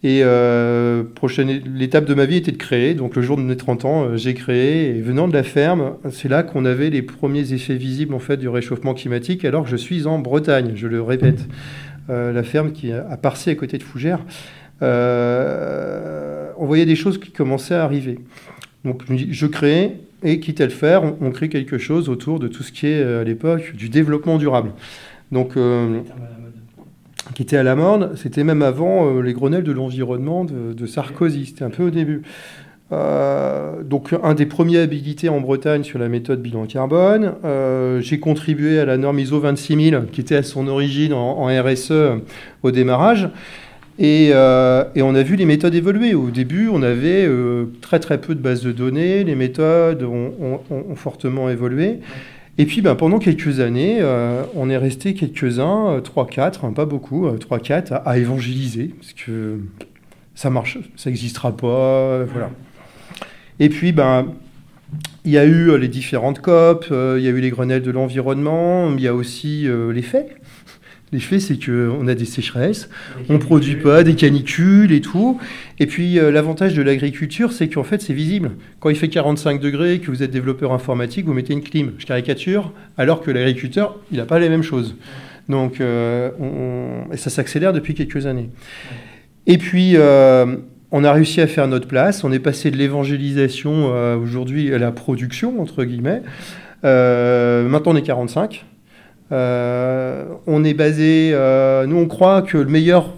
Et 0.02 0.22
euh, 0.22 1.02
prochaine, 1.02 1.60
l'étape 1.66 2.06
de 2.06 2.14
ma 2.14 2.24
vie 2.24 2.36
était 2.36 2.52
de 2.52 2.56
créer. 2.56 2.94
Donc 2.94 3.16
le 3.16 3.22
jour 3.22 3.36
de 3.36 3.42
mes 3.42 3.56
30 3.56 3.84
ans, 3.84 4.04
euh, 4.04 4.16
j'ai 4.16 4.32
créé. 4.32 4.96
Et 4.96 5.00
venant 5.00 5.28
de 5.28 5.34
la 5.34 5.42
ferme, 5.42 5.96
c'est 6.10 6.28
là 6.28 6.42
qu'on 6.42 6.64
avait 6.64 6.88
les 6.88 7.02
premiers 7.02 7.52
effets 7.52 7.74
visibles 7.74 8.14
en 8.14 8.18
fait 8.18 8.38
du 8.38 8.48
réchauffement 8.48 8.94
climatique. 8.94 9.44
Alors 9.44 9.64
que 9.64 9.70
je 9.70 9.76
suis 9.76 10.06
en 10.06 10.18
Bretagne, 10.18 10.72
je 10.74 10.86
le 10.86 11.02
répète, 11.02 11.46
euh, 12.08 12.32
la 12.32 12.42
ferme 12.42 12.72
qui 12.72 12.92
a 12.92 13.02
Parcy 13.18 13.50
à 13.50 13.54
côté 13.54 13.76
de 13.76 13.82
Fougères. 13.82 14.20
on 14.80 16.66
voyait 16.66 16.86
des 16.86 16.96
choses 16.96 17.18
qui 17.18 17.30
commençaient 17.30 17.74
à 17.74 17.84
arriver. 17.84 18.20
Donc 18.86 19.02
je 19.10 19.46
crée 19.46 19.96
et 20.22 20.40
quitte 20.40 20.62
à 20.62 20.64
le 20.64 20.70
faire, 20.70 21.02
on, 21.20 21.30
crée 21.30 21.50
quelque 21.50 21.76
chose 21.76 22.08
autour 22.08 22.40
de 22.40 22.48
tout 22.48 22.62
ce 22.62 22.72
qui 22.72 22.86
est 22.86 23.02
à 23.02 23.24
l'époque 23.24 23.74
du 23.74 23.90
développement 23.90 24.38
durable. 24.38 24.72
Donc, 25.32 25.56
qui 27.34 27.42
était 27.42 27.56
à 27.56 27.62
la 27.62 27.76
mode, 27.76 28.16
c'était 28.16 28.44
même 28.44 28.62
avant 28.62 29.20
les 29.20 29.32
Grenelles 29.32 29.62
de 29.62 29.72
l'environnement 29.72 30.44
de, 30.44 30.86
Sarkozy, 30.86 31.46
c'était 31.46 31.64
un 31.64 31.70
peu 31.70 31.84
au 31.84 31.90
début. 31.90 32.22
Euh, 32.92 33.84
donc 33.84 34.12
un 34.20 34.34
des 34.34 34.46
premiers 34.46 34.78
habilités 34.78 35.28
en 35.28 35.40
Bretagne 35.40 35.84
sur 35.84 35.98
la 35.98 36.08
méthode 36.08 36.42
bilan 36.42 36.66
carbone. 36.66 37.34
Euh, 37.44 38.00
j'ai 38.00 38.18
contribué 38.18 38.80
à 38.80 38.84
la 38.84 38.96
norme 38.96 39.18
ISO 39.20 39.38
26000 39.38 40.06
qui 40.10 40.20
était 40.20 40.36
à 40.36 40.42
son 40.42 40.66
origine 40.66 41.12
en, 41.12 41.46
RSE 41.46 41.92
au 42.62 42.70
démarrage. 42.70 43.28
Et, 43.98 44.30
euh, 44.32 44.84
et, 44.94 45.02
on 45.02 45.14
a 45.14 45.22
vu 45.22 45.36
les 45.36 45.44
méthodes 45.44 45.74
évoluer. 45.74 46.14
Au 46.14 46.30
début, 46.30 46.68
on 46.72 46.82
avait 46.82 47.28
très 47.82 48.00
très 48.00 48.18
peu 48.18 48.34
de 48.34 48.40
bases 48.40 48.62
de 48.62 48.72
données, 48.72 49.24
les 49.24 49.34
méthodes 49.34 50.02
ont, 50.02 50.60
ont, 50.70 50.94
fortement 50.96 51.50
évolué. 51.50 52.00
Et 52.58 52.66
puis 52.66 52.82
ben, 52.82 52.94
pendant 52.94 53.18
quelques 53.18 53.60
années, 53.60 54.02
on 54.54 54.68
est 54.68 54.76
resté 54.76 55.14
quelques-uns, 55.14 55.98
3-4, 55.98 56.66
hein, 56.66 56.72
pas 56.72 56.84
beaucoup, 56.84 57.26
3-4, 57.26 57.92
à, 57.92 57.96
à, 57.96 58.18
évangéliser, 58.18 58.94
parce 58.98 59.14
que 59.14 59.60
ça 60.34 60.50
marche, 60.50 60.78
ça 60.96 61.08
n'existera 61.08 61.56
pas, 61.56 62.24
voilà. 62.24 62.50
Et 63.60 63.68
puis, 63.68 63.92
ben, 63.92 64.34
il 65.24 65.32
y 65.32 65.38
a 65.38 65.44
eu 65.44 65.70
euh, 65.70 65.76
les 65.76 65.88
différentes 65.88 66.40
COP, 66.40 66.86
euh, 66.90 67.16
il 67.18 67.24
y 67.24 67.28
a 67.28 67.30
eu 67.30 67.40
les 67.40 67.50
Grenelles 67.50 67.82
de 67.82 67.90
l'environnement, 67.90 68.90
il 68.92 69.02
y 69.02 69.06
a 69.06 69.14
aussi 69.14 69.68
euh, 69.68 69.92
les 69.92 70.02
faits. 70.02 70.39
Les 71.12 71.20
faits, 71.20 71.40
c'est 71.40 71.64
qu'on 71.64 72.06
a 72.06 72.14
des 72.14 72.24
sécheresses, 72.24 72.88
on 73.28 73.34
ne 73.34 73.38
produit 73.38 73.76
pas, 73.76 74.04
des 74.04 74.14
canicules 74.14 74.92
et 74.92 75.00
tout. 75.00 75.40
Et 75.78 75.86
puis, 75.86 76.14
l'avantage 76.14 76.74
de 76.74 76.82
l'agriculture, 76.82 77.52
c'est 77.52 77.68
qu'en 77.68 77.82
fait, 77.82 78.00
c'est 78.00 78.12
visible. 78.12 78.52
Quand 78.78 78.90
il 78.90 78.96
fait 78.96 79.08
45 79.08 79.60
degrés, 79.60 79.98
que 79.98 80.10
vous 80.10 80.22
êtes 80.22 80.30
développeur 80.30 80.72
informatique, 80.72 81.26
vous 81.26 81.34
mettez 81.34 81.52
une 81.52 81.62
clim. 81.62 81.92
Je 81.98 82.06
caricature, 82.06 82.72
alors 82.96 83.22
que 83.22 83.30
l'agriculteur, 83.32 83.98
il 84.12 84.18
n'a 84.18 84.24
pas 84.24 84.38
les 84.38 84.48
mêmes 84.48 84.62
choses. 84.62 84.94
Donc, 85.48 85.80
et 85.80 87.16
ça 87.16 87.30
s'accélère 87.30 87.72
depuis 87.72 87.94
quelques 87.94 88.26
années. 88.26 88.50
Et 89.48 89.58
puis, 89.58 89.96
on 90.92 91.04
a 91.04 91.12
réussi 91.12 91.40
à 91.40 91.46
faire 91.46 91.68
notre 91.68 91.86
place. 91.86 92.24
On 92.24 92.32
est 92.32 92.40
passé 92.40 92.70
de 92.70 92.76
l'évangélisation 92.76 93.92
euh, 93.92 94.16
aujourd'hui 94.16 94.74
à 94.74 94.78
la 94.78 94.90
production, 94.90 95.60
entre 95.60 95.84
guillemets. 95.84 96.22
Euh, 96.84 97.68
maintenant, 97.68 97.92
on 97.92 97.96
est 97.96 98.02
45. 98.02 98.64
Euh, 99.32 100.26
on 100.46 100.64
est 100.64 100.74
basé. 100.74 101.30
nous, 101.86 101.96
on 101.96 102.06
croit 102.06 102.42
que 102.42 102.58
le 102.58 102.70
meilleur. 102.70 103.14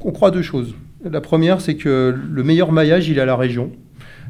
On 0.00 0.12
croit 0.12 0.30
deux 0.30 0.42
choses. 0.42 0.74
La 1.04 1.20
première, 1.20 1.60
c'est 1.60 1.76
que 1.76 2.14
le 2.30 2.42
meilleur 2.42 2.72
maillage, 2.72 3.08
il 3.08 3.18
est 3.18 3.20
à 3.20 3.26
la 3.26 3.36
région 3.36 3.70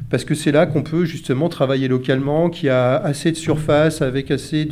parce 0.09 0.23
que 0.23 0.35
c'est 0.35 0.51
là 0.51 0.65
qu'on 0.65 0.83
peut 0.83 1.05
justement 1.05 1.49
travailler 1.49 1.87
localement, 1.87 2.49
qu'il 2.49 2.67
y 2.67 2.69
a 2.69 2.95
assez 2.95 3.31
de 3.31 3.35
surface 3.35 4.01
avec 4.01 4.31
assez 4.31 4.67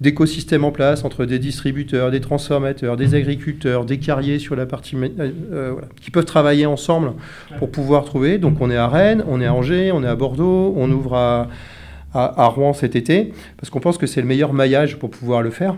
d'écosystèmes 0.00 0.64
en 0.64 0.70
place 0.70 1.04
entre 1.04 1.24
des 1.24 1.38
distributeurs, 1.38 2.10
des 2.10 2.20
transformateurs, 2.20 2.96
des 2.96 3.14
agriculteurs, 3.14 3.84
des 3.84 3.98
carriers 3.98 4.38
sur 4.38 4.54
la 4.54 4.66
partie 4.66 4.96
euh, 4.96 5.30
euh, 5.52 5.74
qui 6.00 6.10
peuvent 6.10 6.24
travailler 6.24 6.66
ensemble 6.66 7.12
pour 7.58 7.70
pouvoir 7.70 8.04
trouver. 8.04 8.38
Donc 8.38 8.60
on 8.60 8.70
est 8.70 8.76
à 8.76 8.86
Rennes, 8.86 9.24
on 9.26 9.40
est 9.40 9.46
à 9.46 9.54
Angers, 9.54 9.90
on 9.92 10.04
est 10.04 10.08
à 10.08 10.16
Bordeaux, 10.16 10.72
on 10.76 10.90
ouvre 10.90 11.14
à, 11.14 11.48
à 12.14 12.46
Rouen 12.46 12.72
cet 12.72 12.96
été 12.96 13.32
parce 13.56 13.70
qu'on 13.70 13.80
pense 13.80 13.98
que 13.98 14.06
c'est 14.06 14.20
le 14.20 14.26
meilleur 14.26 14.52
maillage 14.52 14.96
pour 14.98 15.10
pouvoir 15.10 15.42
le 15.42 15.50
faire. 15.50 15.76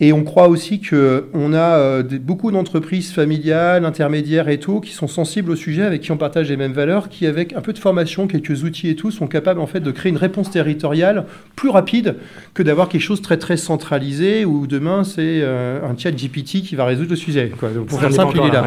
Et 0.00 0.12
on 0.12 0.24
croit 0.24 0.48
aussi 0.48 0.80
qu'on 0.80 1.52
a 1.52 1.76
euh, 1.78 2.02
beaucoup 2.20 2.50
d'entreprises 2.50 3.12
familiales, 3.12 3.84
intermédiaires 3.84 4.48
et 4.48 4.58
tout, 4.58 4.80
qui 4.80 4.90
sont 4.90 5.06
sensibles 5.06 5.52
au 5.52 5.54
sujet, 5.54 5.82
avec 5.82 6.00
qui 6.00 6.10
on 6.10 6.16
partage 6.16 6.48
les 6.48 6.56
mêmes 6.56 6.72
valeurs, 6.72 7.08
qui 7.08 7.24
avec 7.24 7.52
un 7.52 7.60
peu 7.60 7.72
de 7.72 7.78
formation, 7.78 8.26
quelques 8.26 8.64
outils 8.64 8.88
et 8.88 8.96
tout, 8.96 9.12
sont 9.12 9.28
capables 9.28 9.60
en 9.60 9.68
fait 9.68 9.78
de 9.78 9.90
créer 9.92 10.10
une 10.10 10.16
réponse 10.16 10.50
territoriale 10.50 11.26
plus 11.54 11.68
rapide 11.68 12.16
que 12.52 12.64
d'avoir 12.64 12.88
quelque 12.88 13.02
chose 13.02 13.20
de 13.20 13.24
très 13.24 13.36
très 13.36 13.56
centralisé 13.56 14.44
où 14.44 14.66
demain 14.66 15.04
c'est 15.04 15.40
euh, 15.42 15.78
un 15.88 15.96
chat 15.96 16.10
GPT 16.10 16.62
qui 16.62 16.74
va 16.74 16.84
résoudre 16.84 17.10
le 17.10 17.16
sujet. 17.16 17.52
pour 17.86 18.00
faire 18.00 18.12
simple, 18.12 18.38
il 18.42 18.48
est 18.48 18.52
là. 18.52 18.64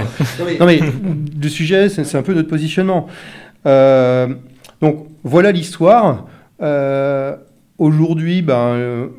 non 0.60 0.66
mais 0.66 0.80
le 1.42 1.50
sujet, 1.50 1.90
c'est 1.90 2.18
un 2.18 2.24
peu 2.24 2.34
notre 2.34 2.48
positionnement. 2.48 3.08
Euh, 3.66 4.28
donc 4.86 5.08
voilà 5.24 5.52
l'histoire. 5.52 6.28
Aujourd'hui, 7.78 8.42
ben 8.42 9.10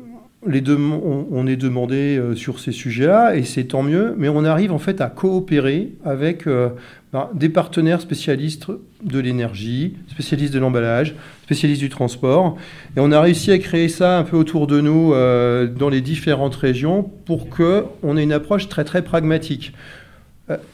on, 0.43 1.47
est 1.47 1.55
demandé 1.55 2.17
euh, 2.17 2.35
sur 2.35 2.59
ces 2.59 2.71
sujets-là 2.71 3.35
et 3.35 3.43
c'est 3.43 3.65
tant 3.65 3.83
mieux, 3.83 4.13
mais 4.17 4.29
on 4.29 4.43
arrive 4.45 4.71
en 4.71 4.79
fait 4.79 5.01
à 5.01 5.07
coopérer 5.07 5.93
avec 6.05 6.47
euh, 6.47 6.69
ben, 7.11 7.29
des 7.33 7.49
partenaires 7.49 8.01
spécialistes 8.01 8.67
de 9.03 9.19
l'énergie, 9.19 9.95
spécialistes 10.09 10.53
de 10.53 10.59
l'emballage, 10.59 11.15
spécialistes 11.43 11.81
du 11.81 11.89
transport, 11.89 12.57
et 12.95 12.99
on 12.99 13.11
a 13.11 13.19
réussi 13.19 13.51
à 13.51 13.57
créer 13.57 13.89
ça 13.89 14.17
un 14.17 14.23
peu 14.23 14.37
autour 14.37 14.67
de 14.67 14.79
nous 14.79 15.13
euh, 15.13 15.67
dans 15.67 15.89
les 15.89 16.01
différentes 16.01 16.55
régions 16.55 17.03
pour 17.25 17.49
que 17.49 17.85
on 18.03 18.17
ait 18.17 18.23
une 18.23 18.33
approche 18.33 18.69
très 18.69 18.83
très 18.83 19.03
pragmatique. 19.03 19.73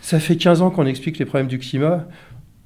ça 0.02 0.20
fait 0.20 0.36
15 0.36 0.62
ans 0.62 0.70
qu'on 0.70 0.86
explique 0.86 1.18
les 1.18 1.26
problèmes 1.26 1.48
du 1.48 1.58
climat 1.58 2.06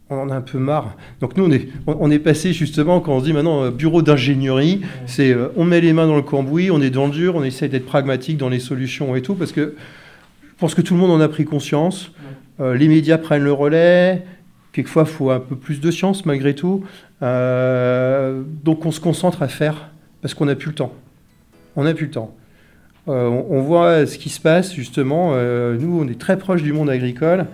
on 0.10 0.20
en 0.20 0.30
a 0.30 0.36
un 0.36 0.42
peu 0.42 0.58
marre. 0.58 0.96
Donc 1.20 1.36
nous, 1.38 1.46
on 1.46 1.52
est, 1.52 1.68
on 1.86 2.10
est 2.10 2.20
passé 2.20 2.54
justement, 2.54 3.00
quand 3.02 3.14
on 3.14 3.20
se 3.20 3.26
dit 3.26 3.34
maintenant 3.34 3.64
euh, 3.64 3.72
bureau 3.72 4.02
d'ingénierie, 4.02 4.82
c'est 5.06 5.32
euh, 5.32 5.50
on 5.56 5.66
met 5.66 5.82
les 5.82 5.94
mains 5.94 6.08
dans 6.08 6.16
le 6.16 6.22
cambouis, 6.22 6.72
on 6.72 6.82
est 6.82 6.90
dans 6.90 7.08
le 7.08 7.12
dur, 7.12 7.36
on 7.36 7.44
essaie 7.44 7.68
d'être 7.68 7.86
pragmatique 7.86 8.38
dans 8.38 8.50
les 8.50 8.60
solutions 8.60 9.16
et 9.16 9.22
tout, 9.22 9.36
parce 9.36 9.52
que 9.52 9.76
je 10.42 10.60
pense 10.60 10.76
que 10.76 10.82
tout 10.82 10.94
le 10.94 11.00
monde 11.00 11.12
en 11.12 11.20
a 11.20 11.28
pris 11.28 11.46
conscience. 11.46 12.12
Euh, 12.60 12.76
les 12.76 12.88
médias 12.88 13.18
prennent 13.18 13.44
le 13.44 13.52
relais. 13.52 14.24
Quelquefois, 14.72 15.04
il 15.06 15.12
faut 15.12 15.32
un 15.32 15.40
peu 15.40 15.56
plus 15.56 15.82
de 15.82 15.92
science 15.92 16.26
malgré 16.26 16.54
tout. 16.54 16.84
donc 17.22 18.86
on 18.86 18.92
se 18.92 19.00
concentre 19.00 19.42
à 19.42 19.48
faire, 19.48 19.90
parce 20.22 20.34
qu'on 20.34 20.46
n'a 20.46 20.56
plus 20.56 20.70
le 20.70 20.76
temps. 20.76 20.94
On 21.76 21.84
n'a 21.84 21.94
plus 21.94 22.06
le 22.06 22.12
temps. 22.12 22.36
on, 23.08 23.62
voit 23.62 24.06
ce 24.06 24.18
qui 24.20 24.30
se 24.30 24.40
passe 24.40 24.74
justement. 24.74 25.32
nous, 25.32 26.00
on 26.00 26.08
est 26.08 26.20
très 26.20 26.38
proche 26.38 26.62
du 26.62 26.74
monde 26.74 26.92
agricole. 26.92 27.48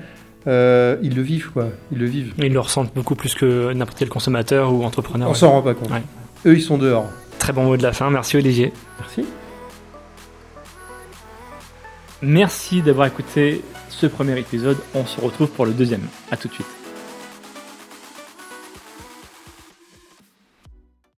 Euh, 0.47 0.97
ils 1.01 1.15
le 1.15 1.21
vivent, 1.21 1.51
quoi. 1.51 1.69
Ils 1.91 1.99
le 1.99 2.05
vivent. 2.05 2.33
Ils 2.37 2.51
le 2.51 2.59
ressentent 2.59 2.93
beaucoup 2.93 3.15
plus 3.15 3.33
que 3.33 3.73
n'importe 3.73 3.97
quel 3.97 4.09
consommateur 4.09 4.73
ou 4.73 4.83
entrepreneur. 4.83 5.29
On 5.29 5.33
s'en 5.33 5.51
rend 5.51 5.61
pas 5.61 5.73
compte. 5.73 5.89
Eux, 6.45 6.55
ils 6.55 6.61
sont 6.61 6.77
dehors. 6.77 7.09
Très 7.39 7.53
bon 7.53 7.63
mot 7.63 7.77
de 7.77 7.83
la 7.83 7.93
fin. 7.93 8.09
Merci 8.09 8.37
Olivier. 8.37 8.73
Merci. 8.99 9.25
Merci 12.21 12.81
d'avoir 12.81 13.07
écouté 13.07 13.61
ce 13.89 14.07
premier 14.07 14.37
épisode. 14.39 14.77
On 14.95 15.05
se 15.05 15.19
retrouve 15.19 15.49
pour 15.49 15.65
le 15.65 15.73
deuxième. 15.73 16.07
À 16.31 16.37
tout 16.37 16.47
de 16.47 16.53
suite. 16.53 16.82